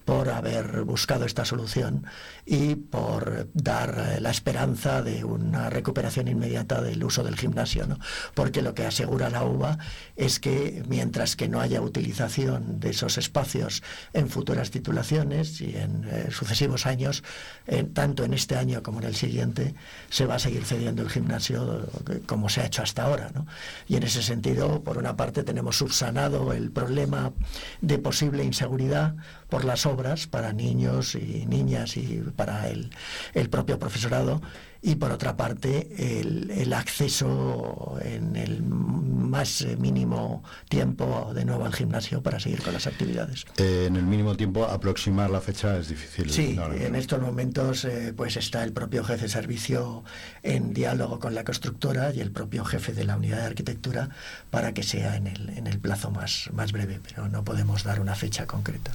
por 0.05 0.29
haber 0.29 0.83
buscado 0.83 1.25
esta 1.25 1.45
solución 1.45 2.07
y 2.47 2.77
por 2.77 3.49
dar 3.55 4.15
eh, 4.17 4.21
la 4.21 4.31
esperanza 4.31 5.03
de 5.03 5.25
una 5.25 5.69
recuperación 5.69 6.29
inmediata 6.29 6.81
del 6.81 7.03
uso 7.03 7.25
del 7.25 7.37
gimnasio, 7.37 7.87
¿no? 7.89 7.99
porque 8.35 8.63
lo 8.63 8.73
que 8.73 8.87
asegura 8.87 9.29
la 9.29 9.45
UBA 9.45 9.79
es 10.15 10.39
que 10.39 10.85
mientras 10.89 11.35
que 11.35 11.49
no 11.49 11.61
haya 11.61 11.83
utilización 11.83 12.79
de 12.79 12.91
esos 12.91 13.19
espacios 13.19 13.83
en 14.13 14.29
futuras 14.29 14.71
titulaciones 14.71 15.61
y 15.61 15.77
en 15.77 16.05
eh, 16.05 16.29
sucesivos 16.31 16.87
años, 16.87 17.25
eh, 17.67 17.83
tanto 17.83 18.23
en 18.23 18.33
este 18.33 18.57
año 18.57 18.83
como 18.83 19.01
en 19.01 19.09
el 19.09 19.17
siguiente, 19.17 19.75
se 20.09 20.25
va 20.25 20.37
a 20.37 20.39
seguir 20.39 20.65
cediendo 20.65 21.03
el 21.03 21.11
gimnasio 21.11 21.89
como 22.27 22.49
se 22.49 22.61
ha 22.61 22.67
hecho 22.67 22.83
hasta 22.83 23.05
ahora. 23.05 23.31
¿no? 23.35 23.47
Y 23.89 23.97
en 23.97 24.05
ese 24.05 24.23
sentido, 24.23 24.85
por 24.85 24.99
una 24.99 25.17
parte, 25.17 25.43
tenemos 25.43 25.79
subsanado 25.79 26.53
el 26.53 26.71
problema 26.71 27.33
de 27.81 27.99
posible 27.99 28.45
inseguridad 28.45 29.17
por 29.49 29.65
las 29.65 29.87
obras 29.87 30.27
para 30.27 30.53
niños 30.53 31.15
y 31.15 31.47
niñas 31.47 31.97
y 31.97 32.23
para 32.37 32.69
el, 32.69 32.91
el 33.35 33.49
propio 33.49 33.79
profesorado 33.79 34.41
y 34.83 34.95
por 34.97 35.11
otra 35.11 35.37
parte 35.37 36.21
el, 36.21 36.51
el 36.51 36.73
acceso 36.73 37.99
en 38.03 38.37
el 38.37 38.63
más 38.63 39.67
mínimo 39.79 40.45
tiempo 40.69 41.33
de 41.35 41.45
nuevo 41.45 41.65
al 41.65 41.73
gimnasio 41.75 42.23
para 42.23 42.39
seguir 42.39 42.63
con 42.63 42.73
las 42.73 42.87
actividades. 42.87 43.47
Eh, 43.57 43.87
en 43.89 43.97
el 43.97 44.05
mínimo 44.05 44.37
tiempo, 44.37 44.65
aproximar 44.65 45.31
la 45.31 45.41
fecha 45.41 45.77
es 45.79 45.89
difícil. 45.89 46.31
Sí, 46.31 46.53
No, 46.55 46.69
no, 46.69 46.75
no. 46.75 46.81
en 46.81 46.95
estos 46.95 47.21
momentos 47.21 47.85
eh, 47.85 48.13
pues 48.17 48.37
está 48.37 48.63
el 48.63 48.73
propio 48.73 49.03
jefe 49.03 49.23
de 49.23 49.29
servicio 49.29 50.05
en 50.45 50.73
diálogo 50.73 51.19
con 51.19 51.35
la 51.35 51.43
constructora 51.43 52.13
y 52.15 52.21
el 52.21 52.31
propio 52.31 52.65
jefe 52.65 52.93
de 52.93 53.05
la 53.05 53.17
unidad 53.17 53.39
de 53.39 53.47
arquitectura 53.47 54.11
para 54.51 54.73
que 54.73 54.83
sea 54.85 55.17
en 55.17 55.27
el, 55.27 55.49
en 55.51 55.67
el 55.67 55.79
plazo 55.81 56.11
más, 56.13 56.51
más 56.53 56.71
breve, 56.71 57.01
pero 57.03 57.29
no 57.29 57.45
podemos 57.45 57.83
dar 57.83 57.99
una 58.01 58.15
fecha 58.15 58.47
concreta. 58.47 58.93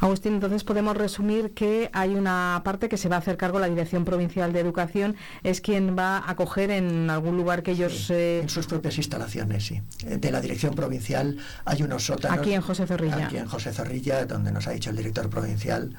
Agustín, 0.00 0.34
entonces 0.34 0.62
podemos 0.62 0.96
resumir 0.96 1.54
que 1.54 1.90
hay 1.92 2.14
una 2.14 2.60
parte 2.64 2.88
que 2.88 2.96
se 2.96 3.08
va 3.08 3.16
a 3.16 3.18
hacer 3.18 3.36
cargo 3.36 3.58
la 3.58 3.68
Dirección 3.68 4.04
Provincial 4.04 4.52
de 4.52 4.60
Educación, 4.60 5.16
es 5.42 5.60
quien 5.60 5.96
va 5.98 6.18
a 6.18 6.30
acoger 6.30 6.70
en 6.70 7.10
algún 7.10 7.36
lugar 7.36 7.62
que 7.64 7.72
ellos... 7.72 8.08
eh, 8.10 8.40
En 8.42 8.48
sus 8.48 8.66
propias 8.66 8.96
instalaciones, 8.96 9.66
sí. 9.66 9.82
Eh, 10.06 10.18
De 10.18 10.30
la 10.30 10.40
dirección 10.40 10.74
provincial 10.74 11.38
hay 11.64 11.82
unos 11.82 12.06
sótanos. 12.06 12.38
Aquí 12.38 12.52
en 12.52 12.60
José 12.60 12.86
Zorrilla. 12.86 13.26
Aquí 13.26 13.38
en 13.38 13.46
José 13.46 13.72
Zorrilla, 13.72 14.24
donde 14.26 14.52
nos 14.52 14.68
ha 14.68 14.70
dicho 14.70 14.90
el 14.90 14.96
director 14.96 15.28
provincial 15.28 15.94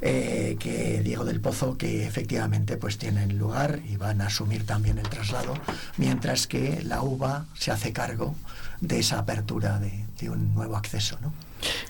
eh, 0.00 0.56
que 0.60 1.00
Diego 1.02 1.24
del 1.24 1.40
Pozo 1.40 1.76
que 1.76 2.06
efectivamente 2.06 2.76
pues 2.76 2.98
tienen 2.98 3.38
lugar 3.38 3.80
y 3.88 3.96
van 3.96 4.20
a 4.20 4.26
asumir 4.26 4.64
también 4.66 4.98
el 4.98 5.08
traslado, 5.08 5.54
mientras 5.96 6.46
que 6.46 6.82
la 6.82 7.02
UBA 7.02 7.46
se 7.54 7.70
hace 7.72 7.92
cargo 7.92 8.34
de 8.80 8.98
esa 9.00 9.18
apertura 9.18 9.78
de, 9.78 10.04
de 10.20 10.30
un 10.30 10.54
nuevo 10.54 10.76
acceso, 10.76 11.18
¿no? 11.22 11.32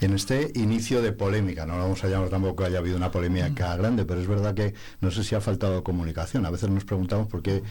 En 0.01 0.15
este 0.15 0.53
inicio 0.55 1.03
de 1.03 1.13
polémica, 1.13 1.67
no 1.67 1.77
vamos 1.79 2.03
a 2.05 2.09
llamar 2.09 2.29
tampoco 2.29 2.57
que 2.57 2.65
haya 2.65 2.79
habido 2.79 2.97
una 2.97 3.11
polémica 3.11 3.77
grande, 3.77 4.05
pero 4.05 4.21
es 4.21 4.27
verdad 4.27 4.55
que 4.55 4.75
no 5.01 5.11
sé 5.11 5.25
si 5.25 5.35
ha 5.35 5.41
faltado 5.41 5.85
comunicación. 5.85 6.47
A 6.47 6.51
veces 6.51 6.71
nos 6.71 6.85
preguntamos 6.85 7.27
por 7.29 7.43
qué 7.43 7.63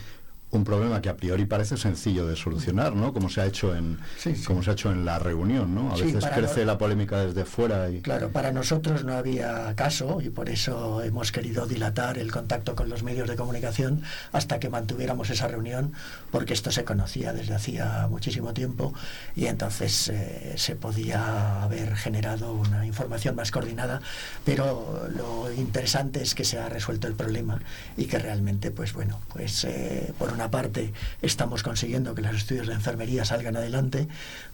un 0.54 0.64
problema 0.64 1.02
que 1.02 1.10
a 1.10 1.18
priori 1.18 1.46
parece 1.46 1.78
sencillo 1.78 2.28
de 2.28 2.36
solucionar, 2.36 2.96
¿no? 2.96 3.12
Como 3.14 3.30
se 3.30 3.42
ha 3.42 3.46
hecho 3.46 3.76
en 3.76 3.98
como 4.46 4.62
se 4.64 4.70
ha 4.70 4.74
hecho 4.74 4.92
en 4.92 5.04
la 5.06 5.20
reunión, 5.20 5.74
¿no? 5.74 5.92
A 5.92 5.98
Sí, 5.98 6.04
veces 6.04 6.26
crece 6.34 6.62
no- 6.62 6.66
la 6.68 6.78
polémica 6.78 7.20
desde 7.26 7.44
fuera 7.46 7.90
y 7.90 8.02
Claro, 8.02 8.30
para 8.30 8.52
nosotros 8.52 9.04
no 9.04 9.14
había 9.14 9.74
caso 9.76 10.22
y 10.22 10.30
por 10.30 10.50
eso 10.50 11.02
hemos 11.02 11.32
querido 11.32 11.66
dilatar 11.66 12.18
el 12.18 12.32
contacto 12.32 12.76
con 12.76 12.90
los 12.90 13.04
medios 13.04 13.28
de 13.28 13.36
comunicación 13.36 14.02
hasta 14.32 14.60
que 14.60 14.70
mantuviéramos 14.70 15.30
esa 15.30 15.48
reunión, 15.48 15.94
porque 16.32 16.54
esto 16.54 16.72
se 16.72 16.84
conocía 16.84 17.34
desde 17.34 17.54
hacía 17.56 18.08
muchísimo 18.10 18.54
tiempo 18.54 18.94
y 19.36 19.48
entonces 19.48 20.10
eh, 20.10 20.54
se 20.58 20.76
podía 20.76 21.64
haber 21.64 21.96
generado 21.96 22.54
una 22.54 22.86
información 22.86 23.36
más 23.36 23.52
coordinada, 23.52 24.02
pero 24.46 25.08
lo 25.16 25.52
interesante 25.54 26.22
es 26.22 26.36
que 26.36 26.44
se 26.44 26.60
ha 26.60 26.70
resuelto 26.70 27.08
el 27.08 27.14
problema 27.16 27.60
y 27.98 28.06
que 28.06 28.20
realmente, 28.20 28.72
pues 28.72 28.94
bueno, 28.94 29.20
pues 29.32 29.64
eh, 29.66 30.14
por 30.20 30.32
una 30.32 30.43
parte 30.52 30.94
estamos 31.22 31.64
consiguiendo 31.64 32.16
que 32.16 32.22
los 32.22 32.36
estudios 32.36 32.68
de 32.68 32.74
enfermería 32.74 33.26
salgan 33.26 33.56
adelante, 33.56 34.08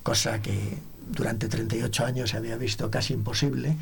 cosa 0.04 0.42
que 0.42 0.78
durante 1.10 1.48
38 1.48 2.06
años 2.06 2.30
se 2.30 2.38
había 2.38 2.56
visto 2.56 2.92
casi 2.92 3.14
imposible 3.14 3.76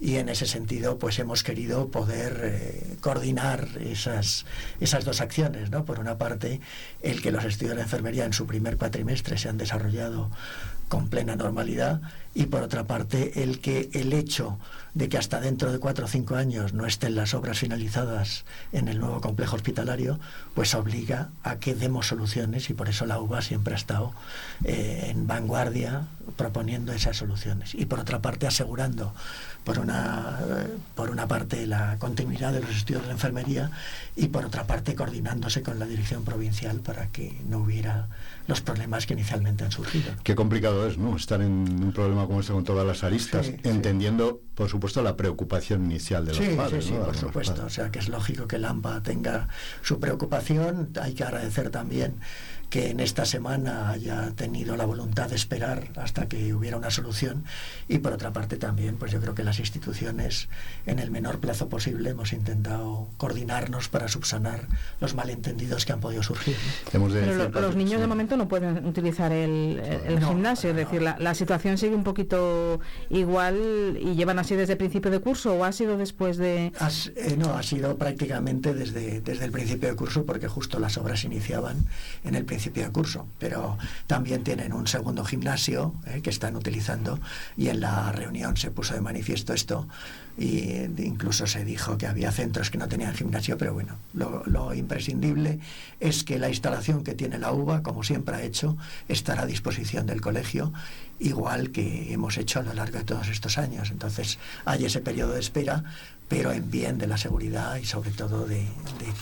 y 0.00 0.16
en 0.16 0.28
ese 0.28 0.46
sentido 0.46 0.98
pues 0.98 1.18
hemos 1.18 1.42
querido 1.42 1.88
poder 1.88 2.40
eh, 2.44 2.96
coordinar 3.00 3.68
esas, 3.80 4.44
esas 4.80 5.04
dos 5.04 5.20
acciones, 5.20 5.70
¿no? 5.70 5.84
Por 5.84 5.98
una 5.98 6.18
parte, 6.18 6.60
el 7.02 7.22
que 7.22 7.32
los 7.32 7.44
estudios 7.44 7.76
de 7.76 7.82
enfermería 7.82 8.26
en 8.26 8.34
su 8.34 8.46
primer 8.46 8.76
cuatrimestre 8.76 9.38
se 9.38 9.48
han 9.48 9.56
desarrollado 9.56 10.30
con 10.88 11.08
plena 11.08 11.36
normalidad 11.36 12.00
y 12.34 12.46
por 12.46 12.62
otra 12.62 12.84
parte 12.84 13.42
el 13.42 13.60
que 13.60 13.90
el 13.92 14.12
hecho 14.12 14.58
de 14.94 15.08
que 15.08 15.18
hasta 15.18 15.40
dentro 15.40 15.72
de 15.72 15.78
cuatro 15.78 16.04
o 16.04 16.08
cinco 16.08 16.36
años 16.36 16.72
no 16.72 16.86
estén 16.86 17.14
las 17.14 17.34
obras 17.34 17.58
finalizadas 17.58 18.44
en 18.72 18.88
el 18.88 18.98
nuevo 18.98 19.20
complejo 19.20 19.56
hospitalario, 19.56 20.18
pues 20.54 20.74
obliga 20.74 21.30
a 21.42 21.56
que 21.56 21.74
demos 21.74 22.08
soluciones 22.08 22.70
y 22.70 22.74
por 22.74 22.88
eso 22.88 23.06
la 23.06 23.18
UBA 23.18 23.42
siempre 23.42 23.74
ha 23.74 23.76
estado 23.76 24.12
eh, 24.64 25.06
en 25.10 25.26
vanguardia 25.26 26.06
proponiendo 26.36 26.92
esas 26.92 27.16
soluciones. 27.16 27.74
Y 27.74 27.86
por 27.86 28.00
otra 28.00 28.20
parte 28.20 28.46
asegurando 28.46 29.14
por 29.64 29.78
una, 29.78 30.38
por 30.94 31.10
una 31.10 31.26
parte 31.26 31.66
la 31.66 31.96
continuidad 31.98 32.52
de 32.52 32.60
los 32.60 32.76
estudios 32.76 33.02
de 33.02 33.08
la 33.08 33.14
enfermería 33.14 33.70
y 34.14 34.28
por 34.28 34.44
otra 34.44 34.64
parte 34.64 34.94
coordinándose 34.94 35.62
con 35.62 35.78
la 35.78 35.86
dirección 35.86 36.24
provincial 36.24 36.80
para 36.80 37.08
que 37.08 37.40
no 37.48 37.58
hubiera 37.58 38.06
los 38.46 38.60
problemas 38.60 39.06
que 39.06 39.14
inicialmente 39.14 39.64
han 39.64 39.72
surgido. 39.72 40.12
Qué 40.22 40.34
complicado 40.34 40.86
es, 40.86 40.98
¿no? 40.98 41.16
Estar 41.16 41.40
en 41.40 41.50
un 41.82 41.92
problema 41.92 42.26
como 42.26 42.40
este 42.40 42.52
con 42.52 42.64
todas 42.64 42.86
las 42.86 43.02
aristas, 43.04 43.46
Sí, 43.46 43.56
entendiendo, 43.64 44.40
por 44.54 44.68
supuesto, 44.68 45.02
la 45.02 45.16
preocupación 45.16 45.84
inicial 45.84 46.26
de 46.26 46.34
los 46.34 46.44
Sí, 46.44 46.52
padres. 46.54 46.84
sí, 46.84 46.90
sí, 46.90 46.96
por 47.02 47.16
supuesto. 47.16 47.64
O 47.64 47.70
sea 47.70 47.90
que 47.90 47.98
es 48.00 48.08
lógico 48.08 48.46
que 48.46 48.56
el 48.56 48.64
AMPA 48.66 49.02
tenga 49.02 49.48
su 49.82 49.98
preocupación. 50.00 50.90
Hay 51.00 51.14
que 51.14 51.24
agradecer 51.24 51.70
también 51.70 52.16
que 52.74 52.90
en 52.90 52.98
esta 52.98 53.24
semana 53.24 53.90
haya 53.90 54.32
tenido 54.34 54.76
la 54.76 54.84
voluntad 54.84 55.28
de 55.30 55.36
esperar 55.36 55.90
hasta 55.94 56.26
que 56.26 56.52
hubiera 56.54 56.76
una 56.76 56.90
solución 56.90 57.44
y 57.86 57.98
por 57.98 58.12
otra 58.12 58.32
parte 58.32 58.56
también 58.56 58.96
pues 58.96 59.12
yo 59.12 59.20
creo 59.20 59.32
que 59.36 59.44
las 59.44 59.60
instituciones 59.60 60.48
en 60.84 60.98
el 60.98 61.12
menor 61.12 61.38
plazo 61.38 61.68
posible 61.68 62.10
hemos 62.10 62.32
intentado 62.32 63.06
coordinarnos 63.16 63.88
para 63.88 64.08
subsanar 64.08 64.66
los 65.00 65.14
malentendidos 65.14 65.84
que 65.86 65.92
han 65.92 66.00
podido 66.00 66.24
surgir. 66.24 66.56
¿no? 66.92 67.06
Pero 67.08 67.34
lo- 67.48 67.60
los 67.60 67.76
niños 67.76 68.00
de 68.00 68.08
momento 68.08 68.36
no 68.36 68.48
pueden 68.48 68.84
utilizar 68.84 69.30
el, 69.30 69.80
el 70.08 70.18
No, 70.18 70.30
gimnasio, 70.30 70.70
es 70.70 70.76
decir, 70.76 71.00
la, 71.00 71.16
la 71.20 71.34
situación 71.36 71.78
sigue 71.78 71.94
un 71.94 72.02
poquito 72.02 72.80
igual 73.08 73.98
y 74.00 74.16
llevan 74.16 74.40
así 74.40 74.56
desde 74.56 74.72
el 74.72 74.78
principio 74.78 75.12
de 75.12 75.20
curso 75.20 75.54
o 75.54 75.62
ha 75.62 75.70
sido 75.70 75.96
después 75.96 76.38
de... 76.38 76.72
Has- 76.80 77.12
eh, 77.14 77.36
no, 77.38 77.54
ha 77.54 77.62
sido 77.62 77.96
prácticamente 77.98 78.74
desde, 78.74 79.20
desde 79.20 79.44
el 79.44 79.52
principio 79.52 79.88
de 79.90 79.94
curso 79.94 80.26
porque 80.26 80.48
justo 80.48 80.80
las 80.80 80.98
obras 80.98 81.22
iniciaban 81.22 81.76
en 82.24 82.34
el 82.34 82.44
principio 82.44 82.63
de 82.72 82.90
curso, 82.90 83.26
pero 83.38 83.76
también 84.06 84.42
tienen 84.42 84.72
un 84.72 84.86
segundo 84.86 85.24
gimnasio 85.24 85.94
eh, 86.06 86.20
que 86.22 86.30
están 86.30 86.56
utilizando 86.56 87.18
y 87.56 87.68
en 87.68 87.80
la 87.80 88.12
reunión 88.12 88.56
se 88.56 88.70
puso 88.70 88.94
de 88.94 89.00
manifiesto 89.00 89.52
esto 89.52 89.86
y 90.36 90.84
incluso 90.98 91.46
se 91.46 91.64
dijo 91.64 91.96
que 91.96 92.06
había 92.06 92.32
centros 92.32 92.70
que 92.70 92.78
no 92.78 92.88
tenían 92.88 93.14
gimnasio, 93.14 93.56
pero 93.56 93.72
bueno, 93.72 93.96
lo, 94.14 94.42
lo 94.46 94.74
imprescindible 94.74 95.60
es 96.00 96.24
que 96.24 96.38
la 96.38 96.48
instalación 96.48 97.04
que 97.04 97.14
tiene 97.14 97.38
la 97.38 97.52
UBA, 97.52 97.82
como 97.82 98.02
siempre 98.02 98.34
ha 98.34 98.42
hecho, 98.42 98.76
estará 99.08 99.42
a 99.42 99.46
disposición 99.46 100.06
del 100.06 100.20
colegio, 100.20 100.72
igual 101.20 101.70
que 101.70 102.12
hemos 102.12 102.36
hecho 102.36 102.60
a 102.60 102.62
lo 102.62 102.74
largo 102.74 102.98
de 102.98 103.04
todos 103.04 103.28
estos 103.28 103.58
años. 103.58 103.90
Entonces 103.90 104.38
hay 104.64 104.84
ese 104.84 105.00
periodo 105.00 105.34
de 105.34 105.40
espera, 105.40 105.84
pero 106.34 106.50
en 106.50 106.68
bien 106.68 106.98
de 106.98 107.06
la 107.06 107.16
seguridad 107.16 107.76
y 107.76 107.84
sobre 107.84 108.10
todo 108.10 108.44
de, 108.44 108.66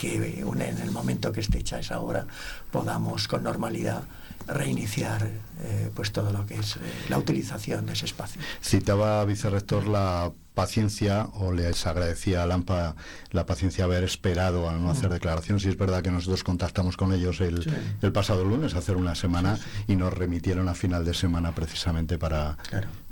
que 0.01 0.41
en 0.41 0.79
el 0.79 0.91
momento 0.91 1.31
que 1.31 1.41
esté 1.41 1.59
hecha 1.59 1.79
esa 1.79 2.01
obra 2.01 2.27
podamos 2.71 3.29
con 3.29 3.43
normalidad 3.43 4.05
reiniciar 4.47 5.29
eh, 5.61 5.91
pues 5.95 6.11
todo 6.11 6.33
lo 6.33 6.47
que 6.47 6.55
es 6.55 6.77
eh, 6.77 6.79
la 7.11 7.19
utilización 7.19 7.85
de 7.85 7.93
ese 7.93 8.07
espacio. 8.07 8.41
Citaba, 8.63 9.23
vicerrector, 9.27 9.89
la 9.89 10.33
paciencia, 10.55 11.29
o 11.35 11.53
les 11.53 11.87
agradecía 11.87 12.43
a 12.43 12.47
Lampa 12.47 12.95
la 13.31 13.47
paciencia 13.47 13.85
haber 13.85 14.05
esperado 14.05 14.69
a 14.69 14.75
no 14.75 14.91
hacer 14.91 15.11
declaraciones. 15.11 15.65
Y 15.65 15.69
es 15.69 15.77
verdad 15.77 16.03
que 16.03 16.11
nosotros 16.11 16.45
contactamos 16.45 16.97
con 16.97 17.13
ellos 17.13 17.41
el, 17.41 17.63
Sí. 17.65 17.71
el 18.03 18.13
pasado 18.13 18.45
lunes, 18.45 18.75
hace 18.75 18.93
una 18.93 19.15
semana, 19.15 19.59
y 19.89 19.97
nos 19.97 20.13
remitieron 20.13 20.69
a 20.69 20.75
final 20.75 21.05
de 21.05 21.15
semana 21.15 21.53
precisamente 21.55 22.19
para... 22.19 22.57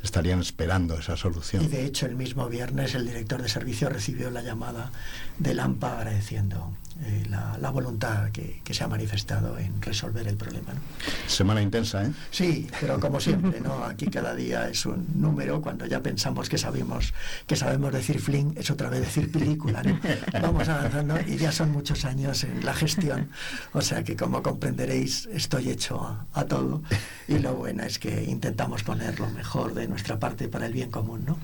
Estarían 0.03 0.41
esperando 0.41 0.99
esa 0.99 1.17
solución. 1.17 1.63
Y 1.63 1.69
de 1.69 1.85
hecho 1.85 2.07
el 2.07 2.17
mismo 2.17 2.49
viernes 2.49 2.95
el 2.95 3.07
director 3.07 3.43
de 3.43 3.51
servicio 3.51 3.91
recibió 3.91 4.31
la 4.31 4.41
llamada 4.41 4.93
del 5.39 5.61
AMPA 5.61 5.99
agradeciendo 5.99 6.73
eh, 7.03 7.25
la, 7.31 7.57
la 7.59 7.71
voluntad 7.71 8.31
que, 8.31 8.61
que 8.63 8.75
se 8.75 8.85
ha 8.85 8.89
manifestado 8.89 9.59
en 9.59 9.81
resolver 9.81 10.27
el 10.29 10.37
problema. 10.37 10.75
¿no? 10.75 10.81
Semana 11.27 11.63
intensa, 11.63 12.05
¿eh? 12.05 12.13
Sí, 12.31 12.69
pero 12.79 13.01
como 13.01 13.21
siempre, 13.21 13.61
¿no? 13.61 13.85
Aquí 13.85 14.07
cada 14.09 14.35
día 14.35 14.69
es 14.69 14.85
un 14.85 15.07
número, 15.15 15.63
cuando 15.63 15.87
ya 15.87 16.03
pensamos 16.03 16.49
que 16.49 16.59
sabemos, 16.59 17.15
que 17.47 17.57
sabemos 17.57 17.93
decir 17.93 18.21
fling, 18.21 18.53
es 18.57 18.71
otra 18.71 18.91
vez 18.91 19.01
decir 19.01 19.33
película, 19.33 19.83
¿no? 19.83 19.99
Vamos 20.43 20.69
avanzando 20.69 21.19
y 21.27 21.37
ya 21.37 21.53
son 21.53 21.73
muchos 21.73 22.05
años 22.05 22.45
en 22.45 22.65
la 22.65 22.75
gestión, 22.75 23.31
o 23.73 23.81
sea 23.81 24.05
que 24.05 24.17
como 24.17 24.43
comprenderéis, 24.43 25.27
estoy 25.33 25.71
hecho 25.71 26.01
a, 26.03 26.27
a 26.35 26.45
todo 26.45 26.83
y 27.29 27.39
lo 27.39 27.55
bueno 27.55 27.83
es 27.85 27.99
que 27.99 28.25
intentamos 28.25 28.83
poner 28.83 29.19
lo 29.21 29.29
mejor 29.31 29.75
de 29.75 29.89
nuestra 29.89 30.19
parte 30.19 30.49
para 30.49 30.67
el 30.67 30.73
bien 30.73 30.91
común, 30.91 31.25
¿no? 31.25 31.39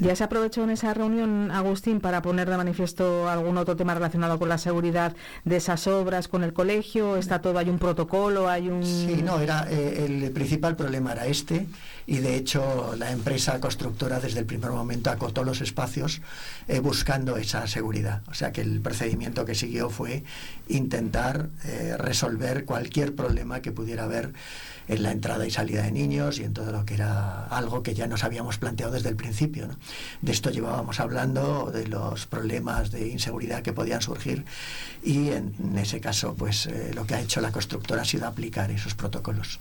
¿Ya 0.00 0.14
se 0.14 0.24
aprovechó 0.24 0.62
en 0.64 0.70
esa 0.70 0.94
reunión, 0.94 1.50
Agustín, 1.50 2.00
para 2.00 2.22
poner 2.22 2.48
de 2.48 2.56
manifiesto 2.56 3.28
algún 3.28 3.56
otro 3.58 3.76
tema 3.76 3.94
relacionado 3.94 4.38
con 4.38 4.48
la 4.48 4.58
seguridad 4.58 4.99
de 5.44 5.56
esas 5.56 5.86
obras, 5.86 6.28
con 6.28 6.44
el 6.44 6.52
colegio? 6.52 7.16
¿Está 7.16 7.40
todo, 7.40 7.58
hay 7.58 7.68
un 7.68 7.78
protocolo, 7.78 8.48
hay 8.48 8.68
un...? 8.68 8.84
Sí, 8.84 9.22
no, 9.24 9.40
era, 9.40 9.66
eh, 9.70 10.06
el 10.06 10.30
principal 10.32 10.76
problema 10.76 11.12
era 11.12 11.26
este 11.26 11.66
y 12.06 12.18
de 12.18 12.34
hecho 12.34 12.94
la 12.98 13.12
empresa 13.12 13.60
constructora 13.60 14.18
desde 14.18 14.40
el 14.40 14.46
primer 14.46 14.70
momento 14.70 15.10
acotó 15.10 15.44
los 15.44 15.60
espacios 15.60 16.20
eh, 16.66 16.80
buscando 16.80 17.36
esa 17.36 17.66
seguridad. 17.66 18.22
O 18.28 18.34
sea 18.34 18.50
que 18.50 18.62
el 18.62 18.80
procedimiento 18.80 19.44
que 19.44 19.54
siguió 19.54 19.90
fue 19.90 20.24
intentar 20.68 21.48
eh, 21.64 21.94
resolver 21.96 22.64
cualquier 22.64 23.14
problema 23.14 23.60
que 23.60 23.70
pudiera 23.70 24.04
haber 24.04 24.32
en 24.90 25.04
la 25.04 25.12
entrada 25.12 25.46
y 25.46 25.50
salida 25.50 25.82
de 25.82 25.92
niños 25.92 26.40
y 26.40 26.44
en 26.44 26.52
todo 26.52 26.72
lo 26.72 26.84
que 26.84 26.94
era 26.94 27.46
algo 27.46 27.82
que 27.82 27.94
ya 27.94 28.08
nos 28.08 28.24
habíamos 28.24 28.58
planteado 28.58 28.92
desde 28.92 29.08
el 29.08 29.16
principio. 29.16 29.68
De 30.20 30.32
esto 30.32 30.50
llevábamos 30.50 30.98
hablando, 30.98 31.70
de 31.72 31.86
los 31.86 32.26
problemas 32.26 32.90
de 32.90 33.08
inseguridad 33.08 33.62
que 33.62 33.72
podían 33.72 34.02
surgir 34.02 34.44
y 35.02 35.28
en, 35.28 35.54
en 35.58 35.78
ese 35.78 36.00
caso 36.00 36.34
pues 36.34 36.66
eh, 36.66 36.90
lo 36.92 37.06
que 37.06 37.14
ha 37.14 37.20
hecho 37.20 37.40
la 37.40 37.52
constructora 37.52 38.02
ha 38.02 38.04
sido 38.04 38.26
aplicar 38.26 38.70
esos 38.72 38.94
protocolos. 38.94 39.60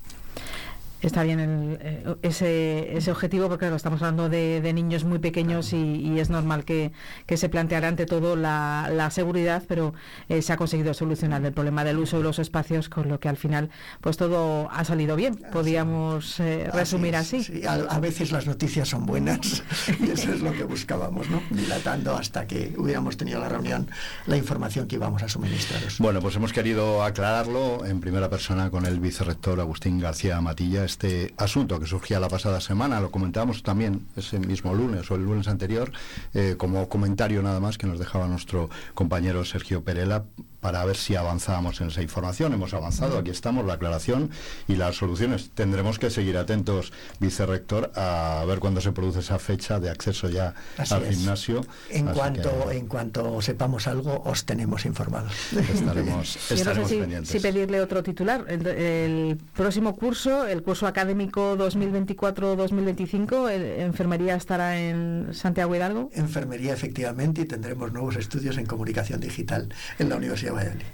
Está 1.02 1.24
bien 1.24 1.40
el, 1.40 1.78
eh, 1.82 2.16
ese, 2.22 2.98
ese 2.98 3.12
objetivo 3.12 3.48
porque 3.48 3.60
claro, 3.60 3.76
estamos 3.76 4.02
hablando 4.02 4.30
de, 4.30 4.62
de 4.62 4.74
niños 4.74 5.04
muy 5.04 5.20
pequeños 5.20 5.74
y, 5.74 5.78
y 5.78 6.20
es 6.20 6.30
normal 6.30 6.66
que, 6.66 6.92
que 7.26 7.38
se 7.38 7.50
planteara 7.50 7.88
ante 7.88 8.06
todo 8.06 8.36
la, 8.36 8.90
la 8.94 9.10
seguridad, 9.10 9.64
pero 9.68 9.94
eh, 10.28 10.42
se 10.42 10.54
ha 10.54 10.58
conseguido 10.58 10.94
solucionar 10.94 11.44
el 11.46 11.54
problema 11.54 11.84
del 11.84 12.00
uso 12.00 12.18
de 12.18 12.24
los 12.24 12.40
espacios, 12.40 12.90
con 12.90 13.08
lo 13.08 13.20
que 13.20 13.30
al 13.30 13.38
final 13.38 13.70
pues 14.02 14.18
todo 14.18 14.70
ha 14.72 14.84
salido 14.84 15.16
bien. 15.16 15.36
Podríamos 15.52 16.40
eh, 16.40 16.70
resumir 16.74 17.16
así. 17.16 17.44
Sí, 17.44 17.66
a, 17.66 17.74
a 17.74 18.00
veces 18.00 18.32
las 18.32 18.46
noticias 18.46 18.90
son 18.90 19.06
buenas 19.06 19.64
y 20.00 20.04
eso 20.12 20.34
es 20.34 20.42
lo 20.42 20.52
que 20.52 20.64
buscábamos, 20.64 21.30
¿no? 21.30 21.42
Dilatando 21.50 22.16
hasta 22.16 22.46
que 22.46 22.74
hubiéramos 22.78 23.18
tenido 23.18 23.40
la 23.40 23.50
reunión 23.50 23.88
la 24.26 24.38
información 24.38 24.88
que 24.88 24.96
íbamos 24.96 25.24
a 25.24 25.30
suministraros. 25.30 25.98
Bueno, 26.00 26.22
pues 26.22 26.36
hemos 26.36 26.54
querido 26.54 27.04
aclararlo 27.04 27.86
en 27.86 28.00
primera 28.00 28.30
persona 28.30 28.70
con 28.70 28.86
el 28.86 29.00
vicerrector 29.00 29.60
Agustín 29.60 30.00
García 30.00 30.40
Matilla, 30.42 30.84
este 30.90 31.34
asunto 31.38 31.80
que 31.80 31.86
surgía 31.86 32.20
la 32.20 32.30
pasada 32.30 32.60
semana, 32.60 33.00
lo 33.00 33.12
comentábamos 33.12 33.64
también 33.64 34.08
ese 34.16 34.40
mismo 34.40 34.74
lunes 34.74 35.10
o 35.12 35.16
el 35.16 35.24
lunes 35.24 35.48
anterior, 35.48 35.92
eh, 36.34 36.56
como 36.58 36.90
comentario 36.90 37.42
nada 37.44 37.60
más 37.60 37.78
que 37.78 37.88
nos 37.88 38.00
dejaba 38.00 38.28
nuestro 38.28 38.70
compañero 38.96 39.46
Sergio 39.46 39.84
Perela 39.84 40.26
para 40.60 40.84
ver 40.86 40.98
si 40.98 41.16
avanzábamos 41.16 41.80
en 41.82 41.88
esa 41.88 42.02
información. 42.02 42.54
Hemos 42.54 42.74
avanzado, 42.74 43.18
aquí 43.18 43.32
estamos, 43.32 43.66
la 43.66 43.74
aclaración 43.74 44.30
y 44.68 44.76
las 44.76 44.96
soluciones. 44.98 45.50
Tendremos 45.54 46.00
que 46.00 46.10
seguir 46.10 46.38
atentos, 46.38 46.92
vicerrector, 47.20 47.92
a 47.96 48.44
ver 48.48 48.60
cuándo 48.60 48.82
se 48.82 48.92
produce 48.92 49.20
esa 49.20 49.40
fecha 49.40 49.80
de 49.80 49.90
acceso 49.90 50.30
ya 50.30 50.54
Así 50.78 50.94
al 50.94 51.04
es. 51.04 51.18
gimnasio. 51.18 51.62
En 51.90 52.08
Así 52.10 52.20
cuanto, 52.20 52.68
que 52.70 52.78
en 52.78 52.88
cuanto 52.88 53.42
sepamos 53.42 53.88
algo, 53.88 54.22
os 54.26 54.46
tenemos 54.46 54.86
informados. 54.86 55.32
estaremos, 55.54 56.36
estaremos 56.52 56.90
sé 56.90 56.96
si, 56.96 57.00
pendientes. 57.02 57.30
si 57.32 57.40
pedirle 57.40 57.82
otro 57.82 58.04
titular. 58.04 58.46
El, 58.48 58.68
el 58.68 59.38
próximo 59.56 59.96
curso, 59.96 60.46
el 60.46 60.62
curso 60.64 60.88
académico 60.88 61.56
2024-2025, 61.58 63.50
el- 63.50 63.82
enfermería 63.82 64.36
estará 64.36 64.80
en 64.80 65.30
Santiago 65.34 65.76
Hidalgo. 65.76 66.10
Enfermería, 66.14 66.74
efectivamente, 66.74 67.42
y 67.42 67.46
tendremos 67.46 67.92
nuevos 67.92 68.16
estudios 68.16 68.58
en 68.58 68.66
comunicación 68.66 69.20
digital 69.20 69.70
en 69.98 70.10
la 70.10 70.16
Universidad 70.18 70.49
de 70.50 70.56
Valladolid. 70.56 70.86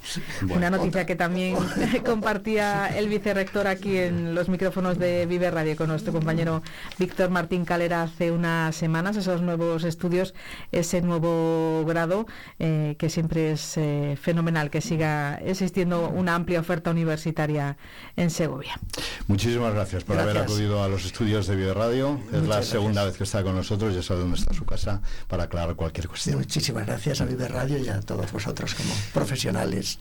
Una 0.50 0.70
noticia 0.70 1.06
que 1.06 1.16
también 1.16 1.56
compartía 2.06 2.88
el 2.88 3.10
vicerrector 3.10 3.68
aquí 3.68 3.98
en 3.98 4.36
los 4.36 4.50
micrófonos 4.50 4.98
de 4.98 5.26
Vive 5.26 5.52
Radio 5.52 5.76
con 5.76 5.90
nuestro 5.90 6.14
compañero 6.14 6.62
Víctor 6.98 7.30
Martín 7.30 7.66
Calera 7.66 8.04
hace 8.04 8.32
unas 8.32 8.76
semanas, 8.76 9.18
esos 9.18 9.42
nuevos 9.42 9.84
estudios, 9.84 10.34
ese 10.72 11.02
nuevo 11.02 11.84
grado, 11.86 12.26
eh, 12.60 12.96
que 12.98 13.10
siempre 13.10 13.52
es 13.52 13.78
eh, 13.78 14.18
fenomenal 14.22 14.70
que 14.70 14.82
siga 14.82 15.36
existiendo 15.36 16.10
una 16.10 16.36
amplia 16.36 16.60
oferta 16.60 16.92
universitaria 16.92 17.78
en 18.16 18.30
Segovia. 18.30 18.80
Muchísimas 19.28 19.74
gracias 19.74 20.04
por 20.04 20.20
haber 20.20 20.38
acudido 20.38 20.84
a 20.84 20.88
los 20.88 21.06
estudios 21.06 21.48
de 21.48 21.74
Radio. 21.74 22.20
Es 22.32 22.44
la 22.44 22.62
segunda 22.62 23.06
vez 23.06 23.18
que 23.18 23.24
está 23.24 23.44
con 23.44 23.56
nosotros, 23.56 23.94
ya 23.96 24.04
sabe 24.04 24.22
dónde 24.22 24.38
está 24.38 24.54
su 24.54 24.66
casa 24.66 25.02
para 25.28 25.44
aclarar 25.44 25.76
cualquier 25.76 26.08
cuestión. 26.08 26.38
Muchísimas 26.38 26.86
gracias 26.86 27.22
a 27.22 27.26
Vive 27.26 27.48
Radio 27.48 27.78
y 27.78 27.88
a 27.90 28.00
todos 28.02 28.32
vosotros 28.32 28.76
como 28.76 28.94
profesionales. 29.14 29.45
Profesionales 29.46 30.00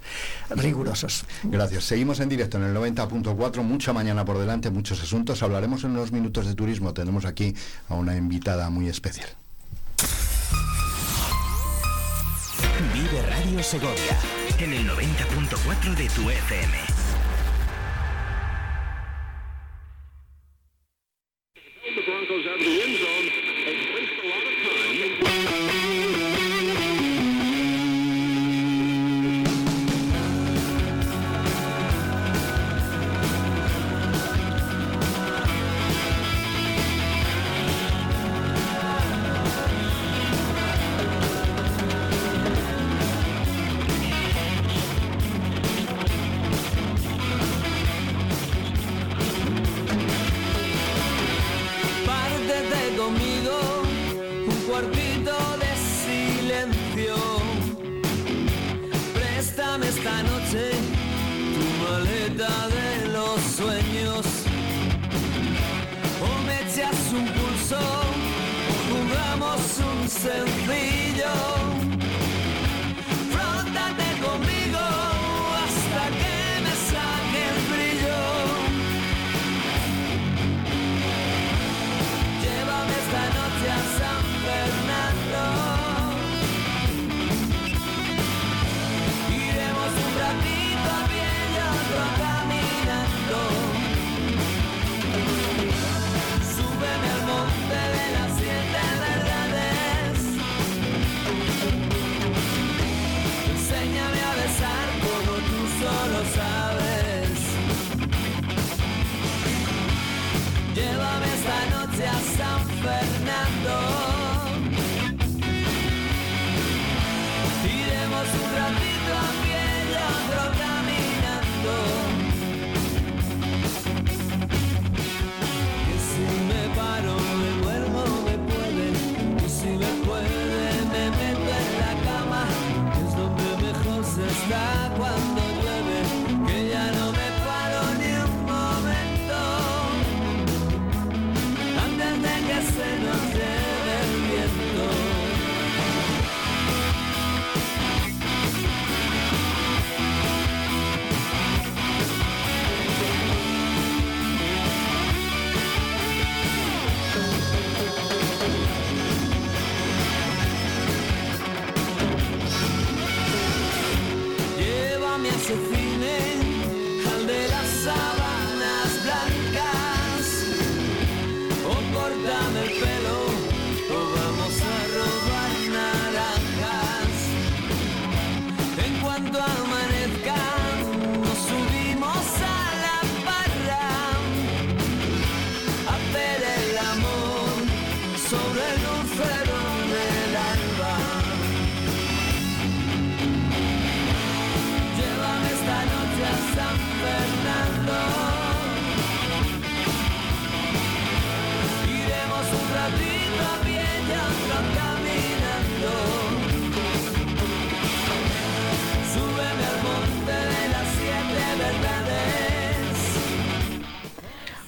rigurosos. 0.51 1.24
Gracias. 1.42 1.84
Seguimos 1.84 2.20
en 2.20 2.28
directo 2.28 2.57
en 2.57 2.64
el 2.64 2.74
90.4, 2.74 3.62
mucha 3.62 3.92
mañana 3.92 4.24
por 4.24 4.38
delante, 4.38 4.70
muchos 4.70 5.03
asuntos. 5.03 5.42
Hablaremos 5.42 5.84
en 5.84 5.90
unos 5.92 6.12
minutos 6.12 6.47
de 6.47 6.55
turismo. 6.55 6.95
Tenemos 6.95 7.24
aquí 7.24 7.55
a 7.88 7.95
una 7.95 8.16
invitada 8.16 8.70
muy 8.70 8.88
especial. 8.88 9.28
Vive 12.92 13.22
Radio 13.22 13.62
Segovia 13.62 14.18
en 14.59 14.72
el 14.72 14.88
90.4 14.88 15.95
de 15.95 16.09
tu 16.09 16.30
FM. 16.30 17.05
Pártete 22.55 23.03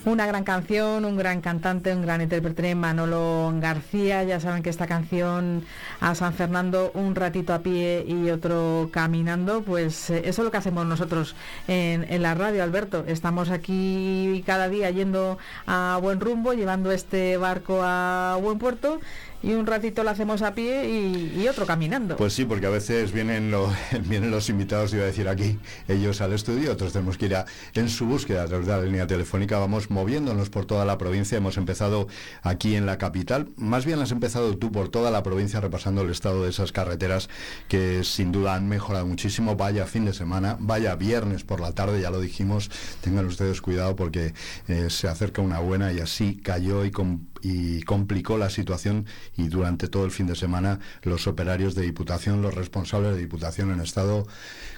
Una 0.07 0.25
gran 0.25 0.45
canción, 0.45 1.05
un 1.05 1.17
gran 1.17 1.41
cantante, 1.41 1.93
un 1.93 2.03
gran 2.03 2.23
intérprete, 2.23 2.77
Manolo 2.77 3.53
García. 3.57 4.23
Ya 4.23 4.39
saben 4.39 4.63
que 4.63 4.71
esta 4.71 4.87
canción 4.87 5.65
a 5.99 6.15
San 6.15 6.33
Fernando, 6.33 6.93
un 6.95 7.17
ratito 7.17 7.53
a 7.53 7.59
pie 7.59 8.05
y 8.07 8.31
otro 8.31 8.89
caminando, 8.93 9.63
pues 9.63 10.11
eh, 10.11 10.21
eso 10.25 10.43
es 10.43 10.45
lo 10.45 10.53
que 10.53 10.59
hacemos 10.59 10.87
nosotros 10.87 11.35
en, 11.67 12.07
en 12.09 12.23
la 12.23 12.37
radio, 12.37 12.63
Alberto. 12.63 13.05
Estamos 13.09 13.51
aquí 13.51 14.45
cada 14.47 14.69
día 14.69 14.91
yendo 14.91 15.39
a 15.67 15.99
buen 16.01 16.21
rumbo, 16.21 16.53
llevando 16.53 16.93
este 16.93 17.37
barco 17.37 17.81
a 17.83 18.39
buen 18.41 18.61
puerto 18.61 19.01
y 19.43 19.53
un 19.53 19.66
ratito 19.66 20.03
lo 20.03 20.11
hacemos 20.11 20.43
a 20.43 20.55
pie 20.55 20.89
y, 20.89 21.47
otro 21.49 21.66
caminando. 21.66 22.16
Pues 22.16 22.32
sí, 22.32 22.45
porque 22.45 22.66
a 22.66 22.70
veces 22.70 23.12
vienen, 23.12 23.51
lo- 23.51 23.72
vienen 24.09 24.30
los 24.30 24.49
invitados, 24.49 24.93
iba 24.95 25.03
a 25.03 25.07
decir 25.07 25.28
aquí, 25.28 25.59
ellos 25.89 26.20
al 26.20 26.32
estudio, 26.32 26.72
otros 26.72 26.93
tenemos 26.93 27.16
que 27.18 27.26
ir 27.26 27.37
a- 27.37 27.47
en 27.74 27.89
su 27.89 28.07
búsqueda 28.07 28.43
a 28.43 28.47
través 28.47 28.66
de 28.66 28.72
la 28.72 28.82
línea 28.82 29.07
telefónica. 29.07 29.59
Vamos 29.59 29.91
moviéndonos 29.91 30.51
por 30.51 30.66
toda 30.66 30.84
la 30.84 30.99
provincia. 30.99 31.39
Hemos 31.39 31.57
empezado 31.57 32.09
aquí 32.43 32.74
en 32.76 32.87
la 32.87 32.99
capital. 32.99 33.49
Más 33.57 33.84
bien 33.87 34.01
has 34.01 34.11
empezado 34.12 34.57
tú 34.57 34.72
por 34.72 34.89
toda 34.89 35.11
la 35.11 35.22
provincia 35.22 35.61
repasando 35.61 36.03
el 36.03 36.11
estado 36.11 36.43
de 36.43 36.51
esas 36.51 36.72
carreteras 36.72 37.28
que 37.68 38.03
sin 38.05 38.32
duda 38.32 38.55
han 38.55 38.68
mejorado 38.68 39.07
muchísimo. 39.07 39.57
Vaya 39.57 39.87
fin 39.87 40.05
de 40.05 40.12
semana, 40.14 40.57
vaya 40.59 40.95
viernes 40.97 41.45
por 41.45 41.61
la 41.61 41.72
tarde, 41.72 42.01
ya 42.01 42.11
lo 42.11 42.20
dijimos. 42.20 42.70
Tengan 43.03 43.26
ustedes 43.26 43.61
cuidado 43.61 43.95
porque 43.97 44.34
eh, 44.68 44.87
se 44.91 45.09
acerca 45.09 45.43
una 45.43 45.61
buena 45.61 45.93
y 45.93 46.01
así 46.01 46.37
cayó 46.43 46.84
y, 46.84 46.91
com- 46.91 47.20
y 47.47 47.83
complicó 47.83 48.39
la 48.39 48.51
situación 48.51 49.07
y 49.37 49.47
durante 49.47 49.87
todo 49.87 50.05
el 50.05 50.11
fin 50.11 50.27
de 50.27 50.35
semana 50.35 50.81
los 51.03 51.29
operarios 51.29 51.77
de 51.77 51.83
Diputación, 51.83 52.43
los 52.43 52.55
responsables 52.55 53.15
de 53.15 53.21
Diputación 53.21 53.71
han 53.71 53.81
estado 53.81 54.27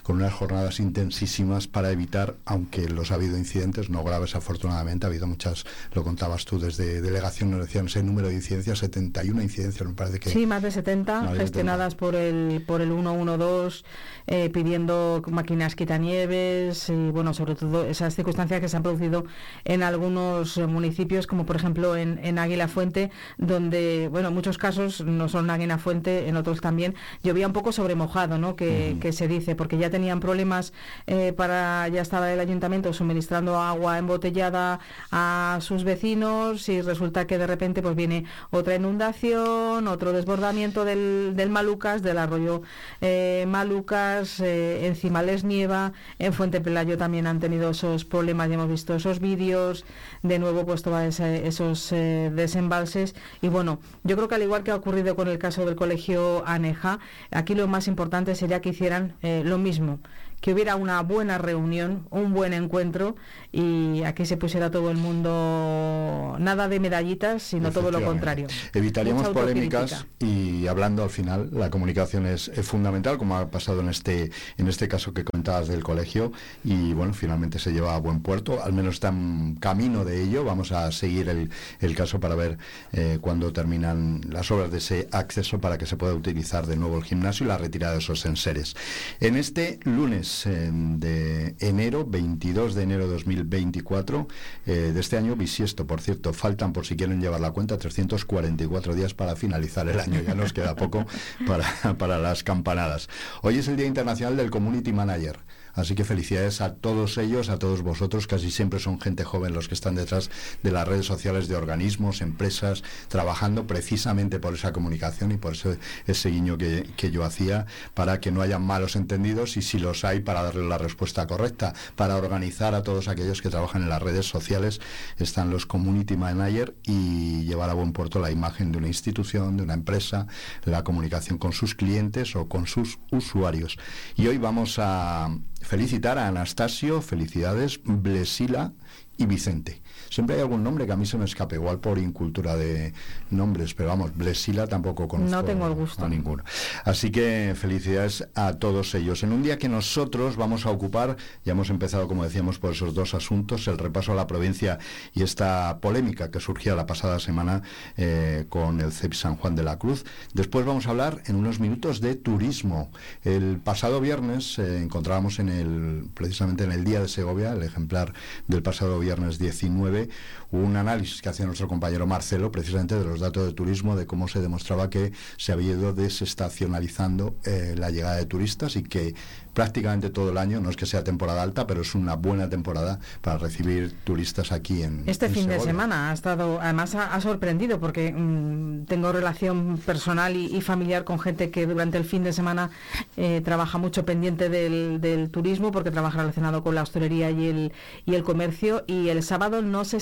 con 0.03 0.17
unas 0.17 0.33
jornadas 0.33 0.79
intensísimas 0.79 1.67
para 1.67 1.91
evitar, 1.91 2.35
aunque 2.45 2.87
los 2.87 3.11
ha 3.11 3.15
habido 3.15 3.37
incidentes, 3.37 3.89
no 3.89 4.03
graves 4.03 4.35
afortunadamente, 4.35 5.07
ha 5.07 5.09
habido 5.09 5.25
muchas, 5.25 5.65
lo 5.93 6.03
contabas 6.03 6.45
tú 6.45 6.59
desde 6.59 7.01
delegación, 7.01 7.49
nos 7.49 7.61
decían 7.61 7.87
ese 7.87 8.03
número 8.03 8.27
de 8.27 8.35
incidencias, 8.35 8.77
71 8.79 9.41
incidencias, 9.41 9.87
me 9.87 9.95
parece 9.95 10.19
que... 10.19 10.29
Sí, 10.29 10.45
más 10.45 10.61
de 10.61 10.69
70 10.69 11.21
Más 11.21 11.33
de 11.33 11.39
gestionadas 11.39 11.95
por 11.95 12.15
el 12.15 12.63
por 12.67 12.81
el 12.81 12.89
112 12.89 13.83
eh, 14.27 14.49
pidiendo 14.51 15.23
máquinas 15.31 15.75
quitanieves 15.75 16.89
y 16.89 17.09
bueno, 17.09 17.33
sobre 17.33 17.55
todo 17.55 17.85
esas 17.85 18.13
circunstancias 18.13 18.61
que 18.61 18.69
se 18.69 18.77
han 18.77 18.83
producido 18.83 19.25
en 19.65 19.81
algunos 19.81 20.57
municipios 20.57 21.25
como 21.25 21.47
por 21.47 21.55
ejemplo 21.55 21.95
en, 21.95 22.19
en 22.23 22.37
Águila 22.37 22.58
Águila 22.59 22.67
Fuente, 22.67 23.09
donde, 23.37 24.09
bueno, 24.11 24.27
en 24.27 24.33
muchos 24.33 24.57
casos 24.57 25.01
no 25.05 25.29
son 25.29 25.49
Águila 25.49 25.77
Fuente, 25.77 26.27
en 26.27 26.35
otros 26.35 26.59
también, 26.59 26.93
llovía 27.23 27.47
un 27.47 27.53
poco 27.53 27.71
sobre 27.71 27.95
mojado, 27.95 28.37
¿no? 28.37 28.57
Que, 28.57 28.97
que 28.99 29.13
se 29.13 29.29
dice, 29.29 29.55
porque 29.55 29.77
ya 29.77 29.89
tenían 29.89 30.19
problemas 30.19 30.73
eh, 31.07 31.31
para, 31.31 31.87
ya 31.87 32.01
estaba 32.01 32.33
el 32.33 32.39
ayuntamiento 32.39 32.91
suministrando 32.91 33.57
agua 33.57 33.97
embotellada 33.97 34.81
a 35.11 35.59
sus 35.61 35.85
vecinos 35.85 36.67
y 36.67 36.81
resulta 36.81 37.27
que 37.27 37.37
de 37.37 37.47
repente 37.47 37.81
pues 37.81 37.95
viene 37.95 38.25
otra 38.51 38.75
inundación, 38.75 39.87
otro 39.87 40.11
desbordamiento 40.11 40.83
del, 40.83 41.33
del 41.35 41.49
Malucas, 41.49 42.01
del 42.01 42.17
arroyo 42.17 42.61
eh, 42.99 43.45
Malucas, 43.47 44.41
eh, 44.41 44.85
encima 44.87 45.23
les 45.23 45.45
nieva, 45.45 45.93
en 46.17 46.33
Fuente 46.33 46.59
Pelayo 46.59 46.97
también 46.97 47.25
han 47.25 47.39
tenido 47.39 47.69
esos 47.69 48.03
problemas, 48.03 48.49
ya 48.49 48.55
hemos 48.55 48.69
visto 48.69 48.95
esos 48.95 49.19
vídeos, 49.19 49.85
de 50.23 50.39
nuevo 50.39 50.65
pues 50.65 50.81
todos 50.81 51.19
esos 51.21 51.91
eh, 51.91 52.31
desembalses 52.49 53.15
y 53.41 53.47
bueno, 53.47 53.79
yo 54.03 54.15
creo 54.15 54.27
que 54.27 54.35
al 54.35 54.43
igual 54.43 54.63
que 54.63 54.71
ha 54.71 54.75
ocurrido 54.75 55.15
con 55.15 55.27
el 55.27 55.37
caso 55.37 55.65
del 55.65 55.75
colegio 55.75 56.43
Aneja, 56.45 56.99
aquí 57.31 57.55
lo 57.55 57.67
más 57.67 57.87
importante 57.87 58.35
sería 58.35 58.61
que 58.61 58.69
hicieran 58.69 59.13
lo 59.21 59.57
mismo, 59.57 59.99
que 60.41 60.53
hubiera 60.53 60.75
una 60.75 61.01
buena 61.01 61.37
reunión, 61.37 62.07
un 62.11 62.33
buen 62.33 62.53
encuentro 62.53 63.15
y 63.51 64.03
aquí 64.03 64.25
se 64.25 64.37
pusiera 64.37 64.71
todo 64.71 64.91
el 64.91 64.97
mundo 64.97 66.35
nada 66.39 66.67
de 66.67 66.79
medallitas, 66.79 67.43
sino 67.43 67.71
todo 67.71 67.91
lo 67.91 68.03
contrario. 68.03 68.47
Evitaríamos 68.73 69.29
polémicas 69.29 70.05
y 70.19 70.67
hablando 70.67 71.03
al 71.03 71.09
final, 71.09 71.49
la 71.51 71.69
comunicación 71.69 72.25
es, 72.25 72.51
fundamental, 72.63 73.17
como 73.17 73.37
ha 73.37 73.49
pasado 73.49 73.81
en 73.81 73.89
este, 73.89 74.31
en 74.57 74.67
este 74.67 74.87
caso 74.87 75.13
que 75.13 75.23
comentabas 75.23 75.67
del 75.67 75.83
colegio, 75.83 76.31
y 76.63 76.93
bueno, 76.93 77.13
finalmente 77.13 77.59
se 77.59 77.71
lleva 77.71 77.95
a 77.95 77.99
buen 77.99 78.21
puerto, 78.21 78.63
al 78.63 78.73
menos 78.73 78.95
está 78.95 79.09
en 79.09 79.55
camino 79.55 80.05
de 80.05 80.21
ello, 80.21 80.43
vamos 80.43 80.71
a 80.71 80.91
seguir 80.91 81.29
el, 81.29 81.49
el 81.79 81.95
caso 81.95 82.19
para 82.19 82.35
ver 82.35 82.57
eh, 82.91 83.17
cuándo 83.21 83.51
terminan 83.53 84.21
las 84.29 84.51
obras 84.51 84.71
de 84.71 84.77
ese 84.77 85.07
acceso 85.11 85.59
para 85.59 85.77
que 85.77 85.85
se 85.85 85.97
pueda 85.97 86.13
utilizar 86.13 86.67
de 86.67 86.77
nuevo 86.77 86.97
el 86.97 87.03
gimnasio 87.03 87.45
y 87.45 87.49
la 87.49 87.57
retirada 87.57 87.93
de 87.93 87.99
esos 87.99 88.25
enseres. 88.25 88.75
En 89.19 89.35
este 89.35 89.79
lunes 89.83 90.28
de 90.45 91.55
enero, 91.59 92.05
22 92.05 92.75
de 92.75 92.83
enero 92.83 93.07
de 93.07 93.13
2024, 93.13 94.27
eh, 94.65 94.71
de 94.93 94.99
este 94.99 95.17
año 95.17 95.35
bisiesto, 95.35 95.87
por 95.87 96.01
cierto, 96.01 96.33
faltan 96.33 96.73
por 96.73 96.85
si 96.85 96.95
quieren 96.95 97.21
llevar 97.21 97.41
la 97.41 97.51
cuenta 97.51 97.77
344 97.77 98.95
días 98.95 99.13
para 99.13 99.35
finalizar 99.35 99.87
el 99.89 99.99
año, 99.99 100.21
ya 100.21 100.35
nos 100.35 100.53
queda 100.53 100.75
poco 100.75 101.05
para, 101.45 101.65
para 101.97 102.19
las 102.19 102.43
campanadas. 102.43 103.09
Hoy 103.41 103.57
es 103.57 103.67
el 103.67 103.77
Día 103.77 103.87
Internacional 103.87 104.37
del 104.37 104.49
Community 104.49 104.93
Manager. 104.93 105.39
Así 105.79 105.95
que 105.95 106.03
felicidades 106.03 106.61
a 106.61 106.75
todos 106.75 107.17
ellos, 107.17 107.49
a 107.49 107.57
todos 107.57 107.81
vosotros, 107.81 108.27
casi 108.27 108.51
siempre 108.51 108.79
son 108.79 108.99
gente 108.99 109.23
joven 109.23 109.53
los 109.53 109.67
que 109.67 109.73
están 109.73 109.95
detrás 109.95 110.29
de 110.61 110.71
las 110.71 110.87
redes 110.87 111.05
sociales 111.05 111.47
de 111.47 111.55
organismos, 111.55 112.21
empresas, 112.21 112.83
trabajando 113.07 113.65
precisamente 113.65 114.39
por 114.39 114.53
esa 114.53 114.73
comunicación 114.73 115.31
y 115.31 115.37
por 115.37 115.53
ese, 115.53 115.79
ese 116.05 116.29
guiño 116.29 116.57
que, 116.57 116.89
que 116.97 117.11
yo 117.11 117.23
hacía, 117.23 117.65
para 117.93 118.19
que 118.19 118.31
no 118.31 118.41
haya 118.41 118.59
malos 118.59 118.95
entendidos 118.95 119.57
y 119.57 119.61
si 119.61 119.79
los 119.79 120.03
hay, 120.03 120.19
para 120.19 120.43
darle 120.43 120.67
la 120.67 120.77
respuesta 120.77 121.25
correcta, 121.27 121.73
para 121.95 122.17
organizar 122.17 122.75
a 122.75 122.83
todos 122.83 123.07
aquellos 123.07 123.41
que 123.41 123.49
trabajan 123.49 123.83
en 123.83 123.89
las 123.89 124.01
redes 124.01 124.25
sociales, 124.25 124.81
están 125.17 125.49
los 125.49 125.65
community 125.65 126.17
manager 126.17 126.75
y 126.83 127.43
llevar 127.45 127.69
a 127.69 127.73
buen 127.73 127.93
puerto 127.93 128.19
la 128.19 128.31
imagen 128.31 128.71
de 128.71 128.79
una 128.79 128.87
institución, 128.87 129.57
de 129.57 129.63
una 129.63 129.75
empresa, 129.75 130.27
la 130.65 130.83
comunicación 130.83 131.37
con 131.37 131.53
sus 131.53 131.75
clientes 131.75 132.35
o 132.35 132.49
con 132.49 132.67
sus 132.67 132.99
usuarios. 133.11 133.77
Y 134.15 134.27
hoy 134.27 134.37
vamos 134.37 134.77
a 134.79 135.29
felicitar 135.69 136.17
a 136.17 136.27
Anastasio, 136.27 136.99
felicidades, 136.99 137.79
Blesila 137.83 138.73
y 139.17 139.27
Vicente. 139.27 139.83
Siempre 140.09 140.35
hay 140.35 140.41
algún 140.41 140.63
nombre 140.63 140.85
que 140.85 140.91
a 140.91 140.95
mí 140.95 141.05
se 141.05 141.17
me 141.17 141.25
escape, 141.25 141.55
igual 141.55 141.79
por 141.79 141.97
incultura 141.97 142.55
de 142.55 142.93
nombres, 143.29 143.73
pero 143.73 143.89
vamos, 143.89 144.15
Blesila 144.15 144.67
tampoco 144.67 145.07
conozco 145.07 145.35
no 145.35 145.43
tengo 145.43 145.67
el 145.67 145.73
gusto. 145.73 146.05
a 146.05 146.09
ninguno. 146.09 146.43
Así 146.83 147.11
que 147.11 147.53
felicidades 147.55 148.27
a 148.35 148.53
todos 148.53 148.95
ellos. 148.95 149.23
En 149.23 149.33
un 149.33 149.43
día 149.43 149.57
que 149.57 149.69
nosotros 149.69 150.35
vamos 150.35 150.65
a 150.65 150.71
ocupar, 150.71 151.17
ya 151.45 151.51
hemos 151.51 151.69
empezado, 151.69 152.07
como 152.07 152.23
decíamos, 152.23 152.59
por 152.59 152.71
esos 152.71 152.93
dos 152.93 153.13
asuntos, 153.13 153.67
el 153.67 153.77
repaso 153.77 154.11
a 154.11 154.15
la 154.15 154.27
provincia 154.27 154.79
y 155.13 155.23
esta 155.23 155.79
polémica 155.81 156.31
que 156.31 156.39
surgía 156.39 156.75
la 156.75 156.85
pasada 156.85 157.19
semana 157.19 157.61
eh, 157.97 158.45
con 158.49 158.81
el 158.81 158.91
CEP 158.91 159.13
San 159.13 159.35
Juan 159.35 159.55
de 159.55 159.63
la 159.63 159.77
Cruz. 159.77 160.05
Después 160.33 160.65
vamos 160.65 160.87
a 160.87 160.91
hablar 160.91 161.21
en 161.25 161.35
unos 161.35 161.59
minutos 161.59 162.01
de 162.01 162.15
turismo. 162.15 162.91
El 163.23 163.59
pasado 163.59 164.01
viernes 164.01 164.57
eh, 164.59 164.81
encontrábamos 164.81 165.39
en 165.39 165.49
el, 165.49 166.09
precisamente 166.13 166.63
en 166.63 166.71
el 166.71 166.83
Día 166.83 167.01
de 167.01 167.07
Segovia, 167.07 167.51
el 167.51 167.63
ejemplar 167.63 168.13
del 168.47 168.63
pasado 168.63 168.99
viernes 168.99 169.39
19, 169.39 169.98
também 170.05 170.09
un 170.51 170.75
análisis 170.75 171.21
que 171.21 171.29
hacía 171.29 171.45
nuestro 171.45 171.67
compañero 171.67 172.07
Marcelo, 172.07 172.51
precisamente 172.51 172.95
de 172.95 173.05
los 173.05 173.19
datos 173.19 173.45
de 173.45 173.53
turismo, 173.53 173.95
de 173.95 174.05
cómo 174.05 174.27
se 174.27 174.41
demostraba 174.41 174.89
que 174.89 175.11
se 175.37 175.51
había 175.51 175.71
ido 175.73 175.93
desestacionalizando 175.93 177.35
eh, 177.45 177.75
la 177.77 177.91
llegada 177.91 178.15
de 178.15 178.25
turistas 178.25 178.75
y 178.75 178.83
que 178.83 179.15
prácticamente 179.53 180.09
todo 180.09 180.29
el 180.29 180.37
año, 180.37 180.61
no 180.61 180.69
es 180.69 180.77
que 180.77 180.85
sea 180.85 181.03
temporada 181.03 181.41
alta, 181.41 181.67
pero 181.67 181.81
es 181.81 181.95
una 181.95 182.15
buena 182.15 182.49
temporada 182.49 182.99
para 183.21 183.37
recibir 183.37 183.93
turistas 184.03 184.51
aquí 184.51 184.83
en 184.83 185.03
Este 185.05 185.25
en 185.25 185.33
fin 185.33 185.47
de 185.47 185.59
semana 185.59 186.11
ha 186.11 186.13
estado, 186.13 186.61
además 186.61 186.95
ha, 186.95 187.13
ha 187.13 187.21
sorprendido 187.21 187.79
porque 187.79 188.13
mm, 188.13 188.85
tengo 188.85 189.11
relación 189.11 189.77
personal 189.85 190.35
y, 190.35 190.55
y 190.55 190.61
familiar 190.61 191.03
con 191.03 191.19
gente 191.19 191.51
que 191.51 191.67
durante 191.67 191.97
el 191.97 192.05
fin 192.05 192.23
de 192.23 192.31
semana 192.31 192.69
eh, 193.17 193.41
trabaja 193.43 193.77
mucho 193.77 194.05
pendiente 194.05 194.49
del, 194.49 195.01
del 195.01 195.29
turismo 195.29 195.71
porque 195.71 195.91
trabaja 195.91 196.19
relacionado 196.19 196.63
con 196.63 196.75
la 196.75 196.83
hostelería 196.83 197.31
y 197.31 197.47
el, 197.47 197.73
y 198.05 198.15
el 198.15 198.23
comercio 198.23 198.83
y 198.87 199.09
el 199.09 199.23
sábado 199.23 199.61
no 199.61 199.83
se 199.83 199.97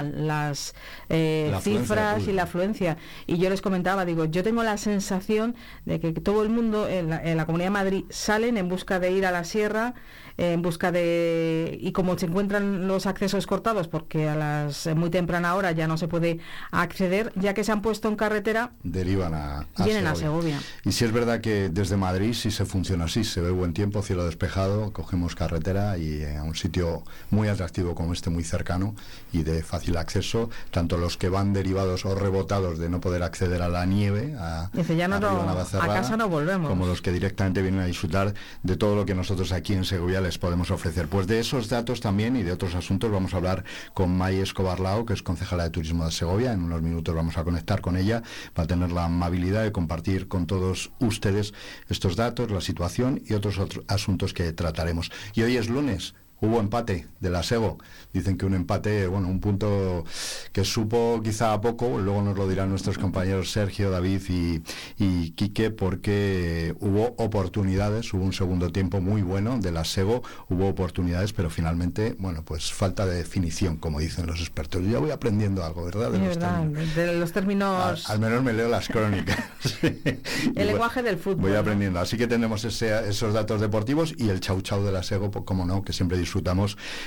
las 0.00 0.74
eh, 1.10 1.48
La 1.50 1.60
cifras 1.60 2.26
y 2.26 2.32
la 2.32 2.44
afluencia. 2.44 2.96
Y 3.26 3.36
yo 3.36 3.50
les 3.50 3.60
comentaba, 3.60 4.04
digo, 4.06 4.24
yo 4.24 4.42
tengo 4.42 4.62
la 4.62 4.78
sensación 4.78 5.54
de 5.84 6.00
que 6.00 6.12
todo 6.12 6.42
el 6.42 6.48
mundo 6.48 6.88
en 6.88 7.10
la, 7.10 7.22
en 7.22 7.36
la 7.36 7.44
Comunidad 7.44 7.66
de 7.66 7.72
Madrid 7.72 8.04
salen 8.08 8.56
en 8.56 8.68
busca 8.68 8.98
de 8.98 9.10
ir 9.12 9.26
a 9.26 9.30
la 9.30 9.44
sierra, 9.44 9.94
en 10.36 10.62
busca 10.62 10.90
de... 10.92 11.78
Y 11.80 11.92
como 11.92 12.16
se 12.18 12.26
encuentran 12.26 12.86
los 12.88 13.06
accesos 13.06 13.46
cortados, 13.46 13.88
porque 13.88 14.28
a 14.28 14.34
las 14.34 14.86
eh, 14.86 14.94
muy 14.94 15.10
temprana 15.10 15.54
hora 15.54 15.72
ya 15.72 15.86
no 15.86 15.96
se 15.96 16.08
puede 16.08 16.38
acceder, 16.70 17.32
ya 17.36 17.54
que 17.54 17.64
se 17.64 17.72
han 17.72 17.82
puesto 17.82 18.08
en 18.08 18.16
carretera, 18.16 18.72
Derivan 18.82 19.34
a, 19.34 19.66
a 19.76 19.84
vienen 19.84 20.06
a 20.06 20.14
Segovia. 20.14 20.58
Y 20.84 20.92
si 20.92 21.04
es 21.04 21.12
verdad 21.12 21.40
que 21.40 21.68
desde 21.68 21.96
Madrid 21.96 22.32
sí 22.34 22.50
se 22.50 22.64
funciona 22.64 23.04
así, 23.04 23.24
se 23.24 23.40
ve 23.40 23.50
buen 23.50 23.74
tiempo, 23.74 24.02
cielo 24.02 24.24
despejado, 24.24 24.92
cogemos 24.92 25.34
carretera 25.34 25.98
y 25.98 26.24
a 26.24 26.42
un 26.42 26.54
sitio 26.54 27.04
muy 27.30 27.48
atractivo 27.48 27.94
como 27.94 28.12
este, 28.12 28.30
muy 28.30 28.44
cercano 28.44 28.94
y 29.32 29.42
de 29.42 29.62
fácil 29.62 29.96
acceso, 29.96 30.50
tanto 30.70 30.96
los 30.96 31.16
que 31.16 31.28
van 31.28 31.52
derivados 31.52 32.04
o 32.06 32.14
rebotados 32.14 32.78
de 32.78 32.88
no 32.88 33.00
poder 33.00 33.22
acceder 33.22 33.62
a 33.62 33.68
la 33.68 33.84
nieve, 33.86 34.34
a, 34.38 34.70
Dice, 34.72 34.96
ya 34.96 35.08
no, 35.08 35.16
arriba 35.16 35.32
no- 35.72 35.80
a 35.80 35.86
casa 35.88 36.16
no 36.16 36.28
volvemos. 36.28 36.68
como 36.68 36.86
los 36.86 37.02
que 37.02 37.12
directamente 37.12 37.60
vienen 37.62 37.80
a 37.80 37.86
disfrutar 37.86 38.34
de 38.62 38.76
todo 38.76 38.96
lo 38.96 39.04
que 39.04 39.14
nosotros 39.14 39.52
aquí 39.52 39.74
en 39.74 39.84
Segovia 39.84 40.20
les 40.22 40.38
podemos 40.38 40.70
ofrecer. 40.70 41.08
Pues 41.08 41.26
de 41.26 41.40
esos 41.40 41.68
datos 41.68 42.00
también 42.00 42.36
y 42.36 42.42
de 42.42 42.52
otros 42.52 42.74
asuntos 42.74 43.10
vamos 43.10 43.34
a 43.34 43.38
hablar 43.38 43.64
con 43.94 44.16
May 44.16 44.38
Escobar 44.38 44.80
Lao, 44.80 45.04
que 45.04 45.12
es 45.12 45.22
concejala 45.22 45.64
de 45.64 45.70
Turismo 45.70 46.04
de 46.04 46.12
Segovia. 46.12 46.52
En 46.52 46.62
unos 46.62 46.82
minutos 46.82 47.14
vamos 47.14 47.36
a 47.36 47.44
conectar 47.44 47.80
con 47.80 47.96
ella 47.96 48.22
para 48.54 48.68
tener 48.68 48.92
la 48.92 49.04
amabilidad 49.04 49.62
de 49.64 49.72
compartir 49.72 50.28
con 50.28 50.46
todos 50.46 50.92
ustedes 51.00 51.52
estos 51.88 52.16
datos, 52.16 52.50
la 52.50 52.60
situación 52.60 53.22
y 53.26 53.34
otros, 53.34 53.58
otros 53.58 53.84
asuntos 53.88 54.32
que 54.32 54.52
trataremos. 54.52 55.10
Y 55.34 55.42
hoy 55.42 55.56
es 55.56 55.68
lunes. 55.68 56.14
Hubo 56.42 56.60
empate 56.60 57.06
de 57.20 57.30
la 57.30 57.42
SEGO. 57.42 57.78
Dicen 58.12 58.36
que 58.36 58.44
un 58.44 58.52
empate, 58.54 59.06
bueno, 59.06 59.28
un 59.28 59.40
punto 59.40 60.04
que 60.52 60.64
supo 60.64 61.20
quizá 61.24 61.54
a 61.54 61.60
poco, 61.62 61.98
luego 61.98 62.20
nos 62.20 62.36
lo 62.36 62.46
dirán 62.46 62.68
nuestros 62.68 62.98
compañeros 62.98 63.50
Sergio, 63.50 63.90
David 63.90 64.20
y, 64.28 64.60
y 64.98 65.30
Quique, 65.30 65.70
porque 65.70 66.74
hubo 66.80 67.14
oportunidades, 67.16 68.12
hubo 68.12 68.24
un 68.24 68.32
segundo 68.34 68.70
tiempo 68.70 69.00
muy 69.00 69.22
bueno 69.22 69.58
de 69.58 69.72
la 69.72 69.84
SEGO, 69.84 70.22
hubo 70.50 70.68
oportunidades, 70.68 71.32
pero 71.32 71.48
finalmente, 71.48 72.14
bueno, 72.18 72.42
pues 72.44 72.72
falta 72.72 73.06
de 73.06 73.14
definición, 73.16 73.76
como 73.78 74.00
dicen 74.00 74.26
los 74.26 74.40
expertos. 74.40 74.82
Yo 74.82 74.90
ya 74.90 74.98
voy 74.98 75.10
aprendiendo 75.12 75.64
algo, 75.64 75.84
¿verdad? 75.84 76.10
De 76.10 76.18
los 76.18 76.28
verdad, 76.36 76.60
términos. 76.62 76.94
de 76.96 77.14
los 77.18 77.32
términos, 77.32 78.10
Al, 78.10 78.14
al 78.14 78.20
menos 78.20 78.42
me 78.44 78.52
leo 78.52 78.68
las 78.68 78.88
crónicas. 78.88 79.38
el 79.82 80.66
lenguaje 80.66 81.02
del 81.02 81.18
fútbol. 81.18 81.42
Voy 81.42 81.52
¿no? 81.52 81.58
aprendiendo. 81.58 82.00
Así 82.00 82.16
que 82.16 82.26
tenemos 82.26 82.64
ese- 82.64 83.08
esos 83.08 83.32
datos 83.32 83.60
deportivos 83.60 84.14
y 84.18 84.28
el 84.28 84.40
chau 84.40 84.60
chau 84.60 84.82
de 84.84 84.92
la 84.92 85.02
SEGO, 85.02 85.30
pues, 85.30 85.44
como 85.44 85.64
no, 85.64 85.82
que 85.82 85.92
siempre 85.92 86.18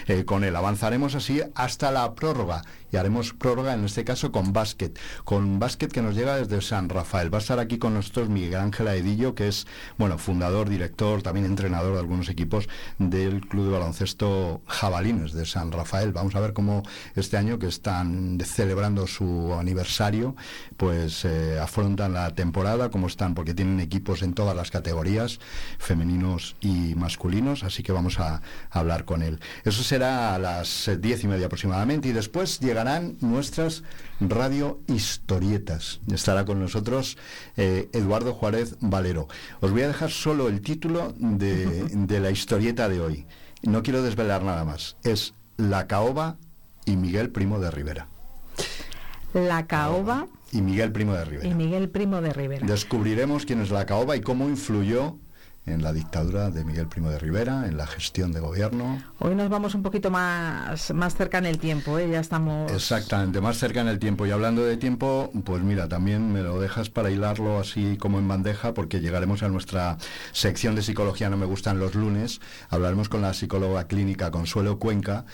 eh, 0.07 0.25
con 0.25 0.43
él. 0.43 0.55
Avanzaremos 0.55 1.15
así 1.15 1.41
hasta 1.55 1.91
la 1.91 2.13
prórroga 2.13 2.63
haremos 2.97 3.33
prórroga 3.33 3.73
en 3.73 3.85
este 3.85 4.03
caso 4.03 4.31
con 4.31 4.53
básquet. 4.53 4.97
Con 5.23 5.59
básquet 5.59 5.91
que 5.91 6.01
nos 6.01 6.15
llega 6.15 6.37
desde 6.37 6.61
San 6.61 6.89
Rafael. 6.89 7.33
Va 7.33 7.39
a 7.39 7.41
estar 7.41 7.59
aquí 7.59 7.77
con 7.77 7.93
nosotros 7.93 8.29
Miguel 8.29 8.59
Ángel 8.59 8.87
Aedillo, 8.87 9.35
que 9.35 9.47
es, 9.47 9.67
bueno, 9.97 10.17
fundador, 10.17 10.69
director, 10.69 11.21
también 11.21 11.45
entrenador 11.45 11.93
de 11.93 11.99
algunos 11.99 12.29
equipos 12.29 12.67
del 12.97 13.41
Club 13.47 13.65
de 13.65 13.71
Baloncesto 13.71 14.61
Jabalines 14.67 15.33
de 15.33 15.45
San 15.45 15.71
Rafael. 15.71 16.11
Vamos 16.11 16.35
a 16.35 16.39
ver 16.39 16.53
cómo 16.53 16.83
este 17.15 17.37
año 17.37 17.59
que 17.59 17.67
están 17.67 18.37
celebrando 18.43 19.07
su 19.07 19.53
aniversario, 19.53 20.35
pues 20.77 21.25
eh, 21.25 21.59
afrontan 21.59 22.13
la 22.13 22.31
temporada, 22.31 22.89
cómo 22.89 23.07
están, 23.07 23.33
porque 23.35 23.53
tienen 23.53 23.79
equipos 23.79 24.21
en 24.21 24.33
todas 24.33 24.55
las 24.55 24.71
categorías, 24.71 25.39
femeninos 25.77 26.55
y 26.61 26.95
masculinos, 26.95 27.63
así 27.63 27.83
que 27.83 27.91
vamos 27.91 28.19
a, 28.19 28.41
a 28.71 28.79
hablar 28.79 29.05
con 29.05 29.21
él. 29.21 29.39
Eso 29.63 29.83
será 29.83 30.35
a 30.35 30.39
las 30.39 30.89
diez 30.99 31.23
y 31.23 31.27
media 31.27 31.47
aproximadamente 31.47 32.09
y 32.09 32.11
después 32.11 32.59
nuestras 33.21 33.83
radio 34.19 34.79
historietas. 34.87 35.99
Estará 36.11 36.45
con 36.45 36.59
nosotros 36.59 37.17
eh, 37.57 37.89
Eduardo 37.93 38.33
Juárez 38.33 38.75
Valero. 38.79 39.27
Os 39.59 39.71
voy 39.71 39.81
a 39.81 39.87
dejar 39.87 40.11
solo 40.11 40.47
el 40.47 40.61
título 40.61 41.13
de, 41.17 41.85
de 41.91 42.19
la 42.19 42.31
historieta 42.31 42.87
de 42.89 43.01
hoy. 43.01 43.25
No 43.63 43.81
quiero 43.83 44.03
desvelar 44.03 44.43
nada 44.43 44.63
más. 44.65 44.97
Es 45.03 45.33
La 45.57 45.87
Caoba 45.87 46.37
y 46.85 46.95
Miguel 46.95 47.31
Primo 47.31 47.59
de 47.59 47.71
Rivera. 47.71 48.07
La 49.33 49.67
Caoba 49.67 50.27
Y 50.51 50.61
Miguel 50.61 50.91
Primo 50.91 51.13
de 51.13 51.25
Rivera. 51.25 51.49
y 51.49 51.53
Miguel 51.53 51.89
Primo 51.89 52.21
de 52.21 52.31
Rivera. 52.31 52.65
Descubriremos 52.65 53.45
quién 53.45 53.61
es 53.61 53.69
la 53.71 53.85
caoba 53.85 54.15
y 54.15 54.21
cómo 54.21 54.47
influyó 54.47 55.17
en 55.65 55.81
la 55.81 55.93
dictadura 55.93 56.51
de 56.51 56.63
Miguel 56.63 56.87
Primo 56.87 57.09
de 57.09 57.17
Rivera, 57.17 57.65
en 57.65 57.77
la 57.77 57.87
gestión 57.87 58.31
de 58.31 58.39
gobierno. 58.39 59.01
Hoy 59.19 59.35
nos 59.35 59.49
vamos 59.49 59.73
un 59.73 59.81
poquito 59.81 60.11
más, 60.11 60.93
más 60.93 61.15
cerca 61.15 61.39
en 61.39 61.47
el 61.47 61.57
tiempo, 61.57 61.97
¿eh? 61.97 62.09
ya 62.09 62.19
estamos... 62.19 62.71
Exactamente, 62.71 63.41
más 63.41 63.57
cerca 63.57 63.81
en 63.81 63.87
el 63.87 63.97
tiempo. 63.97 64.25
Y 64.25 64.31
hablando 64.31 64.63
de 64.63 64.77
tiempo, 64.77 65.31
pues 65.43 65.63
mira, 65.63 65.87
también 65.87 66.31
me 66.31 66.41
lo 66.41 66.59
dejas 66.59 66.89
para 66.89 67.09
hilarlo 67.09 67.59
así 67.59 67.97
como 67.97 68.19
en 68.19 68.27
bandeja, 68.27 68.73
porque 68.73 68.99
llegaremos 68.99 69.41
a 69.41 69.49
nuestra 69.49 69.97
sección 70.33 70.75
de 70.75 70.83
psicología, 70.83 71.29
no 71.29 71.37
me 71.37 71.45
gustan 71.45 71.79
los 71.79 71.95
lunes. 71.95 72.41
Hablaremos 72.69 73.09
con 73.09 73.21
la 73.21 73.33
psicóloga 73.33 73.87
clínica 73.87 74.29
Consuelo 74.29 74.77
Cuenca. 74.77 75.25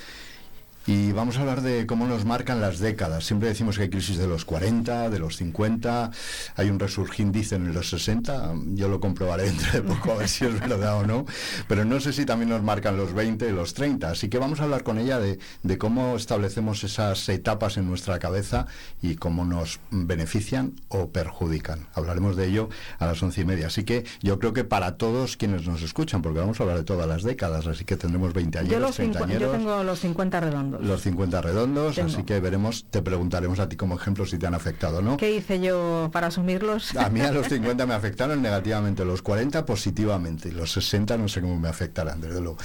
Y 0.87 1.11
vamos 1.11 1.37
a 1.37 1.41
hablar 1.41 1.61
de 1.61 1.85
cómo 1.85 2.07
nos 2.07 2.25
marcan 2.25 2.59
las 2.59 2.79
décadas. 2.79 3.23
Siempre 3.25 3.49
decimos 3.49 3.77
que 3.77 3.83
hay 3.83 3.89
crisis 3.91 4.17
de 4.17 4.25
los 4.27 4.45
40, 4.45 5.11
de 5.11 5.19
los 5.19 5.37
50, 5.37 6.09
hay 6.55 6.69
un 6.69 6.79
resurgir, 6.79 7.31
dicen, 7.31 7.67
en 7.67 7.73
los 7.75 7.89
60. 7.91 8.53
Yo 8.73 8.87
lo 8.89 8.99
comprobaré 8.99 9.43
dentro 9.51 9.71
de 9.73 9.81
poco 9.83 10.13
a 10.13 10.15
ver 10.17 10.27
si 10.27 10.45
es 10.45 10.59
verdad 10.59 10.97
o 10.97 11.05
no. 11.05 11.25
Pero 11.67 11.85
no 11.85 11.99
sé 11.99 12.13
si 12.13 12.25
también 12.25 12.49
nos 12.49 12.63
marcan 12.63 12.97
los 12.97 13.13
20 13.13 13.47
y 13.47 13.51
los 13.51 13.75
30. 13.75 14.09
Así 14.09 14.27
que 14.27 14.39
vamos 14.39 14.59
a 14.59 14.63
hablar 14.63 14.83
con 14.83 14.97
ella 14.97 15.19
de, 15.19 15.37
de 15.61 15.77
cómo 15.77 16.15
establecemos 16.15 16.83
esas 16.83 17.29
etapas 17.29 17.77
en 17.77 17.87
nuestra 17.87 18.17
cabeza 18.17 18.65
y 19.03 19.15
cómo 19.17 19.45
nos 19.45 19.79
benefician 19.91 20.73
o 20.87 21.09
perjudican. 21.11 21.87
Hablaremos 21.93 22.35
de 22.35 22.47
ello 22.47 22.69
a 22.97 23.05
las 23.05 23.21
once 23.21 23.39
y 23.41 23.45
media. 23.45 23.67
Así 23.67 23.83
que 23.83 24.03
yo 24.23 24.39
creo 24.39 24.51
que 24.53 24.63
para 24.63 24.97
todos 24.97 25.37
quienes 25.37 25.67
nos 25.67 25.83
escuchan, 25.83 26.23
porque 26.23 26.39
vamos 26.39 26.59
a 26.59 26.63
hablar 26.63 26.79
de 26.79 26.83
todas 26.85 27.07
las 27.07 27.21
décadas, 27.21 27.67
así 27.67 27.85
que 27.85 27.97
tendremos 27.97 28.33
20 28.33 28.57
años, 28.59 28.71
yo, 28.71 28.79
los 28.79 28.95
30 28.95 29.19
cincu- 29.19 29.27
yo 29.39 29.51
tengo 29.51 29.83
los 29.83 29.99
50 29.99 30.39
redondos. 30.39 30.70
Los 30.79 31.01
50 31.01 31.41
redondos, 31.41 31.95
Tengo. 31.95 32.07
así 32.09 32.23
que 32.23 32.39
veremos, 32.39 32.85
te 32.89 33.01
preguntaremos 33.01 33.59
a 33.59 33.67
ti 33.69 33.75
como 33.75 33.95
ejemplo 33.95 34.25
si 34.25 34.37
te 34.37 34.47
han 34.47 34.53
afectado 34.55 34.99
o 34.99 35.01
no. 35.01 35.17
¿Qué 35.17 35.31
hice 35.35 35.59
yo 35.59 36.09
para 36.11 36.27
asumirlos? 36.27 36.95
A 36.95 37.09
mí 37.09 37.21
a 37.21 37.31
los 37.31 37.47
50 37.49 37.85
me 37.85 37.93
afectaron 37.93 38.41
negativamente, 38.41 39.03
los 39.05 39.21
40 39.21 39.65
positivamente 39.65 40.49
y 40.49 40.51
los 40.51 40.71
60 40.71 41.17
no 41.17 41.27
sé 41.27 41.41
cómo 41.41 41.59
me 41.59 41.69
afectarán, 41.69 42.21
desde 42.21 42.39
luego. 42.41 42.57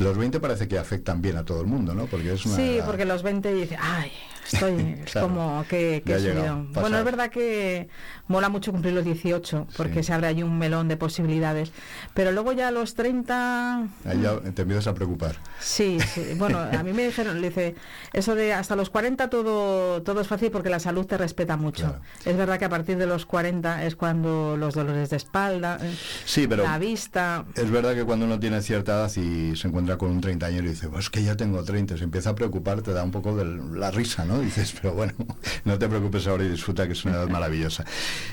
Los 0.00 0.16
20 0.18 0.40
parece 0.40 0.66
que 0.68 0.78
afectan 0.78 1.20
bien 1.22 1.36
a 1.36 1.44
todo 1.44 1.60
el 1.60 1.66
mundo, 1.66 1.94
¿no? 1.94 2.06
Porque 2.06 2.32
es 2.32 2.44
una 2.46 2.56
Sí, 2.56 2.78
porque 2.86 3.04
los 3.04 3.22
20 3.22 3.52
dice, 3.54 3.76
ay, 3.80 4.10
estoy 4.50 4.72
es 5.04 5.12
Claro. 5.12 5.28
como 5.28 5.64
que, 5.68 6.02
que 6.04 6.14
he 6.14 6.20
llegado, 6.20 6.56
subido". 6.56 6.68
pasa. 6.72 6.80
Bueno, 6.80 6.98
es 6.98 7.04
verdad 7.04 7.30
que 7.30 7.88
mola 8.28 8.48
mucho 8.48 8.72
cumplir 8.72 8.94
los 8.94 9.04
18, 9.04 9.66
porque 9.76 10.02
Sí. 10.02 10.04
se 10.04 10.12
abre 10.12 10.28
ahí 10.28 10.42
un 10.42 10.58
melón 10.58 10.88
de 10.88 10.96
posibilidades. 10.96 11.72
Pero 12.14 12.32
luego 12.32 12.52
ya 12.52 12.68
a 12.68 12.70
los 12.70 12.94
30, 12.94 13.80
Ahí 14.04 14.20
ya 14.22 14.38
te 14.40 14.62
empiezas 14.62 14.86
a 14.86 14.94
preocupar. 14.94 15.36
sí, 15.60 15.98
sí. 16.14 16.34
bueno, 16.36 16.58
a 16.58 16.82
mí 16.82 16.92
me 16.92 17.04
dijeron, 17.06 17.40
le 17.40 17.48
dice, 17.48 17.74
eso 18.12 18.34
de 18.34 18.52
hasta 18.54 18.76
los 18.76 18.88
40 18.90 19.28
todo, 19.30 20.02
todo 20.02 20.20
es 20.20 20.26
fácil 20.28 20.50
porque 20.50 20.70
la 20.70 20.78
salud 20.80 21.06
te 21.06 21.18
respeta 21.18 21.56
mucho. 21.56 21.96
Es 22.24 22.36
verdad 22.36 22.58
que 22.58 22.64
a 22.64 22.68
partir 22.68 22.96
de 22.96 23.06
los 23.06 23.26
40 23.26 23.84
es 23.84 23.96
cuando 23.96 24.56
los 24.56 24.74
dolores 24.74 25.10
de 25.10 25.16
espalda, 25.16 25.78
Sí, 26.24 26.46
pero 26.46 26.62
la 26.62 26.78
vista, 26.78 27.44
es 27.54 27.70
verdad 27.70 27.94
que 27.94 28.04
cuando 28.04 28.24
uno 28.26 28.38
tiene 28.38 28.62
cierta 28.62 28.92
edad 28.92 29.10
y 29.16 29.56
se 29.56 29.68
encuentra 29.68 29.89
con 29.98 30.10
un 30.10 30.20
30 30.20 30.46
años 30.46 30.62
y 30.64 30.68
dice, 30.68 30.88
pues 30.88 31.10
que 31.10 31.22
ya 31.22 31.36
tengo 31.36 31.62
30, 31.62 31.96
se 31.96 32.04
empieza 32.04 32.30
a 32.30 32.34
preocupar, 32.34 32.82
te 32.82 32.92
da 32.92 33.02
un 33.02 33.10
poco 33.10 33.34
de 33.36 33.44
la 33.44 33.90
risa, 33.90 34.24
¿no? 34.24 34.40
Dices, 34.40 34.74
pero 34.80 34.94
bueno, 34.94 35.12
no 35.64 35.78
te 35.78 35.88
preocupes 35.88 36.26
ahora 36.26 36.44
y 36.44 36.48
disfruta 36.48 36.86
que 36.86 36.92
es 36.92 37.04
una 37.04 37.16
edad 37.16 37.28
maravillosa. 37.28 37.84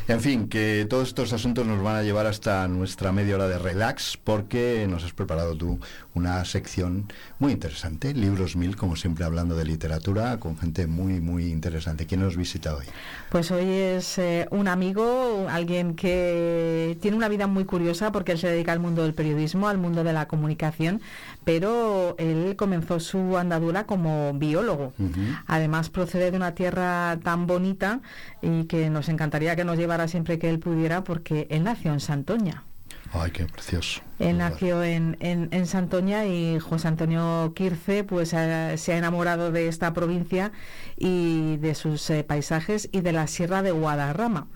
En 0.08 0.22
fin, 0.22 0.48
que 0.48 0.86
todos 0.90 1.08
estos 1.10 1.34
asuntos 1.34 1.66
nos 1.66 1.82
van 1.82 1.96
a 1.96 2.04
llevar 2.04 2.26
hasta 2.26 2.68
nuestra 2.68 3.12
media 3.12 3.36
hora 3.36 3.48
de 3.48 3.60
relax 3.60 4.18
porque 4.24 4.88
nos 4.90 5.04
has 5.04 5.14
preparado 5.14 5.56
tú 5.56 5.80
una 6.14 6.44
sección 6.46 7.12
muy 7.40 7.52
interesante, 7.54 8.14
Libros 8.14 8.56
Mil, 8.56 8.76
como 8.76 8.96
siempre 8.96 9.24
hablando 9.24 9.56
de 9.56 9.66
literatura, 9.66 10.40
con 10.40 10.58
gente 10.58 10.88
muy, 10.88 11.22
muy 11.22 11.52
interesante. 11.52 12.08
¿Quién 12.08 12.22
nos 12.22 12.36
visita 12.36 12.76
hoy? 12.76 12.86
Pues 13.30 13.52
hoy 13.52 13.70
es 13.70 14.18
eh, 14.18 14.48
un 14.52 14.68
amigo, 14.68 15.48
alguien 15.50 15.96
que 15.96 16.98
tiene 17.02 17.18
una 17.18 17.30
vida 17.30 17.48
muy 17.48 17.66
curiosa 17.66 18.12
porque 18.12 18.32
él 18.32 18.40
se 18.40 18.48
dedica 18.48 18.72
al 18.72 18.80
mundo 18.80 19.04
del 19.04 19.14
periodismo, 19.14 19.68
al 19.68 19.78
mundo 19.78 20.04
de 20.04 20.14
la 20.14 20.28
comunicación, 20.28 21.02
pero 21.48 22.14
él 22.18 22.58
comenzó 22.58 23.00
su 23.00 23.38
andadura 23.38 23.86
como 23.86 24.34
biólogo. 24.34 24.92
Además 25.46 25.90
procede 25.90 26.30
de 26.30 26.36
una 26.36 26.56
tierra 26.56 27.18
tan 27.24 27.48
bonita 27.48 28.02
y 28.42 28.66
que 28.66 28.90
nos 28.90 29.08
encantaría 29.08 29.56
que 29.56 29.64
nos 29.64 29.78
llevara 29.78 30.10
siempre 30.10 30.40
que 30.40 30.50
él 30.50 30.60
pudiera 30.60 31.06
porque 31.06 31.48
él 31.50 31.64
nació 31.64 31.94
en 31.94 32.02
Santoña. 32.02 32.66
Ay, 33.14 33.32
qué 33.32 33.46
precioso. 33.46 34.02
Él 34.20 34.40
nació 34.40 34.84
en, 34.84 35.16
en, 35.20 35.50
en 35.52 35.68
Santoña 35.68 36.26
y 36.26 36.60
José 36.60 36.88
Antonio 36.88 37.54
Quirce 37.56 38.04
pues 38.04 38.30
se 38.30 38.38
ha 38.94 38.98
enamorado 38.98 39.52
de 39.52 39.68
esta 39.68 39.94
provincia 39.94 40.52
y 40.98 41.58
de 41.58 41.76
sus 41.76 42.10
eh, 42.10 42.24
paisajes 42.24 42.90
y 42.92 43.02
de 43.02 43.12
la 43.12 43.28
Sierra 43.28 43.62
de 43.62 43.72
Guadarrama. 43.72 44.48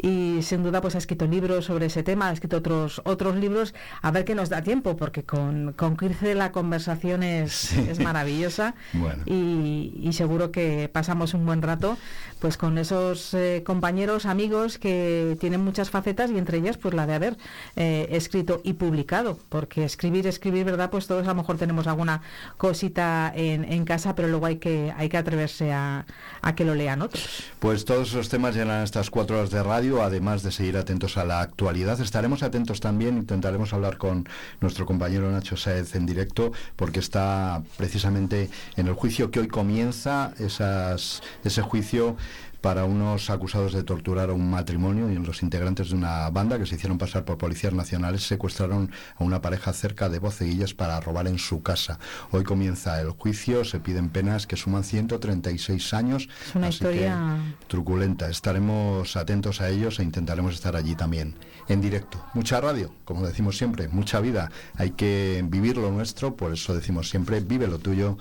Y 0.00 0.38
sin 0.42 0.62
duda 0.62 0.80
pues 0.80 0.94
ha 0.94 0.98
escrito 0.98 1.26
libros 1.26 1.64
sobre 1.64 1.86
ese 1.86 2.04
tema, 2.04 2.28
ha 2.28 2.32
escrito 2.32 2.58
otros 2.58 3.02
otros 3.04 3.36
libros, 3.36 3.74
a 4.00 4.10
ver 4.12 4.24
qué 4.24 4.34
nos 4.34 4.48
da 4.48 4.62
tiempo, 4.62 4.96
porque 4.96 5.24
con, 5.24 5.72
con 5.72 5.96
Quirce 5.96 6.34
la 6.36 6.52
conversación 6.52 7.24
es, 7.24 7.72
es 7.72 7.98
maravillosa 7.98 8.74
Bueno. 8.92 9.24
y, 9.26 9.92
y 10.00 10.12
seguro 10.12 10.52
que 10.52 10.88
pasamos 10.92 11.34
un 11.34 11.44
buen 11.46 11.62
rato 11.62 11.98
pues 12.38 12.56
con 12.56 12.78
esos 12.78 13.34
eh, 13.34 13.62
compañeros, 13.66 14.24
amigos 14.24 14.78
que 14.78 15.36
tienen 15.40 15.60
muchas 15.60 15.90
facetas 15.90 16.30
y 16.30 16.38
entre 16.38 16.58
ellas 16.58 16.78
pues 16.78 16.94
la 16.94 17.06
de 17.06 17.14
haber 17.14 17.36
eh, 17.76 17.89
escrito 18.10 18.60
y 18.64 18.74
publicado, 18.74 19.38
porque 19.48 19.84
escribir, 19.84 20.26
escribir, 20.26 20.64
¿verdad? 20.64 20.90
Pues 20.90 21.06
todos 21.06 21.24
a 21.26 21.30
lo 21.30 21.36
mejor 21.36 21.56
tenemos 21.56 21.86
alguna 21.86 22.22
cosita 22.56 23.32
en, 23.34 23.64
en 23.64 23.84
casa, 23.84 24.14
pero 24.14 24.28
luego 24.28 24.46
hay 24.46 24.56
que, 24.56 24.92
hay 24.96 25.08
que 25.08 25.16
atreverse 25.16 25.72
a, 25.72 26.06
a 26.42 26.54
que 26.54 26.64
lo 26.64 26.74
lean 26.74 27.02
otros. 27.02 27.44
Pues 27.58 27.84
todos 27.84 28.08
esos 28.08 28.28
temas 28.28 28.54
llenan 28.54 28.82
estas 28.82 29.10
cuatro 29.10 29.38
horas 29.38 29.50
de 29.50 29.62
radio, 29.62 30.02
además 30.02 30.42
de 30.42 30.50
seguir 30.50 30.76
atentos 30.76 31.16
a 31.16 31.24
la 31.24 31.40
actualidad. 31.40 32.00
Estaremos 32.00 32.42
atentos 32.42 32.80
también, 32.80 33.16
intentaremos 33.18 33.72
hablar 33.72 33.98
con 33.98 34.28
nuestro 34.60 34.86
compañero 34.86 35.30
Nacho 35.30 35.56
Saez 35.56 35.94
en 35.94 36.06
directo, 36.06 36.52
porque 36.76 37.00
está 37.00 37.62
precisamente 37.76 38.50
en 38.76 38.86
el 38.86 38.94
juicio 38.94 39.30
que 39.30 39.40
hoy 39.40 39.48
comienza, 39.48 40.32
esas, 40.38 41.22
ese 41.44 41.62
juicio 41.62 42.16
para 42.60 42.84
unos 42.84 43.30
acusados 43.30 43.72
de 43.72 43.82
torturar 43.82 44.30
a 44.30 44.32
un 44.32 44.50
matrimonio 44.50 45.10
y 45.10 45.16
los 45.16 45.42
integrantes 45.42 45.90
de 45.90 45.96
una 45.96 46.28
banda 46.30 46.58
que 46.58 46.66
se 46.66 46.74
hicieron 46.74 46.98
pasar 46.98 47.24
por 47.24 47.38
policías 47.38 47.72
nacionales 47.72 48.22
secuestraron 48.26 48.90
a 49.16 49.24
una 49.24 49.40
pareja 49.40 49.72
cerca 49.72 50.08
de 50.08 50.18
Boceguillas 50.18 50.74
para 50.74 51.00
robar 51.00 51.26
en 51.26 51.38
su 51.38 51.62
casa. 51.62 51.98
Hoy 52.30 52.44
comienza 52.44 53.00
el 53.00 53.10
juicio, 53.10 53.64
se 53.64 53.80
piden 53.80 54.10
penas 54.10 54.46
que 54.46 54.56
suman 54.56 54.84
136 54.84 55.94
años. 55.94 56.28
Es 56.46 56.54
una 56.54 56.68
así 56.68 56.80
que 56.80 56.84
historia 56.84 57.38
truculenta. 57.66 58.28
Estaremos 58.28 59.16
atentos 59.16 59.60
a 59.60 59.68
ellos 59.68 59.98
e 59.98 60.02
intentaremos 60.02 60.54
estar 60.54 60.76
allí 60.76 60.94
también, 60.94 61.36
en 61.68 61.80
directo. 61.80 62.22
Mucha 62.34 62.60
radio, 62.60 62.94
como 63.04 63.26
decimos 63.26 63.56
siempre, 63.56 63.88
mucha 63.88 64.20
vida. 64.20 64.50
Hay 64.76 64.90
que 64.90 65.44
vivir 65.48 65.76
lo 65.76 65.90
nuestro, 65.90 66.36
por 66.36 66.52
eso 66.52 66.74
decimos 66.74 67.08
siempre, 67.08 67.40
vive 67.40 67.66
lo 67.66 67.78
tuyo, 67.78 68.18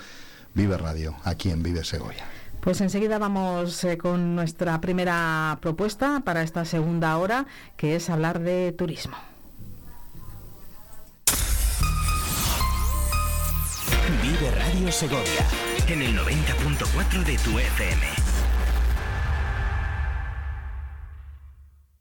vive 0.54 0.78
radio, 0.78 1.16
aquí 1.24 1.52
en 1.52 1.64
Vive 1.64 1.84
Segovia. 1.84 2.26
Pues 2.62 2.82
enseguida 2.82 3.18
vamos 3.18 3.84
eh, 3.84 3.98
con 3.98 4.36
nuestra 4.36 4.82
primera 4.82 5.58
propuesta 5.62 6.22
para 6.26 6.44
esta 6.44 6.66
segunda 6.66 7.18
hora, 7.18 7.46
que 7.78 7.96
es 7.96 8.10
hablar 8.10 8.40
de 8.40 8.74
turismo. 8.74 9.16
Vive 14.22 14.52
Radio 14.52 14.92
Segovia 14.92 15.46
en 15.88 16.02
el 16.02 16.18
90.4 16.18 17.24
de 17.24 17.38
tu 17.38 17.58
FM. 17.58 18.29